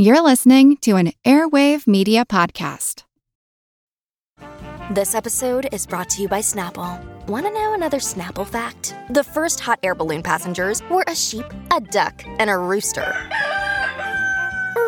You're 0.00 0.22
listening 0.22 0.76
to 0.82 0.94
an 0.94 1.12
Airwave 1.24 1.88
Media 1.88 2.24
Podcast. 2.24 3.02
This 4.92 5.12
episode 5.12 5.68
is 5.72 5.88
brought 5.88 6.08
to 6.10 6.22
you 6.22 6.28
by 6.28 6.38
Snapple. 6.38 7.04
Want 7.26 7.46
to 7.46 7.50
know 7.50 7.74
another 7.74 7.98
Snapple 7.98 8.46
fact? 8.46 8.94
The 9.10 9.24
first 9.24 9.58
hot 9.58 9.80
air 9.82 9.96
balloon 9.96 10.22
passengers 10.22 10.82
were 10.88 11.02
a 11.08 11.16
sheep, 11.16 11.46
a 11.74 11.80
duck, 11.80 12.22
and 12.26 12.48
a 12.48 12.56
rooster. 12.56 13.12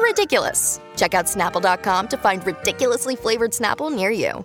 Ridiculous. 0.00 0.80
Check 0.95 1.14
out 1.14 1.24
snapple.com 1.24 2.06
to 2.06 2.16
find 2.16 2.46
ridiculously 2.46 3.16
flavored 3.16 3.50
Snapple 3.50 3.92
near 3.92 4.12
you. 4.12 4.45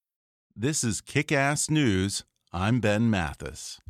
This 0.61 0.83
is 0.83 1.01
Kick 1.01 1.31
Ass 1.31 1.71
News. 1.71 2.23
I'm 2.53 2.81
Ben 2.81 3.09
Mathis. 3.09 3.81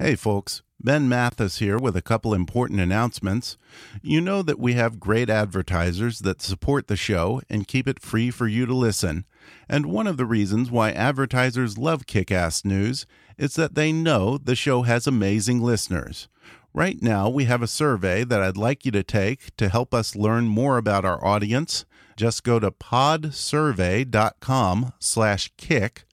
Hey, 0.00 0.16
folks. 0.16 0.62
Ben 0.80 1.08
Mathis 1.08 1.60
here 1.60 1.78
with 1.78 1.94
a 1.96 2.02
couple 2.02 2.34
important 2.34 2.80
announcements. 2.80 3.56
You 4.02 4.20
know 4.20 4.42
that 4.42 4.58
we 4.58 4.72
have 4.72 4.98
great 4.98 5.30
advertisers 5.30 6.18
that 6.18 6.42
support 6.42 6.88
the 6.88 6.96
show 6.96 7.40
and 7.48 7.68
keep 7.68 7.86
it 7.86 8.02
free 8.02 8.32
for 8.32 8.48
you 8.48 8.66
to 8.66 8.74
listen. 8.74 9.24
And 9.68 9.86
one 9.86 10.08
of 10.08 10.16
the 10.16 10.26
reasons 10.26 10.72
why 10.72 10.90
advertisers 10.90 11.78
love 11.78 12.08
Kick 12.08 12.32
Ass 12.32 12.64
News 12.64 13.06
is 13.38 13.54
that 13.54 13.76
they 13.76 13.92
know 13.92 14.36
the 14.36 14.56
show 14.56 14.82
has 14.82 15.06
amazing 15.06 15.62
listeners. 15.62 16.26
Right 16.76 17.00
now, 17.00 17.28
we 17.28 17.44
have 17.44 17.62
a 17.62 17.68
survey 17.68 18.24
that 18.24 18.42
I'd 18.42 18.56
like 18.56 18.84
you 18.84 18.90
to 18.90 19.04
take 19.04 19.54
to 19.58 19.68
help 19.68 19.94
us 19.94 20.16
learn 20.16 20.48
more 20.48 20.76
about 20.76 21.04
our 21.04 21.24
audience. 21.24 21.84
Just 22.16 22.44
go 22.44 22.60
to 22.60 22.70
podsurvey.com 22.70 24.92
slash 24.98 25.50
kick. 25.56 26.04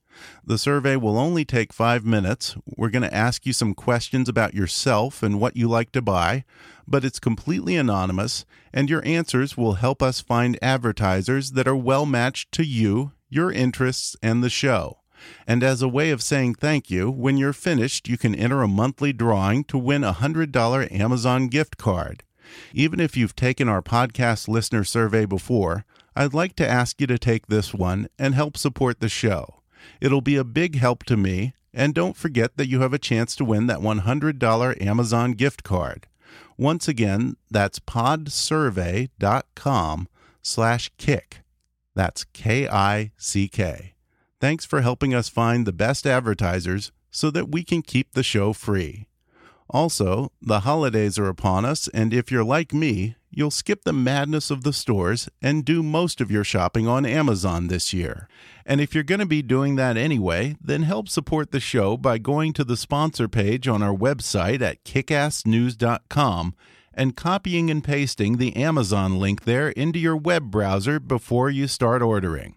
The 0.44 0.58
survey 0.58 0.96
will 0.96 1.18
only 1.18 1.44
take 1.44 1.72
five 1.72 2.04
minutes. 2.04 2.56
We're 2.66 2.90
going 2.90 3.02
to 3.02 3.14
ask 3.14 3.46
you 3.46 3.52
some 3.52 3.74
questions 3.74 4.28
about 4.28 4.54
yourself 4.54 5.22
and 5.22 5.40
what 5.40 5.56
you 5.56 5.68
like 5.68 5.92
to 5.92 6.02
buy, 6.02 6.44
but 6.86 7.04
it's 7.04 7.20
completely 7.20 7.76
anonymous, 7.76 8.44
and 8.72 8.90
your 8.90 9.04
answers 9.04 9.56
will 9.56 9.74
help 9.74 10.02
us 10.02 10.20
find 10.20 10.58
advertisers 10.62 11.52
that 11.52 11.68
are 11.68 11.76
well 11.76 12.06
matched 12.06 12.50
to 12.52 12.64
you, 12.64 13.12
your 13.28 13.52
interests, 13.52 14.16
and 14.22 14.42
the 14.42 14.50
show. 14.50 14.98
And 15.46 15.62
as 15.62 15.82
a 15.82 15.88
way 15.88 16.10
of 16.10 16.22
saying 16.22 16.56
thank 16.56 16.90
you, 16.90 17.10
when 17.10 17.36
you're 17.36 17.52
finished, 17.52 18.08
you 18.08 18.18
can 18.18 18.34
enter 18.34 18.62
a 18.62 18.68
monthly 18.68 19.12
drawing 19.12 19.62
to 19.64 19.78
win 19.78 20.02
a 20.02 20.14
$100 20.14 20.92
Amazon 20.92 21.48
gift 21.48 21.76
card. 21.76 22.24
Even 22.74 23.00
if 23.00 23.16
you've 23.16 23.36
taken 23.36 23.68
our 23.68 23.82
podcast 23.82 24.48
listener 24.48 24.84
survey 24.84 25.24
before, 25.24 25.84
I'd 26.14 26.34
like 26.34 26.54
to 26.56 26.68
ask 26.68 27.00
you 27.00 27.06
to 27.06 27.18
take 27.18 27.46
this 27.46 27.72
one 27.72 28.08
and 28.18 28.34
help 28.34 28.56
support 28.56 29.00
the 29.00 29.08
show. 29.08 29.62
It'll 30.00 30.20
be 30.20 30.36
a 30.36 30.44
big 30.44 30.76
help 30.76 31.04
to 31.04 31.16
me, 31.16 31.54
and 31.72 31.94
don't 31.94 32.16
forget 32.16 32.56
that 32.56 32.68
you 32.68 32.80
have 32.80 32.92
a 32.92 32.98
chance 32.98 33.34
to 33.36 33.44
win 33.44 33.66
that 33.66 33.80
$100 33.80 34.82
Amazon 34.82 35.32
gift 35.32 35.62
card. 35.62 36.06
Once 36.58 36.86
again, 36.86 37.36
that's 37.50 37.78
podsurvey.com 37.78 40.08
slash 40.42 40.90
kick. 40.98 41.40
That's 41.94 42.24
K-I-C-K. 42.24 43.94
Thanks 44.40 44.64
for 44.64 44.80
helping 44.80 45.14
us 45.14 45.28
find 45.28 45.66
the 45.66 45.72
best 45.72 46.06
advertisers 46.06 46.92
so 47.10 47.30
that 47.30 47.50
we 47.50 47.64
can 47.64 47.82
keep 47.82 48.12
the 48.12 48.22
show 48.22 48.52
free. 48.52 49.08
Also, 49.72 50.30
the 50.42 50.60
holidays 50.60 51.18
are 51.18 51.28
upon 51.28 51.64
us, 51.64 51.88
and 51.88 52.12
if 52.12 52.30
you're 52.30 52.44
like 52.44 52.74
me, 52.74 53.16
you'll 53.30 53.50
skip 53.50 53.84
the 53.84 53.92
madness 53.92 54.50
of 54.50 54.64
the 54.64 54.72
stores 54.72 55.30
and 55.40 55.64
do 55.64 55.82
most 55.82 56.20
of 56.20 56.30
your 56.30 56.44
shopping 56.44 56.86
on 56.86 57.06
Amazon 57.06 57.68
this 57.68 57.94
year. 57.94 58.28
And 58.66 58.82
if 58.82 58.94
you're 58.94 59.02
going 59.02 59.20
to 59.20 59.26
be 59.26 59.40
doing 59.40 59.76
that 59.76 59.96
anyway, 59.96 60.56
then 60.60 60.82
help 60.82 61.08
support 61.08 61.50
the 61.50 61.58
show 61.58 61.96
by 61.96 62.18
going 62.18 62.52
to 62.52 62.64
the 62.64 62.76
sponsor 62.76 63.28
page 63.28 63.66
on 63.66 63.82
our 63.82 63.96
website 63.96 64.60
at 64.60 64.84
kickassnews.com 64.84 66.54
and 66.94 67.16
copying 67.16 67.70
and 67.70 67.82
pasting 67.82 68.36
the 68.36 68.54
Amazon 68.54 69.18
link 69.18 69.44
there 69.44 69.70
into 69.70 69.98
your 69.98 70.16
web 70.16 70.50
browser 70.50 71.00
before 71.00 71.48
you 71.48 71.66
start 71.66 72.02
ordering. 72.02 72.56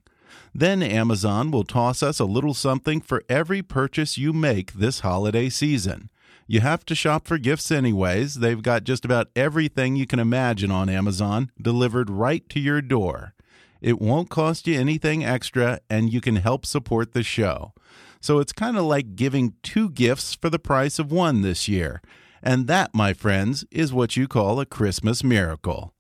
Then 0.54 0.84
Amazon 0.84 1.52
will 1.52 1.64
toss 1.64 2.04
us 2.04 2.20
a 2.20 2.26
little 2.26 2.54
something 2.54 3.00
for 3.00 3.24
every 3.30 3.62
purchase 3.62 4.18
you 4.18 4.34
make 4.34 4.74
this 4.74 5.00
holiday 5.00 5.48
season. 5.50 6.10
You 6.48 6.60
have 6.60 6.86
to 6.86 6.96
shop 6.96 7.28
for 7.28 7.40
gifts 7.40 7.72
anyways. 7.72 8.36
They've 8.36 8.62
got 8.62 8.84
just 8.84 9.04
about 9.04 9.30
everything 9.36 9.96
you 9.96 10.06
can 10.06 10.20
imagine 10.20 10.70
on 10.70 10.90
Amazon 10.90 11.52
delivered 11.60 12.10
right 12.10 12.48
to 12.50 12.60
your 12.60 12.82
door. 12.82 13.34
It 13.82 14.00
won't 14.00 14.30
cost 14.30 14.68
you 14.68 14.80
anything 14.80 15.26
extra, 15.26 15.80
and 15.90 16.14
you 16.14 16.22
can 16.22 16.38
help 16.38 16.66
support 16.66 17.14
the 17.14 17.24
show. 17.24 17.74
So 18.22 18.40
it's 18.40 18.54
kind 18.54 18.78
of 18.78 18.84
like 18.86 19.16
giving 19.16 19.54
two 19.64 19.90
gifts 19.90 20.36
for 20.36 20.50
the 20.50 20.60
price 20.60 21.00
of 21.00 21.12
one 21.12 21.42
this 21.42 21.68
year. 21.68 22.02
And 22.44 22.68
that, 22.68 22.94
my 22.94 23.14
friends, 23.14 23.66
is 23.72 23.92
what 23.92 24.16
you 24.16 24.28
call 24.28 24.60
a 24.60 24.66
Christmas 24.66 25.24
miracle. 25.24 25.94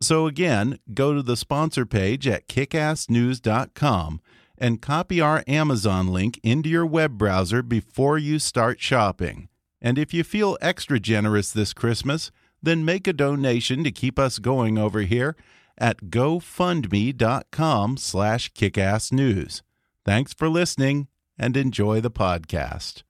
So 0.00 0.26
again, 0.26 0.78
go 0.94 1.14
to 1.14 1.22
the 1.22 1.36
sponsor 1.36 1.84
page 1.84 2.26
at 2.28 2.48
kickassnews.com 2.48 4.20
and 4.56 4.82
copy 4.82 5.20
our 5.20 5.42
Amazon 5.48 6.08
link 6.08 6.38
into 6.42 6.68
your 6.68 6.86
web 6.86 7.18
browser 7.18 7.62
before 7.62 8.18
you 8.18 8.38
start 8.38 8.80
shopping. 8.80 9.48
And 9.82 9.98
if 9.98 10.12
you 10.12 10.24
feel 10.24 10.58
extra 10.60 11.00
generous 11.00 11.50
this 11.50 11.72
Christmas, 11.72 12.30
then 12.62 12.84
make 12.84 13.06
a 13.06 13.12
donation 13.12 13.82
to 13.84 13.90
keep 13.90 14.18
us 14.18 14.38
going 14.38 14.76
over 14.76 15.00
here 15.00 15.36
at 15.78 16.04
gofundme.com 16.04 17.96
slash 17.96 18.52
kickassnews. 18.52 19.62
Thanks 20.04 20.34
for 20.34 20.48
listening 20.48 21.08
and 21.38 21.56
enjoy 21.56 22.00
the 22.00 22.10
podcast. 22.10 23.02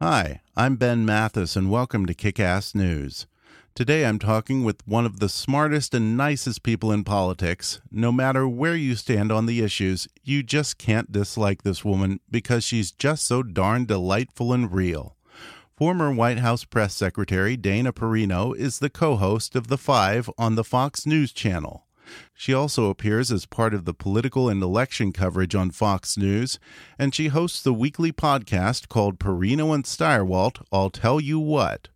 Hi, 0.00 0.42
I'm 0.54 0.76
Ben 0.76 1.06
Mathis 1.06 1.56
and 1.56 1.70
welcome 1.70 2.04
to 2.04 2.14
Kickass 2.14 2.74
News. 2.74 3.26
Today 3.76 4.06
I'm 4.06 4.18
talking 4.18 4.64
with 4.64 4.80
one 4.86 5.04
of 5.04 5.20
the 5.20 5.28
smartest 5.28 5.92
and 5.92 6.16
nicest 6.16 6.62
people 6.62 6.90
in 6.90 7.04
politics. 7.04 7.82
No 7.90 8.10
matter 8.10 8.48
where 8.48 8.74
you 8.74 8.94
stand 8.94 9.30
on 9.30 9.44
the 9.44 9.62
issues, 9.62 10.08
you 10.24 10.42
just 10.42 10.78
can't 10.78 11.12
dislike 11.12 11.62
this 11.62 11.84
woman 11.84 12.20
because 12.30 12.64
she's 12.64 12.90
just 12.90 13.26
so 13.26 13.42
darn 13.42 13.84
delightful 13.84 14.54
and 14.54 14.72
real. 14.72 15.14
Former 15.76 16.10
White 16.10 16.38
House 16.38 16.64
Press 16.64 16.94
Secretary 16.94 17.54
Dana 17.54 17.92
Perino 17.92 18.56
is 18.56 18.78
the 18.78 18.88
co 18.88 19.16
host 19.16 19.54
of 19.54 19.66
The 19.66 19.76
Five 19.76 20.30
on 20.38 20.54
the 20.54 20.64
Fox 20.64 21.04
News 21.04 21.30
Channel. 21.30 21.84
She 22.32 22.54
also 22.54 22.88
appears 22.88 23.30
as 23.30 23.44
part 23.44 23.74
of 23.74 23.84
the 23.84 23.92
political 23.92 24.48
and 24.48 24.62
election 24.62 25.12
coverage 25.12 25.54
on 25.54 25.70
Fox 25.70 26.16
News, 26.16 26.58
and 26.98 27.14
she 27.14 27.28
hosts 27.28 27.60
the 27.62 27.74
weekly 27.74 28.10
podcast 28.10 28.88
called 28.88 29.18
Perino 29.18 29.74
and 29.74 29.84
Stirewalt 29.84 30.64
I'll 30.72 30.88
Tell 30.88 31.20
You 31.20 31.38
What. 31.38 31.88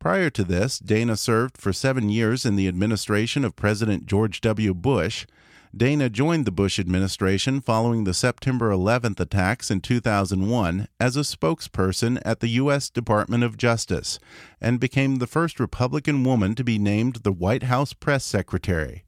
Prior 0.00 0.30
to 0.30 0.44
this, 0.44 0.78
Dana 0.78 1.14
served 1.14 1.58
for 1.58 1.74
seven 1.74 2.08
years 2.08 2.46
in 2.46 2.56
the 2.56 2.66
administration 2.66 3.44
of 3.44 3.54
President 3.54 4.06
George 4.06 4.40
W. 4.40 4.72
Bush. 4.72 5.26
Dana 5.76 6.08
joined 6.08 6.46
the 6.46 6.50
Bush 6.50 6.78
administration 6.78 7.60
following 7.60 8.04
the 8.04 8.14
September 8.14 8.70
11th 8.70 9.20
attacks 9.20 9.70
in 9.70 9.82
2001 9.82 10.88
as 10.98 11.18
a 11.18 11.20
spokesperson 11.20 12.18
at 12.24 12.40
the 12.40 12.48
U.S. 12.48 12.88
Department 12.88 13.44
of 13.44 13.58
Justice 13.58 14.18
and 14.58 14.80
became 14.80 15.16
the 15.16 15.26
first 15.26 15.60
Republican 15.60 16.24
woman 16.24 16.54
to 16.54 16.64
be 16.64 16.78
named 16.78 17.16
the 17.16 17.30
White 17.30 17.64
House 17.64 17.92
press 17.92 18.24
secretary. 18.24 19.04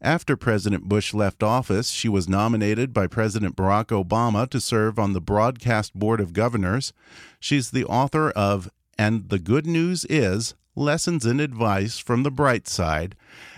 After 0.00 0.36
President 0.36 0.84
Bush 0.84 1.12
left 1.12 1.42
office, 1.42 1.90
she 1.90 2.08
was 2.08 2.28
nominated 2.28 2.94
by 2.94 3.08
President 3.08 3.56
Barack 3.56 3.86
Obama 3.86 4.48
to 4.50 4.60
serve 4.60 5.00
on 5.00 5.14
the 5.14 5.20
Broadcast 5.20 5.94
Board 5.94 6.20
of 6.20 6.32
Governors. 6.32 6.92
She's 7.40 7.72
the 7.72 7.84
author 7.84 8.30
of 8.30 8.70
And 8.98 9.28
the 9.28 9.38
Good 9.38 9.66
News 9.66 10.04
Is 10.06 10.54
Lessons 10.74 11.26
and 11.26 11.40
Advice 11.40 11.98
from 11.98 12.22
the 12.22 12.30
Bright 12.30 12.66
Side, 12.68 13.14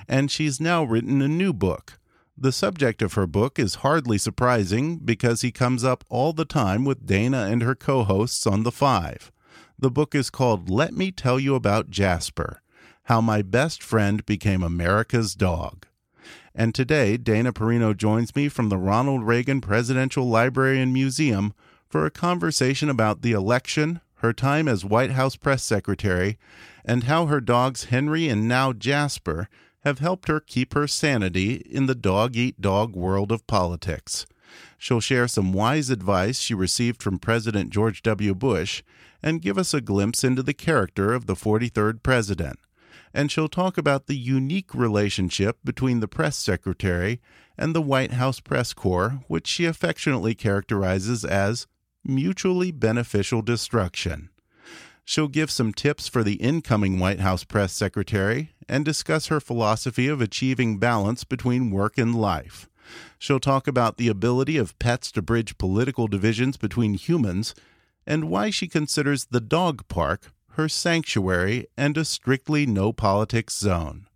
and 0.09 0.31
she's 0.31 0.61
now 0.61 0.85
written 0.85 1.23
a 1.23 1.29
new 1.29 1.53
book. 1.53 1.99
The 2.37 2.53
subject 2.53 3.01
of 3.03 3.15
her 3.15 3.27
book 3.29 3.59
is 3.59 3.77
hardly 3.77 4.19
surprising 4.19 4.99
because 4.99 5.43
he 5.43 5.53
comes 5.53 5.85
up 5.85 6.05
all 6.09 6.33
the 6.33 6.45
time 6.45 6.85
with 6.85 7.07
Dana 7.07 7.47
and 7.51 7.63
her 7.63 7.77
co 7.77 8.03
hosts 8.03 8.47
on 8.47 8.65
The 8.65 8.73
Five. 8.73 9.31
The 9.79 9.91
book 9.91 10.15
is 10.15 10.31
called 10.31 10.69
Let 10.69 10.95
Me 10.95 11.13
Tell 11.13 11.39
You 11.39 11.55
About 11.55 11.91
Jasper 11.91 12.61
How 13.05 13.21
My 13.21 13.43
Best 13.43 13.83
Friend 13.83 14.25
Became 14.27 14.63
America's 14.63 15.35
Dog. 15.35 15.87
And 16.55 16.75
today, 16.75 17.17
Dana 17.17 17.53
Perino 17.53 17.97
joins 17.97 18.35
me 18.35 18.49
from 18.49 18.69
the 18.69 18.79
Ronald 18.79 19.25
Reagan 19.25 19.61
Presidential 19.61 20.29
Library 20.29 20.81
and 20.81 20.93
Museum 20.93 21.55
for 21.89 22.05
a 22.07 22.11
conversation 22.11 22.89
about 22.89 23.23
the 23.23 23.33
election, 23.33 24.01
her 24.25 24.33
time 24.33 24.67
as 24.67 24.85
White 24.85 25.13
House 25.13 25.37
press 25.37 25.63
secretary, 25.63 26.39
and 26.85 27.05
how 27.05 27.27
her 27.27 27.41
dogs 27.41 27.85
Henry 27.85 28.29
and 28.29 28.49
now 28.49 28.73
Jasper 28.73 29.49
have 29.85 29.99
helped 29.99 30.29
her 30.29 30.41
keep 30.41 30.73
her 30.75 30.87
sanity 30.89 31.57
in 31.71 31.87
the 31.87 31.95
dog 31.95 32.35
eat 32.35 32.61
dog 32.61 32.97
world 32.97 33.31
of 33.31 33.47
politics. 33.47 34.27
She'll 34.79 35.01
share 35.01 35.29
some 35.29 35.53
wise 35.53 35.91
advice 35.91 36.39
she 36.39 36.55
received 36.55 37.03
from 37.03 37.19
President 37.19 37.71
George 37.71 38.03
W. 38.03 38.35
Bush 38.35 38.83
and 39.23 39.43
give 39.43 39.59
us 39.59 39.75
a 39.75 39.81
glimpse 39.81 40.25
into 40.25 40.43
the 40.43 40.55
character 40.55 41.13
of 41.13 41.27
the 41.27 41.35
43rd 41.35 42.03
president. 42.03 42.59
And 43.13 43.31
she'll 43.31 43.49
talk 43.49 43.79
about 43.79 44.07
the 44.07 44.17
unique 44.17 44.75
relationship 44.75 45.59
between 45.63 46.01
the 46.01 46.09
press 46.09 46.37
secretary 46.37 47.21
and 47.57 47.75
the 47.75 47.83
White 47.83 48.13
House 48.13 48.41
press 48.41 48.73
corps, 48.73 49.21
which 49.29 49.47
she 49.47 49.67
affectionately 49.67 50.35
characterizes 50.35 51.25
as 51.25 51.67
mutually 52.05 52.71
beneficial 52.71 53.43
destruction. 53.43 54.31
She'll 55.05 55.29
give 55.29 55.51
some 55.51 55.75
tips 55.75 56.09
for 56.09 56.23
the 56.23 56.35
incoming 56.35 56.99
White 56.99 57.21
House 57.21 57.45
press 57.45 57.73
secretary 57.73 58.55
and 58.69 58.85
discuss 58.85 59.27
her 59.27 59.41
philosophy 59.41 60.09
of 60.09 60.21
achieving 60.21 60.79
balance 60.79 61.25
between 61.25 61.71
work 61.71 61.99
and 61.99 62.15
life. 62.15 62.69
She'll 63.19 63.41
talk 63.41 63.67
about 63.67 63.97
the 63.97 64.09
ability 64.09 64.57
of 64.57 64.79
pets 64.79 65.13
to 65.13 65.23
bridge 65.23 65.59
political 65.59 66.07
divisions 66.07 66.57
between 66.57 66.95
humans 66.95 67.55
and 68.07 68.31
why 68.31 68.51
she 68.51 68.67
considers 68.67 69.27
the 69.27 69.41
dog 69.41 69.87
park 69.89 70.33
her 70.51 70.69
sanctuary 70.69 71.67
and 71.77 71.97
a 71.97 72.05
strictly 72.05 72.65
no 72.65 72.93
politics 72.93 73.59
zone. 73.59 74.07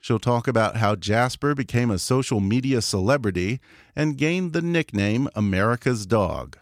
She'll 0.00 0.18
talk 0.18 0.46
about 0.46 0.76
how 0.76 0.96
Jasper 0.96 1.54
became 1.54 1.90
a 1.90 1.98
social 1.98 2.38
media 2.38 2.82
celebrity 2.82 3.60
and 3.96 4.18
gained 4.18 4.52
the 4.52 4.62
nickname 4.62 5.28
America's 5.34 6.06
Dog. 6.06 6.58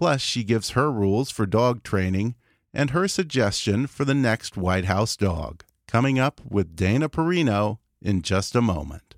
Plus, 0.00 0.22
she 0.22 0.44
gives 0.44 0.70
her 0.70 0.90
rules 0.90 1.30
for 1.30 1.44
dog 1.44 1.82
training 1.82 2.34
and 2.72 2.88
her 2.88 3.06
suggestion 3.06 3.86
for 3.86 4.06
the 4.06 4.14
next 4.14 4.56
White 4.56 4.86
House 4.86 5.14
dog. 5.14 5.62
Coming 5.86 6.18
up 6.18 6.40
with 6.48 6.74
Dana 6.74 7.10
Perino 7.10 7.80
in 8.00 8.22
just 8.22 8.56
a 8.56 8.62
moment. 8.62 9.09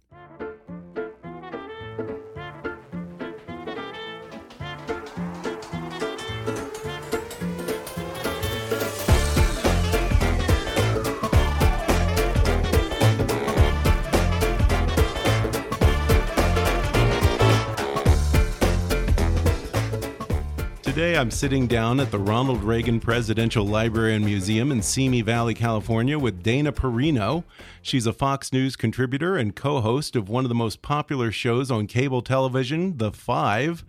Today, 21.02 21.18
I'm 21.18 21.32
sitting 21.32 21.66
down 21.66 21.98
at 21.98 22.12
the 22.12 22.18
Ronald 22.20 22.62
Reagan 22.62 23.00
Presidential 23.00 23.66
Library 23.66 24.14
and 24.14 24.24
Museum 24.24 24.70
in 24.70 24.82
Simi 24.82 25.20
Valley, 25.20 25.52
California, 25.52 26.16
with 26.16 26.44
Dana 26.44 26.70
Perino. 26.70 27.42
She's 27.82 28.06
a 28.06 28.12
Fox 28.12 28.52
News 28.52 28.76
contributor 28.76 29.36
and 29.36 29.56
co 29.56 29.80
host 29.80 30.14
of 30.14 30.28
one 30.28 30.44
of 30.44 30.48
the 30.48 30.54
most 30.54 30.80
popular 30.80 31.32
shows 31.32 31.72
on 31.72 31.88
cable 31.88 32.22
television, 32.22 32.98
The 32.98 33.10
Five. 33.10 33.84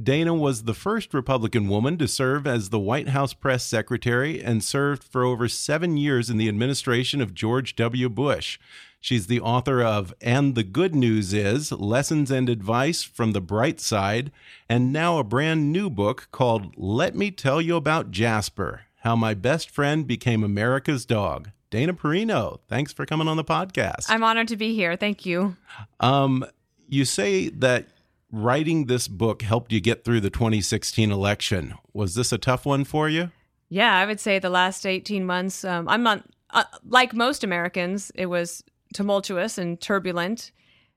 Dana 0.00 0.34
was 0.34 0.64
the 0.64 0.74
first 0.74 1.14
Republican 1.14 1.70
woman 1.70 1.96
to 1.96 2.06
serve 2.06 2.46
as 2.46 2.68
the 2.68 2.78
White 2.78 3.08
House 3.08 3.32
press 3.32 3.64
secretary 3.64 4.42
and 4.42 4.62
served 4.62 5.02
for 5.02 5.24
over 5.24 5.48
seven 5.48 5.96
years 5.96 6.28
in 6.28 6.36
the 6.36 6.50
administration 6.50 7.22
of 7.22 7.32
George 7.32 7.76
W. 7.76 8.10
Bush. 8.10 8.58
She's 9.00 9.28
the 9.28 9.40
author 9.40 9.82
of 9.82 10.12
And 10.20 10.54
the 10.54 10.64
Good 10.64 10.94
News 10.94 11.32
Is 11.32 11.70
Lessons 11.70 12.30
and 12.30 12.48
Advice 12.48 13.02
from 13.04 13.32
the 13.32 13.40
Bright 13.40 13.80
Side, 13.80 14.32
and 14.68 14.92
now 14.92 15.18
a 15.18 15.24
brand 15.24 15.72
new 15.72 15.88
book 15.88 16.28
called 16.32 16.74
Let 16.76 17.14
Me 17.14 17.30
Tell 17.30 17.62
You 17.62 17.76
About 17.76 18.10
Jasper 18.10 18.82
How 19.02 19.14
My 19.14 19.34
Best 19.34 19.70
Friend 19.70 20.06
Became 20.06 20.42
America's 20.42 21.06
Dog. 21.06 21.50
Dana 21.70 21.94
Perino, 21.94 22.58
thanks 22.66 22.92
for 22.92 23.06
coming 23.06 23.28
on 23.28 23.36
the 23.36 23.44
podcast. 23.44 24.06
I'm 24.08 24.24
honored 24.24 24.48
to 24.48 24.56
be 24.56 24.74
here. 24.74 24.96
Thank 24.96 25.24
you. 25.24 25.56
Um, 26.00 26.44
you 26.88 27.04
say 27.04 27.50
that 27.50 27.88
writing 28.32 28.86
this 28.86 29.06
book 29.06 29.42
helped 29.42 29.72
you 29.72 29.80
get 29.80 30.04
through 30.04 30.20
the 30.20 30.30
2016 30.30 31.12
election. 31.12 31.74
Was 31.92 32.14
this 32.14 32.32
a 32.32 32.38
tough 32.38 32.66
one 32.66 32.84
for 32.84 33.08
you? 33.08 33.30
Yeah, 33.68 33.94
I 33.96 34.06
would 34.06 34.18
say 34.18 34.38
the 34.38 34.50
last 34.50 34.86
18 34.86 35.24
months, 35.24 35.64
um, 35.64 35.88
I'm 35.88 36.02
not, 36.02 36.24
uh, 36.50 36.64
like 36.86 37.12
most 37.12 37.44
Americans, 37.44 38.10
it 38.14 38.26
was 38.26 38.64
tumultuous 38.94 39.58
and 39.58 39.80
turbulent, 39.80 40.52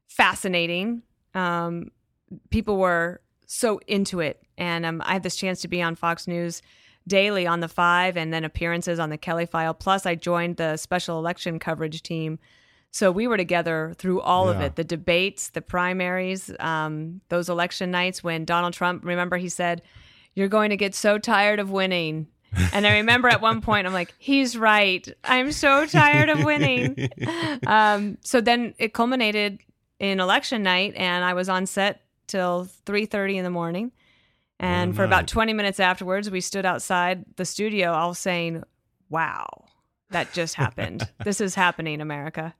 fascinating. 0.07 1.03
Um, 1.33 1.91
people 2.49 2.77
were 2.77 3.21
so 3.45 3.79
into 3.87 4.19
it. 4.19 4.41
And 4.57 4.85
um, 4.85 5.01
I 5.05 5.13
had 5.13 5.23
this 5.23 5.35
chance 5.35 5.61
to 5.61 5.67
be 5.67 5.81
on 5.81 5.95
Fox 5.95 6.27
News 6.27 6.61
daily 7.07 7.47
on 7.47 7.59
the 7.59 7.67
five 7.67 8.15
and 8.15 8.33
then 8.33 8.45
appearances 8.45 8.99
on 8.99 9.09
the 9.09 9.17
Kelly 9.17 9.45
File. 9.45 9.73
Plus, 9.73 10.05
I 10.05 10.15
joined 10.15 10.57
the 10.57 10.77
special 10.77 11.17
election 11.19 11.59
coverage 11.59 12.03
team. 12.03 12.39
So 12.91 13.11
we 13.11 13.27
were 13.27 13.37
together 13.37 13.93
through 13.97 14.21
all 14.21 14.45
yeah. 14.45 14.51
of 14.51 14.61
it 14.61 14.75
the 14.75 14.83
debates, 14.83 15.49
the 15.49 15.61
primaries, 15.61 16.51
um, 16.59 17.21
those 17.29 17.49
election 17.49 17.89
nights 17.89 18.23
when 18.23 18.45
Donald 18.45 18.73
Trump, 18.73 19.05
remember, 19.05 19.37
he 19.37 19.49
said, 19.49 19.81
You're 20.35 20.49
going 20.49 20.69
to 20.69 20.77
get 20.77 20.93
so 20.93 21.17
tired 21.17 21.59
of 21.59 21.71
winning. 21.71 22.27
And 22.73 22.85
I 22.85 22.97
remember 22.97 23.27
at 23.27 23.41
one 23.41 23.61
point, 23.61 23.87
I'm 23.87 23.93
like, 23.93 24.13
he's 24.17 24.57
right. 24.57 25.07
I'm 25.23 25.51
so 25.51 25.85
tired 25.85 26.29
of 26.29 26.43
winning. 26.43 27.09
Um, 27.67 28.17
so 28.21 28.41
then 28.41 28.73
it 28.79 28.93
culminated 28.93 29.59
in 29.99 30.19
election 30.19 30.63
night, 30.63 30.93
and 30.95 31.23
I 31.23 31.33
was 31.33 31.47
on 31.47 31.65
set 31.67 32.01
till 32.27 32.67
3:30 32.85 33.37
in 33.37 33.43
the 33.43 33.49
morning. 33.49 33.91
And 34.59 34.91
oh, 34.91 34.95
for 34.95 35.03
about 35.03 35.27
20 35.27 35.53
minutes 35.53 35.79
afterwards, 35.79 36.29
we 36.29 36.41
stood 36.41 36.65
outside 36.65 37.23
the 37.35 37.45
studio, 37.45 37.91
all 37.91 38.13
saying, 38.13 38.63
"Wow, 39.09 39.65
that 40.09 40.33
just 40.33 40.55
happened. 40.55 41.07
this 41.23 41.39
is 41.39 41.55
happening, 41.55 42.01
America." 42.01 42.55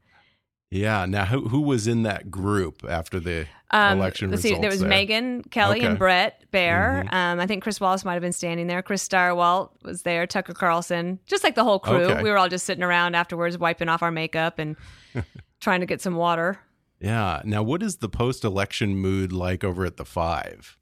Yeah. 0.70 1.06
Now, 1.06 1.26
who 1.26 1.50
who 1.50 1.62
was 1.62 1.88
in 1.88 2.04
that 2.04 2.30
group 2.30 2.84
after 2.88 3.20
the 3.20 3.48
um, 3.74 4.00
election 4.00 4.30
let's 4.30 4.44
results? 4.44 4.58
See, 4.58 4.62
there 4.62 4.70
was 4.70 4.82
there? 4.82 4.90
Megyn 4.90 5.50
Kelly 5.52 5.80
okay. 5.80 5.88
and 5.88 5.98
Bret 5.98 6.44
Baier. 6.52 7.04
Mm-hmm. 7.04 7.16
Um, 7.16 7.40
I 7.40 7.48
think 7.48 7.64
Chris 7.64 7.80
Wallace 7.80 8.06
might 8.06 8.14
have 8.14 8.22
been 8.22 8.34
standing 8.34 8.68
there. 8.68 8.82
Chris 8.82 9.08
Stirewalt 9.08 9.72
was 9.84 10.04
there. 10.04 10.28
Tucker 10.28 10.54
Carlson, 10.54 11.20
just 11.26 11.44
like 11.44 11.56
the 11.56 11.64
whole 11.64 11.80
crew. 11.80 12.06
Okay. 12.06 12.24
We 12.24 12.30
were 12.30 12.38
all 12.38 12.50
just 12.50 12.66
sitting 12.66 12.84
around 12.84 13.16
afterwards, 13.16 13.58
wiping 13.58 13.90
off 13.90 14.04
our 14.04 14.12
makeup 14.12 14.60
and 14.60 14.76
trying 15.60 15.80
to 15.80 15.86
get 15.86 16.02
some 16.02 16.16
water. 16.16 16.60
Yeah. 17.00 17.42
Now, 17.46 17.64
what 17.64 17.82
is 17.82 17.98
the 17.98 18.10
post-election 18.10 18.96
mood 18.96 19.32
like 19.32 19.64
over 19.64 19.86
at 19.86 19.98
the 19.98 20.06
Five? 20.06 20.78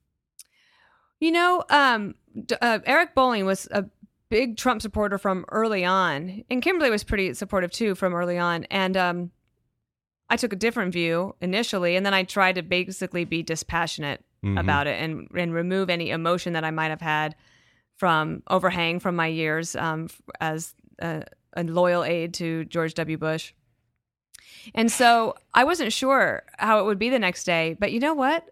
You 1.20 1.32
know, 1.32 1.64
um, 1.70 2.16
uh, 2.62 2.80
Eric 2.86 3.14
Bolling 3.14 3.46
was 3.46 3.68
a 3.72 3.86
big 4.30 4.58
Trump 4.58 4.82
supporter 4.82 5.18
from 5.18 5.46
early 5.50 5.84
on, 5.84 6.44
and 6.50 6.62
Kimberly 6.62 6.90
was 6.90 7.04
pretty 7.04 7.34
supportive 7.34 7.72
too 7.72 7.96
from 7.96 8.14
early 8.14 8.38
on, 8.38 8.66
and. 8.66 8.98
Um, 8.98 9.32
I 10.30 10.38
took 10.38 10.54
a 10.54 10.56
different 10.56 10.94
view 10.94 11.36
initially, 11.42 11.96
and 11.96 12.06
then 12.06 12.14
I 12.14 12.24
tried 12.24 12.56
to 12.56 12.62
basically 12.62 13.26
be 13.26 13.42
dispassionate 13.44 14.24
mm-hmm. 14.44 14.58
about 14.58 14.88
it 14.88 15.02
and 15.02 15.28
and 15.36 15.54
remove 15.54 15.90
any 15.90 16.10
emotion 16.10 16.54
that 16.54 16.64
I 16.64 16.72
might 16.72 16.90
have 16.90 17.02
had 17.02 17.36
from 17.98 18.44
overhang 18.50 19.00
from 19.00 19.16
my 19.16 19.28
years 19.28 19.76
um, 19.76 20.08
as 20.40 20.74
a, 21.00 21.24
a 21.54 21.64
loyal 21.64 22.04
aide 22.04 22.34
to 22.36 22.66
George 22.66 22.94
W. 22.94 23.18
Bush. 23.18 23.54
And 24.74 24.92
so 24.92 25.36
I 25.54 25.64
wasn't 25.64 25.92
sure 25.92 26.44
how 26.58 26.80
it 26.80 26.86
would 26.86 27.00
be 27.00 27.10
the 27.10 27.20
next 27.20 27.44
day, 27.44 27.76
but 27.80 27.92
you 27.92 28.00
know 28.00 28.14
what? 28.14 28.46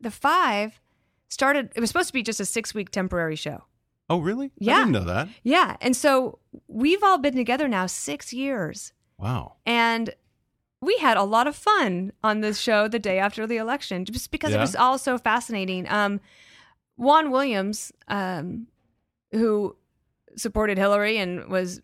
The 0.00 0.10
five 0.10 0.80
started. 1.28 1.70
It 1.74 1.80
was 1.80 1.90
supposed 1.90 2.08
to 2.08 2.12
be 2.12 2.22
just 2.22 2.40
a 2.40 2.44
six 2.44 2.74
week 2.74 2.90
temporary 2.90 3.36
show. 3.36 3.64
Oh, 4.08 4.18
really? 4.18 4.52
Yeah, 4.58 4.76
I 4.76 4.78
didn't 4.80 4.92
know 4.92 5.04
that. 5.04 5.28
Yeah, 5.42 5.76
and 5.80 5.96
so 5.96 6.38
we've 6.68 7.02
all 7.02 7.18
been 7.18 7.34
together 7.34 7.68
now 7.68 7.86
six 7.86 8.32
years. 8.32 8.92
Wow. 9.18 9.54
And 9.64 10.14
we 10.84 10.96
had 10.98 11.16
a 11.16 11.22
lot 11.22 11.46
of 11.46 11.56
fun 11.56 12.12
on 12.22 12.40
this 12.40 12.60
show 12.60 12.88
the 12.88 12.98
day 12.98 13.18
after 13.18 13.46
the 13.46 13.56
election 13.56 14.04
just 14.04 14.30
because 14.30 14.50
yeah. 14.50 14.58
it 14.58 14.60
was 14.60 14.76
all 14.76 14.98
so 14.98 15.18
fascinating. 15.18 15.88
Um, 15.88 16.20
Juan 16.96 17.30
Williams, 17.30 17.92
um, 18.08 18.66
who 19.32 19.76
supported 20.36 20.78
Hillary 20.78 21.18
and 21.18 21.48
was 21.48 21.80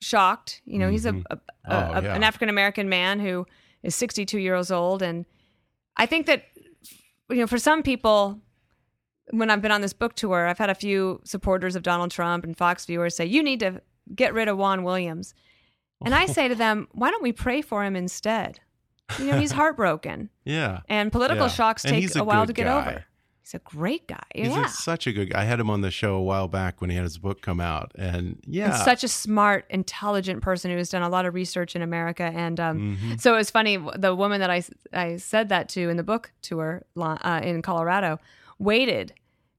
shocked, 0.00 0.62
you 0.64 0.78
know, 0.78 0.86
mm-hmm. 0.86 0.92
he's 0.92 1.06
a, 1.06 1.12
mm-hmm. 1.12 1.22
a, 1.30 1.74
a, 1.74 1.96
oh, 1.96 2.00
yeah. 2.00 2.14
an 2.14 2.22
African 2.22 2.48
American 2.48 2.88
man 2.88 3.20
who 3.20 3.46
is 3.82 3.94
62 3.94 4.38
years 4.38 4.70
old. 4.70 5.02
And 5.02 5.24
I 5.96 6.06
think 6.06 6.26
that, 6.26 6.44
you 7.30 7.36
know, 7.36 7.46
for 7.46 7.58
some 7.58 7.82
people, 7.82 8.40
when 9.30 9.50
I've 9.50 9.62
been 9.62 9.72
on 9.72 9.80
this 9.80 9.92
book 9.92 10.14
tour, 10.14 10.46
I've 10.46 10.58
had 10.58 10.70
a 10.70 10.74
few 10.74 11.20
supporters 11.24 11.74
of 11.74 11.82
Donald 11.82 12.10
Trump 12.10 12.44
and 12.44 12.56
Fox 12.56 12.86
viewers 12.86 13.16
say, 13.16 13.26
you 13.26 13.42
need 13.42 13.60
to 13.60 13.80
get 14.14 14.34
rid 14.34 14.48
of 14.48 14.56
Juan 14.56 14.84
Williams. 14.84 15.34
And 16.04 16.14
I 16.14 16.26
say 16.26 16.48
to 16.48 16.54
them, 16.54 16.88
why 16.92 17.10
don't 17.10 17.22
we 17.22 17.32
pray 17.32 17.62
for 17.62 17.84
him 17.84 17.96
instead? 17.96 18.60
You 19.18 19.26
know, 19.26 19.38
he's 19.38 19.52
heartbroken. 19.60 20.30
yeah. 20.44 20.80
And 20.88 21.10
political 21.10 21.46
yeah. 21.46 21.52
shocks 21.52 21.82
take 21.82 22.14
a, 22.14 22.20
a 22.20 22.24
while 22.24 22.46
to 22.46 22.52
get 22.52 22.64
guy. 22.64 22.80
over. 22.80 23.04
He's 23.42 23.54
a 23.54 23.60
great 23.60 24.08
guy. 24.08 24.24
He's 24.34 24.48
yeah. 24.48 24.66
such 24.66 25.06
a 25.06 25.12
good 25.12 25.30
guy. 25.30 25.42
I 25.42 25.44
had 25.44 25.60
him 25.60 25.70
on 25.70 25.80
the 25.80 25.92
show 25.92 26.16
a 26.16 26.22
while 26.22 26.48
back 26.48 26.80
when 26.80 26.90
he 26.90 26.96
had 26.96 27.04
his 27.04 27.16
book 27.16 27.42
come 27.42 27.60
out. 27.60 27.92
And 27.96 28.40
yeah. 28.44 28.74
And 28.74 28.84
such 28.84 29.04
a 29.04 29.08
smart, 29.08 29.66
intelligent 29.70 30.42
person 30.42 30.72
who 30.72 30.76
has 30.76 30.88
done 30.88 31.02
a 31.02 31.08
lot 31.08 31.26
of 31.26 31.34
research 31.34 31.76
in 31.76 31.82
America. 31.82 32.24
And 32.24 32.58
um, 32.58 32.78
mm-hmm. 32.96 33.14
so 33.18 33.34
it 33.34 33.36
was 33.36 33.50
funny. 33.50 33.78
The 33.96 34.16
woman 34.16 34.40
that 34.40 34.50
I, 34.50 34.64
I 34.92 35.16
said 35.18 35.50
that 35.50 35.68
to 35.70 35.88
in 35.88 35.96
the 35.96 36.02
book 36.02 36.32
tour 36.42 36.84
uh, 36.96 37.40
in 37.40 37.62
Colorado 37.62 38.18
waited 38.58 39.14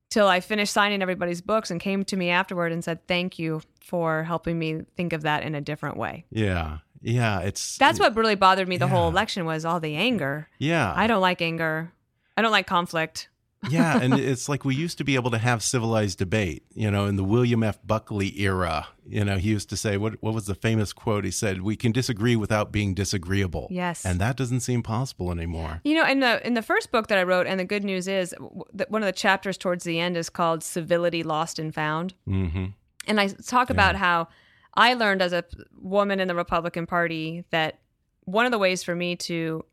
till 0.10 0.28
I 0.28 0.40
finished 0.40 0.74
signing 0.74 1.02
everybody's 1.02 1.42
books 1.42 1.72
and 1.72 1.80
came 1.80 2.04
to 2.06 2.18
me 2.18 2.30
afterward 2.30 2.72
and 2.72 2.84
said, 2.84 3.06
Thank 3.08 3.40
you 3.40 3.62
for 3.82 4.24
helping 4.24 4.60
me 4.60 4.82
think 4.96 5.14
of 5.14 5.24
that 5.24 5.44
in 5.44 5.56
a 5.56 5.62
different 5.62 5.98
way. 5.98 6.26
Yeah. 6.32 6.80
Yeah. 7.02 7.40
It's 7.42 7.78
That's 7.78 8.00
what 8.00 8.16
really 8.16 8.36
bothered 8.36 8.68
me 8.68 8.78
the 8.78 8.88
whole 8.88 9.08
election 9.08 9.46
was 9.46 9.66
all 9.66 9.80
the 9.80 9.96
anger. 9.96 10.50
Yeah. 10.58 10.92
I 10.96 11.08
don't 11.08 11.22
like 11.22 11.42
anger. 11.42 11.92
I 12.36 12.42
don't 12.42 12.52
like 12.52 12.68
conflict. 12.68 13.30
Yeah, 13.70 14.00
and 14.02 14.14
it's 14.14 14.48
like 14.50 14.66
we 14.66 14.76
used 14.76 14.98
to 14.98 15.04
be 15.04 15.16
able 15.16 15.32
to 15.32 15.38
have 15.38 15.64
civilized 15.64 16.20
debate, 16.20 16.64
you 16.74 16.90
know, 16.90 17.06
in 17.06 17.16
the 17.16 17.24
William 17.24 17.64
F. 17.64 17.80
Buckley 17.86 18.40
era. 18.40 18.88
You 19.06 19.24
know, 19.24 19.38
he 19.38 19.50
used 19.50 19.70
to 19.70 19.78
say, 19.78 19.98
what, 19.98 20.22
what 20.22 20.34
was 20.34 20.46
the 20.48 20.56
famous 20.56 20.92
quote? 20.92 21.24
He 21.24 21.32
said, 21.32 21.62
We 21.62 21.76
can 21.76 21.92
disagree 21.92 22.36
without 22.36 22.72
being 22.72 22.94
disagreeable. 22.94 23.68
Yes. 23.70 24.06
And 24.06 24.20
that 24.20 24.36
doesn't 24.36 24.60
seem 24.62 24.84
possible 24.84 25.32
anymore. 25.32 25.82
You 25.84 25.96
know, 25.96 26.06
in 26.06 26.20
the 26.20 26.46
in 26.46 26.54
the 26.56 26.62
first 26.62 26.92
book 26.92 27.08
that 27.08 27.18
I 27.18 27.24
wrote, 27.24 27.48
and 27.48 27.60
the 27.60 27.66
good 27.66 27.84
news 27.84 28.08
is 28.08 28.36
that 28.74 28.92
one 28.92 29.02
of 29.02 29.06
the 29.06 29.14
chapters 29.14 29.58
towards 29.58 29.84
the 29.84 30.00
end 30.00 30.18
is 30.18 30.30
called 30.30 30.64
"Civility 30.64 31.24
Lost 31.24 31.60
and 31.60 31.74
Found," 31.74 32.14
hmm 32.26 32.66
and 33.08 33.20
I 33.20 33.28
talk 33.28 33.70
about 33.70 33.96
how 33.96 34.28
I 34.76 34.94
learned 34.94 35.22
as 35.22 35.34
a 35.34 35.44
woman 35.82 36.20
in 36.20 36.28
the 36.28 36.36
Republican 36.36 36.86
Party 36.86 37.46
that 37.52 37.80
one 38.26 38.46
of 38.46 38.52
the 38.52 38.60
ways 38.60 38.84
for 38.84 38.94
me 38.94 39.16
to 39.16 39.64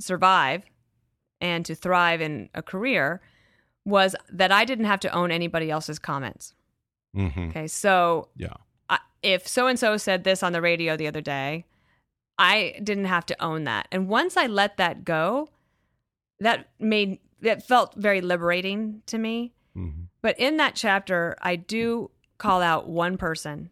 survive 0.00 0.64
and 1.40 1.64
to 1.66 1.74
thrive 1.74 2.20
in 2.20 2.48
a 2.54 2.62
career 2.62 3.20
was 3.84 4.14
that 4.30 4.52
I 4.52 4.64
didn't 4.64 4.84
have 4.84 5.00
to 5.00 5.14
own 5.14 5.30
anybody 5.30 5.70
else's 5.70 5.98
comments. 5.98 6.54
hmm 7.14 7.28
Okay, 7.48 7.66
so 7.66 8.28
Yeah. 8.36 8.54
I, 8.88 8.98
if 9.22 9.46
so 9.48 9.66
and 9.66 9.78
so 9.78 9.96
said 9.96 10.24
this 10.24 10.42
on 10.42 10.52
the 10.52 10.60
radio 10.60 10.96
the 10.96 11.06
other 11.06 11.20
day, 11.20 11.64
I 12.38 12.78
didn't 12.82 13.06
have 13.06 13.26
to 13.26 13.42
own 13.42 13.64
that. 13.64 13.88
And 13.92 14.08
once 14.08 14.36
I 14.36 14.46
let 14.46 14.76
that 14.78 15.04
go, 15.04 15.48
that 16.40 16.68
made 16.78 17.18
that 17.40 17.66
felt 17.66 17.94
very 17.94 18.20
liberating 18.20 19.02
to 19.06 19.18
me. 19.18 19.52
hmm 19.74 20.04
But 20.22 20.38
in 20.38 20.58
that 20.58 20.74
chapter, 20.74 21.36
I 21.40 21.56
do 21.56 22.10
call 22.38 22.60
out 22.62 22.88
one 22.88 23.16
person 23.16 23.70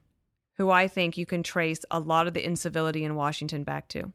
who 0.56 0.70
I 0.70 0.88
think 0.88 1.16
you 1.16 1.24
can 1.26 1.42
trace 1.42 1.80
a 1.90 2.00
lot 2.00 2.26
of 2.26 2.34
the 2.34 2.44
incivility 2.44 3.04
in 3.04 3.14
Washington 3.14 3.62
back 3.64 3.88
to. 3.88 4.12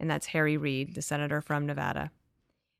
And 0.00 0.08
that's 0.10 0.26
Harry 0.26 0.56
Reid, 0.56 0.94
the 0.94 1.02
senator 1.02 1.40
from 1.40 1.66
Nevada, 1.66 2.10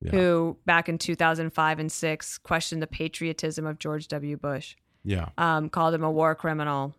Yeah. 0.00 0.12
who 0.12 0.57
back 0.64 0.88
in 0.88 0.97
2005 0.99 1.78
and 1.78 1.90
6 1.90 2.38
questioned 2.38 2.81
the 2.81 2.87
patriotism 2.87 3.67
of 3.67 3.78
George 3.81 4.07
W. 4.09 4.37
Bush 4.37 4.76
Yeah. 5.02 5.31
um, 5.37 5.69
called 5.69 5.93
him 5.95 6.05
a 6.05 6.11
war 6.11 6.35
criminal, 6.37 6.95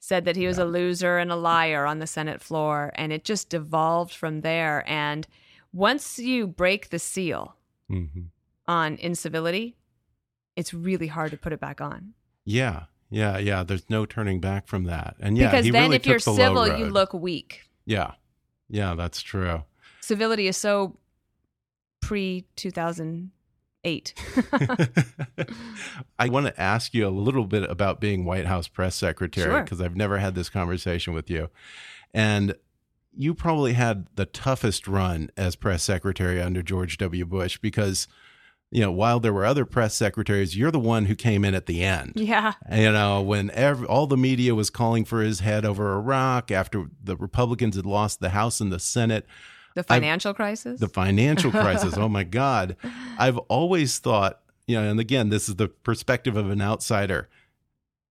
said 0.00 0.26
that 0.26 0.36
he 0.36 0.46
was 0.46 0.58
a 0.58 0.64
loser 0.66 1.16
and 1.18 1.32
a 1.32 1.36
liar 1.36 1.86
on 1.86 1.98
the 1.98 2.06
Senate 2.06 2.42
floor, 2.42 2.92
and 2.94 3.10
it 3.12 3.24
just 3.24 3.48
devolved 3.48 4.12
from 4.14 4.42
there. 4.42 4.84
And 4.86 5.26
once 5.72 6.18
you 6.18 6.46
break 6.46 6.90
the 6.90 6.98
seal 6.98 7.56
hmm 7.88 8.04
on 8.68 8.96
incivility, 8.96 9.76
it's 10.54 10.72
really 10.72 11.08
hard 11.08 11.30
to 11.32 11.36
put 11.36 11.52
it 11.52 11.58
back 11.60 11.80
on. 11.80 12.12
Yeah. 12.44 12.84
Yeah. 13.10 13.38
Yeah. 13.38 13.64
There's 13.64 13.88
no 13.90 14.06
turning 14.06 14.40
back 14.40 14.66
from 14.68 14.84
that. 14.84 15.16
And 15.18 15.36
yeah, 15.36 15.50
because 15.50 15.64
he 15.64 15.70
then 15.72 15.84
really 15.84 15.96
if 15.96 16.06
you're 16.06 16.18
the 16.18 16.34
civil, 16.34 16.78
you 16.78 16.86
look 16.86 17.12
weak. 17.12 17.62
Yeah. 17.86 18.12
Yeah. 18.68 18.94
That's 18.94 19.20
true. 19.20 19.64
Civility 20.00 20.46
is 20.46 20.56
so 20.56 20.96
pre 22.12 22.44
2008. 22.56 24.14
I 26.18 26.28
want 26.28 26.44
to 26.46 26.60
ask 26.60 26.92
you 26.92 27.06
a 27.06 27.08
little 27.08 27.46
bit 27.46 27.68
about 27.70 28.00
being 28.02 28.26
White 28.26 28.44
House 28.44 28.68
press 28.68 28.94
secretary 28.94 29.50
Sure. 29.50 29.62
because 29.62 29.80
I've 29.80 29.96
never 29.96 30.18
had 30.18 30.34
this 30.34 30.50
conversation 30.50 31.14
with 31.14 31.30
you. 31.30 31.48
And 32.12 32.54
you 33.16 33.32
probably 33.32 33.72
had 33.72 34.08
the 34.16 34.26
toughest 34.26 34.86
run 34.86 35.30
as 35.38 35.56
press 35.56 35.82
secretary 35.82 36.40
under 36.40 36.62
George 36.62 36.98
W. 36.98 37.24
Bush 37.24 37.56
because, 37.56 38.06
you 38.70 38.82
know, 38.82 38.92
while 38.92 39.18
there 39.18 39.32
were 39.32 39.46
other 39.46 39.64
press 39.64 39.94
secretaries, 39.94 40.54
you're 40.54 40.70
the 40.70 40.78
one 40.78 41.06
who 41.06 41.14
came 41.14 41.46
in 41.46 41.54
at 41.54 41.64
the 41.64 41.82
end. 41.82 42.12
yeah. 42.14 42.52
You 42.70 42.92
know, 42.92 43.22
when 43.22 43.50
every, 43.52 43.86
all 43.86 44.06
the 44.06 44.18
media 44.18 44.54
was 44.54 44.68
calling 44.68 45.06
for 45.06 45.22
his 45.22 45.40
head 45.40 45.64
over 45.64 45.94
Iraq 45.94 46.50
after 46.50 46.88
the 47.02 47.16
Republicans 47.16 47.76
had 47.76 47.86
lost 47.86 48.20
the 48.20 48.30
House 48.30 48.60
and 48.60 48.70
the 48.70 48.78
Senate, 48.78 49.26
The 49.74 49.82
financial 49.82 50.34
crisis. 50.34 50.80
the 50.80 50.88
financial 50.88 51.50
crisis. 51.62 51.96
oh 51.96 52.08
my 52.08 52.24
God. 52.24 52.76
I've 53.18 53.38
always 53.38 53.98
thought, 53.98 54.40
you 54.66 54.76
know, 54.80 54.88
and 54.88 55.00
again, 55.00 55.28
this 55.28 55.48
is 55.48 55.56
the 55.56 55.68
perspective 55.68 56.36
of 56.36 56.50
an 56.50 56.60
outsider. 56.60 57.28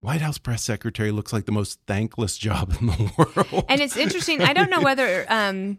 White 0.02 0.22
House 0.22 0.38
press 0.40 0.64
secretary 0.64 1.12
looks 1.12 1.32
like 1.32 1.46
the 1.46 1.52
most 1.52 1.80
thankless 1.86 2.38
job 2.38 2.76
in 2.80 2.88
the 2.88 3.12
world. 3.52 3.66
and 3.70 3.80
it's 3.82 3.96
interesting. 3.96 4.42
I 4.42 4.54
don't 4.54 4.70
know 4.72 4.82
whether, 4.82 5.26
um, 5.30 5.78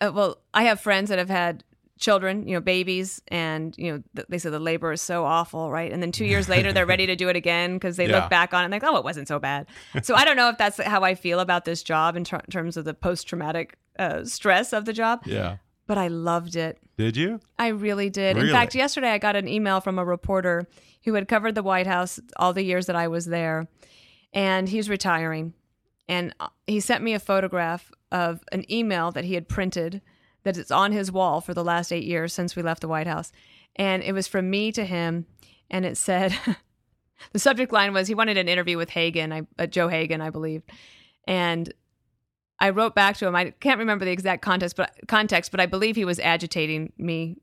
uh, 0.00 0.12
well, 0.14 0.38
I 0.54 0.62
have 0.64 0.80
friends 0.80 1.10
that 1.10 1.18
have 1.18 1.28
had 1.30 1.64
children, 2.02 2.46
you 2.46 2.54
know, 2.54 2.60
babies, 2.60 3.22
and 3.28 3.74
you 3.78 3.90
know, 3.92 4.02
th- 4.16 4.26
they 4.28 4.36
say 4.36 4.50
the 4.50 4.58
labor 4.60 4.92
is 4.92 5.00
so 5.00 5.24
awful, 5.24 5.70
right? 5.70 5.90
And 5.90 6.02
then 6.02 6.12
two 6.12 6.24
years 6.26 6.48
later, 6.48 6.72
they're 6.72 6.84
ready 6.84 7.06
to 7.06 7.16
do 7.16 7.28
it 7.30 7.36
again 7.36 7.74
because 7.74 7.96
they 7.96 8.06
Yeah. 8.08 8.20
look 8.20 8.28
back 8.30 8.52
on 8.52 8.62
it 8.62 8.64
and 8.66 8.72
like, 8.72 8.84
oh, 8.84 8.96
it 8.96 9.04
wasn't 9.04 9.28
so 9.28 9.38
bad. 9.38 9.66
So 10.02 10.14
I 10.14 10.24
don't 10.26 10.36
know 10.36 10.48
if 10.50 10.58
that's 10.58 10.82
how 10.82 11.02
I 11.04 11.14
feel 11.14 11.38
about 11.40 11.64
this 11.64 11.82
job 11.82 12.16
in 12.16 12.24
ter- 12.24 12.42
terms 12.50 12.76
of 12.76 12.84
the 12.84 12.92
post 12.92 13.26
traumatic 13.28 13.78
uh, 13.98 14.24
stress 14.24 14.72
of 14.72 14.84
the 14.84 14.92
job, 14.92 15.22
yeah. 15.24 15.56
but 15.86 15.96
I 15.96 16.08
loved 16.08 16.56
it. 16.56 16.78
Did 16.98 17.16
you? 17.16 17.40
I 17.58 17.68
really 17.68 18.10
did. 18.10 18.36
Really? 18.36 18.48
In 18.48 18.54
fact, 18.54 18.74
yesterday 18.74 19.10
I 19.12 19.18
got 19.18 19.36
an 19.36 19.48
email 19.48 19.80
from 19.80 19.98
a 19.98 20.04
reporter 20.04 20.66
who 21.04 21.14
had 21.14 21.28
covered 21.28 21.54
the 21.54 21.62
White 21.62 21.86
House 21.86 22.18
all 22.36 22.52
the 22.52 22.62
years 22.64 22.86
that 22.86 22.96
I 22.96 23.08
was 23.08 23.26
there, 23.26 23.68
and 24.32 24.68
he's 24.68 24.90
retiring. 24.90 25.54
And 26.08 26.34
uh, 26.40 26.48
he 26.66 26.80
sent 26.80 27.02
me 27.04 27.14
a 27.14 27.18
photograph 27.20 27.90
of 28.10 28.42
an 28.52 28.70
email 28.70 29.10
that 29.12 29.24
he 29.24 29.34
had 29.34 29.48
printed 29.48 30.02
that 30.44 30.56
is 30.56 30.70
on 30.70 30.92
his 30.92 31.12
wall 31.12 31.40
for 31.40 31.54
the 31.54 31.64
last 31.64 31.92
eight 31.92 32.04
years 32.04 32.32
since 32.32 32.56
we 32.56 32.62
left 32.62 32.80
the 32.80 32.88
White 32.88 33.06
House. 33.06 33.32
And 33.76 34.02
it 34.02 34.12
was 34.12 34.26
from 34.26 34.50
me 34.50 34.72
to 34.72 34.84
him, 34.84 35.26
and 35.70 35.86
it 35.86 35.96
said, 35.96 36.36
the 37.32 37.38
subject 37.38 37.72
line 37.72 37.92
was 37.92 38.08
he 38.08 38.14
wanted 38.14 38.36
an 38.36 38.48
interview 38.48 38.76
with 38.76 38.90
Hagin, 38.90 39.32
I, 39.32 39.62
uh, 39.62 39.66
Joe 39.66 39.88
Hagin, 39.88 40.20
I 40.20 40.30
believe. 40.30 40.62
And 41.26 41.72
I 42.58 42.70
wrote 42.70 42.94
back 42.94 43.16
to 43.18 43.26
him. 43.26 43.34
I 43.34 43.50
can't 43.50 43.78
remember 43.78 44.04
the 44.04 44.12
exact 44.12 44.42
context, 44.42 44.76
but 44.76 44.94
context, 45.08 45.50
but 45.50 45.60
I 45.60 45.66
believe 45.66 45.96
he 45.96 46.04
was 46.04 46.18
agitating 46.20 46.92
me 46.98 47.38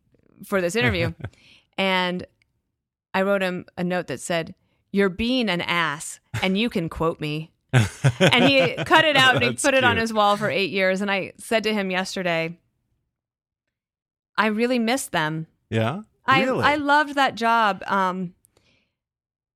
for 0.46 0.62
this 0.62 0.75
interview. 0.75 1.13
and 1.77 2.25
I 3.13 3.24
wrote 3.24 3.41
him 3.41 3.65
a 3.77 3.84
note 3.84 4.08
that 4.08 4.22
said, 4.22 4.56
"You're 4.91 5.10
being 5.10 5.50
an 5.50 5.62
ass, 5.62 6.20
and 6.41 6.58
you 6.58 6.70
can 6.70 6.88
quote 6.88 7.20
me." 7.20 7.51
and 7.74 8.46
he 8.46 8.75
cut 8.86 9.06
it 9.06 9.15
out 9.15 9.36
and 9.36 9.44
he 9.44 9.53
put 9.53 9.75
it 9.75 9.84
on 9.84 9.98
his 9.98 10.12
wall 10.12 10.38
for 10.38 10.50
eight 10.50 10.72
years. 10.72 11.01
And 11.01 11.12
I 11.12 11.34
said 11.38 11.63
to 11.63 11.74
him 11.74 11.91
yesterday, 11.91 12.58
"I 14.39 14.48
really 14.48 14.79
miss 14.79 15.08
them. 15.08 15.46
Yeah. 15.69 16.01
I 16.25 16.43
Really? 16.43 16.63
I 16.63 16.75
loved 16.75 17.15
that 17.15 17.36
job. 17.36 17.84
Um, 17.88 18.34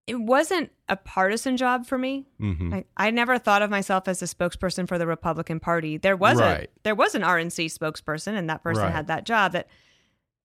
it 0.06 0.20
wasn't 0.20 0.72
a 0.90 0.98
partisan 0.98 1.56
job 1.56 1.86
for 1.86 1.98
me. 1.98 2.26
Mhm. 2.40 2.74
I, 2.74 2.86
I 2.98 3.10
never 3.12 3.38
thought 3.40 3.62
of 3.62 3.70
myself 3.70 4.08
as 4.08 4.22
a 4.22 4.26
spokesperson 4.26 4.88
for 4.88 4.98
the 4.98 5.08
Republican 5.08 5.60
Party. 5.60 5.98
There 5.98 6.18
was 6.18 6.40
Right. 6.42 6.66
a 6.66 6.80
there 6.84 6.96
was 6.96 7.16
an 7.16 7.22
RNC 7.24 7.66
spokesperson, 7.68 8.34
and 8.38 8.50
that 8.50 8.62
person 8.64 8.84
Right. 8.84 8.92
had 8.92 9.08
that 9.08 9.24
job. 9.26 9.54
That 9.54 9.68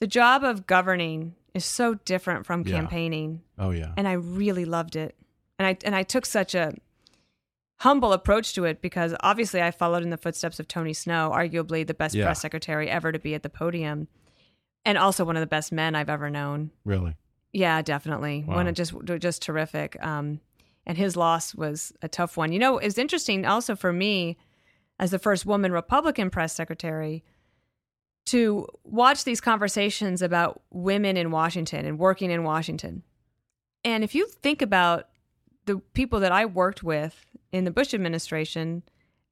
the 0.01 0.07
job 0.07 0.45
of 0.45 0.67
governing 0.67 1.35
is 1.55 1.65
so 1.65 1.95
different 1.95 2.47
from 2.47 2.63
Yeah. 2.65 2.77
campaigning, 2.77 3.43
Oh, 3.59 3.71
yeah. 3.71 3.93
and 3.97 4.07
I 4.07 4.13
really 4.13 4.65
loved 4.65 4.95
it. 4.95 5.17
And 5.59 5.67
I 5.67 5.77
and 5.85 5.97
I 5.97 6.05
took 6.05 6.25
such 6.25 6.55
a 6.55 6.73
humble 7.81 8.13
approach 8.13 8.55
to 8.55 8.65
it 8.65 8.81
because 8.81 9.15
obviously 9.21 9.63
I 9.63 9.71
followed 9.73 10.03
in 10.05 10.11
the 10.11 10.17
footsteps 10.17 10.61
of 10.61 10.69
Tony 10.69 10.93
Snow, 10.93 11.31
arguably 11.35 11.87
the 11.87 11.95
best 11.95 12.15
Yeah. 12.15 12.25
press 12.27 12.41
secretary 12.41 12.89
ever 12.91 13.11
to 13.13 13.19
be 13.19 13.35
at 13.35 13.43
the 13.43 13.49
podium, 13.51 14.07
and 14.85 14.99
also 14.99 15.25
one 15.25 15.37
of 15.37 15.41
the 15.41 15.47
best 15.47 15.73
men 15.73 15.95
I've 15.95 16.09
ever 16.09 16.31
known. 16.31 16.71
Really? 16.85 17.15
Yeah, 17.53 17.83
definitely. 17.83 18.45
Wow. 18.47 18.57
One 18.57 18.67
of 18.69 18.75
just 18.75 18.95
just 19.19 19.43
terrific. 19.43 20.03
Um, 20.03 20.41
and 20.87 20.97
his 20.97 21.17
loss 21.17 21.55
was 21.55 21.93
a 22.03 22.09
tough 22.09 22.37
one. 22.37 22.53
You 22.53 22.59
know, 22.59 22.79
it's 22.79 22.99
interesting 22.99 23.45
also 23.45 23.77
for 23.77 23.93
me 23.93 24.39
as 24.99 25.11
the 25.11 25.19
first 25.19 25.47
woman 25.47 25.73
Republican 25.73 26.31
press 26.31 26.53
secretary 26.53 27.23
to 28.27 28.67
watch 28.85 29.25
these 29.25 29.41
conversations 29.41 30.21
about 30.21 30.63
women 30.71 31.17
in 31.17 31.31
Washington 31.31 31.87
and 31.87 31.99
working 31.99 32.31
in 32.31 32.45
Washington. 32.45 33.03
And 33.85 34.05
if 34.05 34.15
you 34.15 34.27
think 34.27 34.61
about 34.61 35.09
the 35.67 35.79
people 35.95 36.21
that 36.21 36.33
I 36.33 36.45
worked 36.45 36.83
with 36.83 37.25
in 37.53 37.65
the 37.65 37.71
Bush 37.71 37.95
administration 37.95 38.83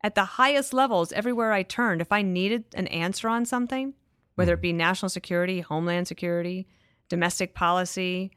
at 0.02 0.14
the 0.14 0.24
highest 0.24 0.72
levels 0.72 1.12
everywhere 1.12 1.52
I 1.52 1.62
turned, 1.62 2.00
if 2.00 2.12
I 2.12 2.22
needed 2.22 2.64
an 2.74 2.86
answer 2.86 3.28
on 3.28 3.44
something, 3.44 3.94
whether 4.36 4.54
it 4.54 4.62
be 4.62 4.72
national 4.72 5.08
security, 5.08 5.60
homeland 5.60 6.08
security, 6.08 6.66
domestic 7.08 7.54
policy, 7.54 8.30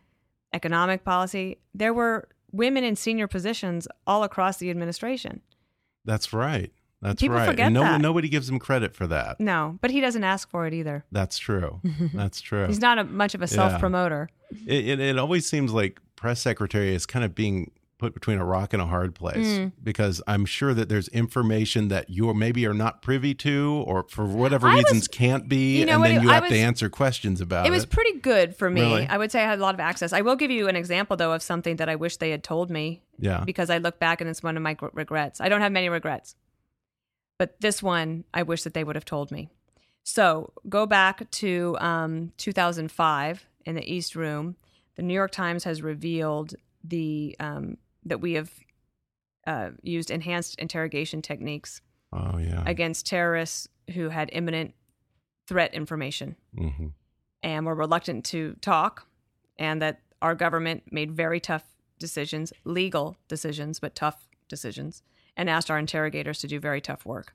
economic 0.53 1.03
policy, 1.03 1.59
there 1.73 1.93
were 1.93 2.27
women 2.51 2.83
in 2.83 2.95
senior 2.95 3.27
positions 3.27 3.87
all 4.07 4.23
across 4.23 4.57
the 4.57 4.69
administration. 4.69 5.41
That's 6.05 6.33
right. 6.33 6.71
That's 7.01 7.21
People 7.21 7.37
right. 7.37 7.47
forget 7.47 7.67
and 7.67 7.73
no 7.73 7.81
that. 7.81 8.01
nobody 8.01 8.27
gives 8.27 8.49
him 8.49 8.59
credit 8.59 8.93
for 8.93 9.07
that. 9.07 9.39
No, 9.39 9.77
but 9.81 9.89
he 9.91 10.01
doesn't 10.01 10.23
ask 10.23 10.49
for 10.49 10.67
it 10.67 10.73
either. 10.73 11.05
That's 11.11 11.37
true. 11.37 11.79
That's 12.13 12.41
true. 12.41 12.67
He's 12.67 12.81
not 12.81 12.97
a, 12.99 13.05
much 13.05 13.35
of 13.35 13.41
a 13.41 13.47
self 13.47 13.79
promoter. 13.79 14.29
It, 14.65 14.87
it, 14.87 14.99
it 14.99 15.17
always 15.17 15.47
seems 15.47 15.71
like 15.71 15.99
press 16.17 16.41
secretary 16.41 16.93
is 16.93 17.05
kind 17.05 17.23
of 17.23 17.33
being 17.33 17.71
put 17.99 18.13
between 18.15 18.39
a 18.39 18.45
rock 18.45 18.73
and 18.73 18.81
a 18.81 18.87
hard 18.87 19.13
place 19.13 19.45
Mm. 19.45 19.73
because 19.83 20.21
I'm 20.25 20.45
sure 20.45 20.73
that 20.73 20.89
there's 20.89 21.07
information 21.09 21.89
that 21.89 22.09
you 22.09 22.33
maybe 22.33 22.65
are 22.65 22.73
not 22.73 23.01
privy 23.03 23.35
to 23.35 23.83
or 23.85 24.05
for 24.09 24.25
whatever 24.25 24.67
I 24.67 24.75
was- 24.75 24.85
reasons 24.85 25.07
can't 25.07 25.47
be 25.47 25.77
you 25.79 25.85
know 25.85 25.95
and 25.95 26.05
then 26.05 26.15
it- 26.17 26.23
you 26.23 26.29
I 26.31 26.35
have 26.35 26.47
to 26.47 26.55
answer 26.57 26.89
questions 26.89 27.41
about 27.41 27.65
it 27.65 27.69
it. 27.69 27.71
was 27.71 27.85
pretty 27.85 28.13
good 28.19 28.55
for 28.55 28.69
me. 28.69 28.81
Really? 28.81 29.07
I 29.07 29.17
would 29.17 29.31
say 29.31 29.43
I 29.43 29.45
had 29.45 29.59
a 29.59 29.61
lot 29.61 29.75
of 29.75 29.79
access. 29.79 30.13
I 30.13 30.21
will 30.21 30.35
give 30.37 30.49
you 30.49 30.67
an 30.67 30.75
example 30.75 31.15
though 31.17 31.33
of 31.33 31.43
something 31.43 31.75
that 31.75 31.89
I 31.89 31.95
wish 31.95 32.17
they 32.17 32.31
had 32.31 32.43
told 32.43 32.71
me 32.71 33.01
yeah. 33.19 33.43
because 33.45 33.69
I 33.69 33.77
look 33.77 33.99
back 33.99 34.21
and 34.21 34.29
it's 34.29 34.41
one 34.41 34.57
of 34.57 34.63
my 34.63 34.75
regrets. 34.93 35.39
I 35.41 35.49
don't 35.49 35.61
have 35.61 35.71
many 35.71 35.89
regrets. 35.89 36.35
But 37.37 37.59
this 37.61 37.83
one, 37.83 38.23
I 38.33 38.43
wish 38.43 38.63
that 38.63 38.73
they 38.73 38.83
would 38.83 38.95
have 38.95 39.05
told 39.05 39.29
me. 39.31 39.49
So 40.03 40.53
go 40.67 40.85
back 40.85 41.29
to 41.31 41.77
um, 41.79 42.31
2005 42.37 43.45
in 43.65 43.75
the 43.75 43.93
East 43.93 44.15
Room. 44.15 44.55
The 44.95 45.03
New 45.03 45.13
York 45.13 45.31
Times 45.31 45.63
has 45.65 45.81
revealed 45.81 46.55
the 46.83 47.35
um, 47.39 47.77
that 48.09 48.21
we 48.21 48.33
have 48.33 48.51
uh, 49.47 49.69
used 49.81 50.11
enhanced 50.11 50.59
interrogation 50.59 51.21
techniques 51.21 51.81
Oh 52.11 52.37
yeah. 52.37 52.63
against 52.65 53.05
terrorists 53.05 53.67
who 53.93 54.09
had 54.09 54.29
imminent 54.33 54.73
threat 55.47 55.73
information 55.73 56.35
hmm 56.55 56.87
and 57.41 57.65
were 57.65 57.73
reluctant 57.73 58.25
to 58.25 58.53
talk, 58.59 59.07
and 59.57 59.81
that 59.81 60.01
our 60.21 60.35
government 60.35 60.83
made 60.91 61.09
very 61.09 61.39
tough 61.39 61.63
decisions, 61.97 62.51
legal 62.65 63.15
decisions, 63.29 63.79
but 63.79 63.95
tough 63.95 64.27
decisions, 64.49 65.03
and 65.37 65.49
asked 65.49 65.71
our 65.71 65.79
interrogators 65.79 66.39
to 66.39 66.47
do 66.47 66.59
very 66.59 66.81
tough 66.81 67.05
work. 67.05 67.31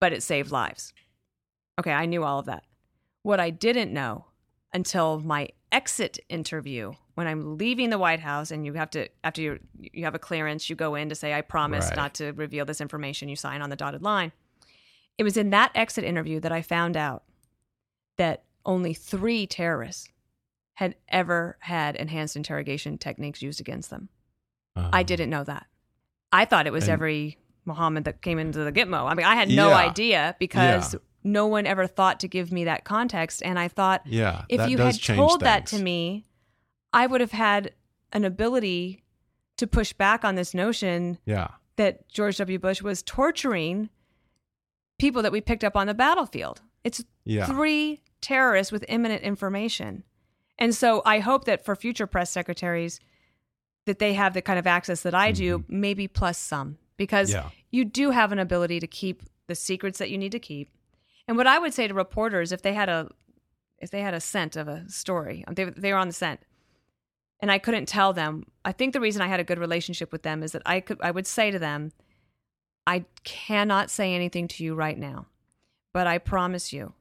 But 0.00 0.14
it 0.14 0.22
saved 0.22 0.50
lives. 0.50 0.94
Okay, 1.78 1.92
I 1.92 2.06
knew 2.06 2.24
all 2.24 2.38
of 2.38 2.46
that. 2.46 2.64
What 3.22 3.38
I 3.38 3.50
didn't 3.50 3.92
know 3.92 4.24
until 4.74 5.20
my 5.20 5.48
exit 5.72 6.18
interview, 6.28 6.92
when 7.14 7.26
I'm 7.26 7.56
leaving 7.56 7.90
the 7.90 7.98
White 7.98 8.20
House, 8.20 8.50
and 8.50 8.66
you 8.66 8.74
have 8.74 8.90
to 8.90 9.08
after 9.22 9.40
you 9.40 9.60
you 9.78 10.04
have 10.04 10.14
a 10.14 10.18
clearance, 10.18 10.68
you 10.68 10.76
go 10.76 10.94
in 10.96 11.08
to 11.08 11.14
say 11.14 11.32
I 11.32 11.40
promise 11.40 11.86
Right. 11.86 11.96
not 11.96 12.14
to 12.14 12.32
reveal 12.32 12.64
this 12.66 12.80
information. 12.80 13.28
You 13.28 13.36
sign 13.36 13.62
on 13.62 13.70
the 13.70 13.76
dotted 13.76 14.02
line. 14.02 14.32
It 15.16 15.22
was 15.22 15.36
in 15.36 15.50
that 15.50 15.70
exit 15.74 16.04
interview 16.04 16.40
that 16.40 16.52
I 16.52 16.60
found 16.60 16.96
out 16.96 17.22
that 18.18 18.42
only 18.66 18.94
three 18.94 19.46
terrorists 19.46 20.08
had 20.74 20.96
ever 21.08 21.56
had 21.60 21.94
enhanced 21.94 22.34
interrogation 22.36 22.98
techniques 22.98 23.40
used 23.40 23.60
against 23.60 23.90
them. 23.90 24.08
I 24.74 24.80
uh-huh. 24.80 25.02
didn't 25.04 25.30
know 25.30 25.44
that. 25.44 25.66
I 26.32 26.44
thought 26.46 26.66
it 26.66 26.72
was 26.72 26.84
And- 26.84 26.92
every 26.94 27.38
Mohammed 27.64 28.04
that 28.04 28.20
came 28.20 28.38
into 28.38 28.58
the 28.64 28.72
Gitmo. 28.72 29.08
I 29.10 29.14
mean, 29.14 29.24
I 29.24 29.36
had 29.36 29.48
no 29.48 29.68
Yeah. 29.70 29.76
idea 29.76 30.36
because 30.38 30.94
Yeah. 30.94 31.00
No 31.24 31.46
one 31.46 31.66
ever 31.66 31.86
thought 31.86 32.20
to 32.20 32.28
give 32.28 32.52
me 32.52 32.64
that 32.64 32.84
context. 32.84 33.42
And 33.42 33.58
I 33.58 33.68
thought, 33.68 34.02
Yeah. 34.04 34.44
if 34.48 34.68
you 34.68 34.78
had 34.78 35.00
told 35.02 35.40
that 35.40 35.66
to 35.68 35.82
me, 35.82 36.26
I 36.92 37.06
would 37.06 37.20
have 37.22 37.32
had 37.32 37.72
an 38.12 38.24
ability 38.24 39.02
to 39.56 39.66
push 39.66 39.92
back 39.92 40.24
on 40.24 40.34
this 40.34 40.52
notion 40.54 41.18
Yeah. 41.24 41.48
that 41.76 42.08
George 42.08 42.36
W. 42.36 42.58
Bush 42.58 42.82
was 42.82 43.02
torturing 43.02 43.88
people 44.98 45.22
that 45.22 45.32
we 45.32 45.40
picked 45.40 45.64
up 45.64 45.76
on 45.76 45.86
the 45.86 45.94
battlefield. 45.94 46.60
It's 46.84 47.02
Yeah. 47.24 47.46
three 47.46 48.02
terrorists 48.20 48.70
with 48.72 48.84
imminent 48.88 49.22
information. 49.22 50.04
And 50.58 50.74
so 50.74 51.02
I 51.04 51.18
hope 51.20 51.44
that 51.46 51.64
for 51.64 51.74
future 51.74 52.06
press 52.06 52.30
secretaries 52.30 53.00
that 53.86 53.98
they 53.98 54.14
have 54.14 54.34
the 54.34 54.42
kind 54.42 54.58
of 54.58 54.66
access 54.66 55.02
that 55.02 55.14
I 55.14 55.32
do, 55.32 55.64
maybe 55.68 56.06
plus 56.06 56.38
some, 56.38 56.78
because 56.96 57.30
Mm-hmm. 57.34 57.46
Yeah. 57.48 57.50
you 57.70 57.84
do 57.84 58.10
have 58.10 58.30
an 58.32 58.38
ability 58.38 58.78
to 58.80 58.86
keep 58.86 59.22
the 59.46 59.54
secrets 59.54 59.98
that 59.98 60.10
you 60.10 60.16
need 60.18 60.32
to 60.32 60.38
keep. 60.38 60.70
And 61.26 61.36
what 61.36 61.46
I 61.46 61.58
would 61.58 61.72
say 61.74 61.88
to 61.88 61.94
reporters 61.94 62.52
if 62.52 62.62
they 62.62 62.74
had 62.74 62.88
a 62.88 63.08
if 63.78 63.90
they 63.90 64.00
had 64.00 64.14
a 64.14 64.20
scent 64.20 64.56
of 64.56 64.68
a 64.68 64.88
story, 64.88 65.44
they 65.50 65.64
they 65.64 65.92
were 65.92 65.98
on 65.98 66.08
the 66.08 66.14
scent. 66.14 66.40
And 67.40 67.50
I 67.50 67.58
couldn't 67.58 67.86
tell 67.86 68.12
them. 68.12 68.46
I 68.64 68.72
think 68.72 68.92
the 68.92 69.00
reason 69.00 69.20
I 69.20 69.26
had 69.28 69.40
a 69.40 69.44
good 69.44 69.58
relationship 69.58 70.12
with 70.12 70.22
them 70.22 70.42
is 70.42 70.52
that 70.52 70.62
I 70.64 70.80
could 70.80 71.00
I 71.02 71.10
would 71.10 71.26
say 71.26 71.50
to 71.50 71.58
them, 71.58 71.92
I 72.86 73.04
cannot 73.24 73.90
say 73.90 74.14
anything 74.14 74.48
to 74.48 74.64
you 74.64 74.74
right 74.74 74.98
now, 74.98 75.26
but 75.92 76.06
I 76.06 76.18
promise 76.18 76.72
you 76.72 76.94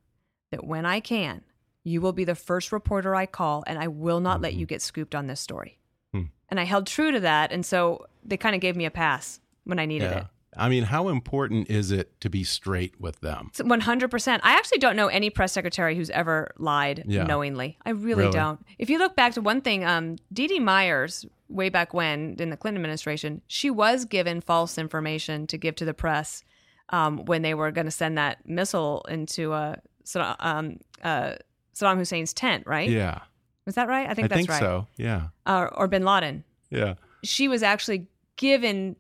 that 0.52 0.66
when 0.66 0.86
I 0.86 1.00
can, 1.00 1.44
you 1.84 2.02
will 2.02 2.14
be 2.14 2.24
the 2.26 2.36
first 2.36 2.72
reporter 2.72 3.16
I 3.16 3.26
call, 3.26 3.64
and 3.68 3.78
I 3.80 3.88
will 3.88 4.20
not 4.20 4.42
let 4.42 4.54
you 4.54 4.66
get 4.66 4.82
scooped 4.82 5.16
on 5.16 5.28
this 5.28 5.40
story. 5.42 5.80
Hmm. 6.14 6.24
And 6.50 6.60
I 6.60 6.64
held 6.64 6.88
true 6.88 7.12
to 7.12 7.20
that, 7.22 7.52
and 7.52 7.66
so 7.66 8.06
they 8.24 8.38
kind 8.38 8.56
of 8.56 8.62
gave 8.62 8.76
me 8.76 8.86
a 8.86 8.92
pass 8.92 9.40
when 9.66 9.80
I 9.80 9.86
needed 9.86 10.12
Yeah. 10.12 10.20
it. 10.20 10.26
I 10.58 10.70
mean, 10.70 10.84
how 10.84 11.08
important 11.10 11.70
is 11.70 11.92
it 11.92 12.20
to 12.22 12.30
be 12.30 12.44
straight 12.44 13.00
with 13.00 13.20
them? 13.22 13.52
One 13.64 13.80
hundred 13.82 14.12
percent. 14.12 14.42
I 14.46 14.54
actually 14.54 14.80
don't 14.80 14.96
know 14.96 15.08
any 15.08 15.30
press 15.30 15.52
secretary 15.52 15.96
who's 15.96 16.10
ever 16.10 16.52
lied 16.58 17.04
Yeah. 17.08 17.24
knowingly. 17.24 17.78
I 17.86 17.92
really, 17.92 18.24
Really? 18.24 18.34
don't. 18.34 18.66
If 18.78 18.90
you 18.90 18.98
look 18.98 19.16
back 19.16 19.34
to 19.34 19.42
one 19.42 19.62
thing, 19.62 19.84
um, 19.86 20.18
Dee 20.32 20.48
Dee 20.48 20.60
Myers, 20.60 21.26
way 21.50 21.70
back 21.70 21.94
when 21.94 22.36
in 22.40 22.50
the 22.50 22.58
Clinton 22.58 22.78
administration, 22.82 23.42
she 23.48 23.70
was 23.70 24.06
given 24.06 24.42
false 24.42 24.78
information 24.78 25.46
to 25.48 25.58
give 25.58 25.76
to 25.76 25.86
the 25.86 25.94
press 25.94 26.44
um, 26.90 27.26
when 27.26 27.42
they 27.42 27.54
were 27.54 27.72
going 27.72 27.86
to 27.86 27.92
send 27.92 28.18
that 28.18 28.38
missile 28.48 29.06
into 29.10 29.54
uh, 29.54 29.76
Saddam, 30.06 30.36
um, 30.40 30.78
uh, 31.04 31.36
Saddam 31.76 31.98
Hussein's 31.98 32.34
tent. 32.34 32.66
Right? 32.68 32.90
Yeah. 32.90 33.20
Was 33.66 33.76
that 33.76 33.88
right? 33.88 34.10
I 34.10 34.14
think 34.14 34.26
I 34.26 34.28
that's 34.30 34.40
think 34.40 34.50
right. 34.50 34.60
so. 34.60 34.88
Yeah. 34.98 35.28
Uh, 35.46 35.68
or 35.74 35.88
Bin 35.88 36.04
Laden. 36.04 36.44
Yeah. 36.70 36.96
She 37.24 37.48
was 37.48 37.64
actually 37.64 38.08
given 38.36 38.96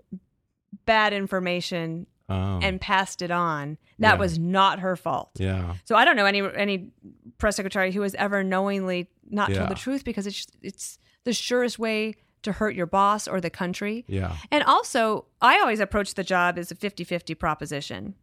bad 0.85 1.13
information 1.13 2.07
Oh. 2.29 2.59
and 2.63 2.79
passed 2.79 3.21
it 3.21 3.31
on. 3.31 3.77
That 3.99 4.13
Yeah. 4.13 4.19
was 4.19 4.39
not 4.39 4.79
her 4.79 4.95
fault. 4.95 5.31
yeah. 5.35 5.75
So 5.83 5.95
I 5.95 6.05
don't 6.05 6.15
know 6.15 6.25
any 6.25 6.41
any 6.55 6.89
press 7.37 7.57
secretary 7.57 7.91
who 7.91 8.01
has 8.01 8.15
ever 8.15 8.43
knowingly 8.43 9.09
not 9.29 9.49
Yeah. 9.49 9.57
told 9.59 9.69
the 9.71 9.75
truth 9.75 10.05
because 10.05 10.25
it's 10.25 10.47
it's 10.61 10.97
the 11.25 11.33
surest 11.33 11.77
way 11.79 12.15
to 12.43 12.53
hurt 12.53 12.75
your 12.75 12.85
boss 12.85 13.27
or 13.27 13.39
the 13.41 13.49
country. 13.49 14.03
Yeah. 14.07 14.35
And 14.51 14.63
also, 14.63 15.25
I 15.41 15.59
always 15.59 15.79
approach 15.81 16.13
the 16.13 16.23
job 16.23 16.57
as 16.57 16.71
a 16.71 16.75
50-50 16.75 17.35
proposition. 17.35 18.15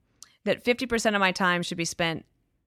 That 0.45 0.63
50% 0.65 1.15
of 1.15 1.21
my 1.21 1.33
time 1.33 1.63
should 1.63 1.79
be 1.79 1.85
spent 1.87 2.25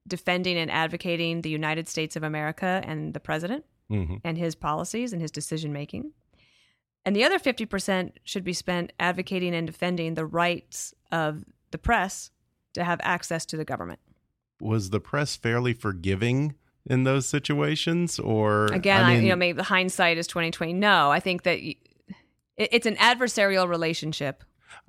defending 0.08 0.58
and 0.58 0.70
advocating 0.72 1.42
the 1.42 1.50
United 1.50 1.88
States 1.88 2.16
of 2.16 2.24
America 2.24 2.82
and 2.86 3.14
the 3.14 3.20
president 3.20 3.66
hmm 3.90 4.16
and 4.24 4.38
his 4.38 4.54
policies 4.56 5.14
and 5.14 5.22
his 5.22 5.32
decision 5.32 5.74
making. 5.74 6.12
And 7.06 7.16
the 7.16 7.24
other 7.24 7.38
50% 7.38 8.14
should 8.24 8.44
be 8.44 8.54
spent 8.54 8.94
advocating 9.00 9.54
and 9.54 9.68
defending 9.68 10.14
the 10.14 10.26
rights 10.26 10.94
of 11.12 11.44
the 11.72 11.78
press 11.78 12.32
to 12.74 12.84
have 12.84 13.00
access 13.04 13.46
to 13.48 13.58
the 13.58 13.66
government. 13.66 14.00
Was 14.62 14.90
the 14.90 15.00
press 15.00 15.36
fairly 15.36 15.74
forgiving 15.74 16.56
in 16.86 17.04
those 17.04 17.26
situations, 17.26 18.20
or 18.20 18.68
Again, 18.68 19.04
I 19.04 19.14
I 19.14 19.18
you 19.18 19.30
know, 19.30 19.36
maybe 19.36 19.58
the 19.58 19.64
hindsight 19.64 20.18
is 20.18 20.28
twenty 20.28 20.52
twenty. 20.52 20.74
No, 20.74 21.12
I 21.12 21.20
think 21.20 21.44
that 21.44 21.60
it's 22.58 22.86
an 22.86 22.96
adversarial 22.96 23.68
relationship. 23.68 24.44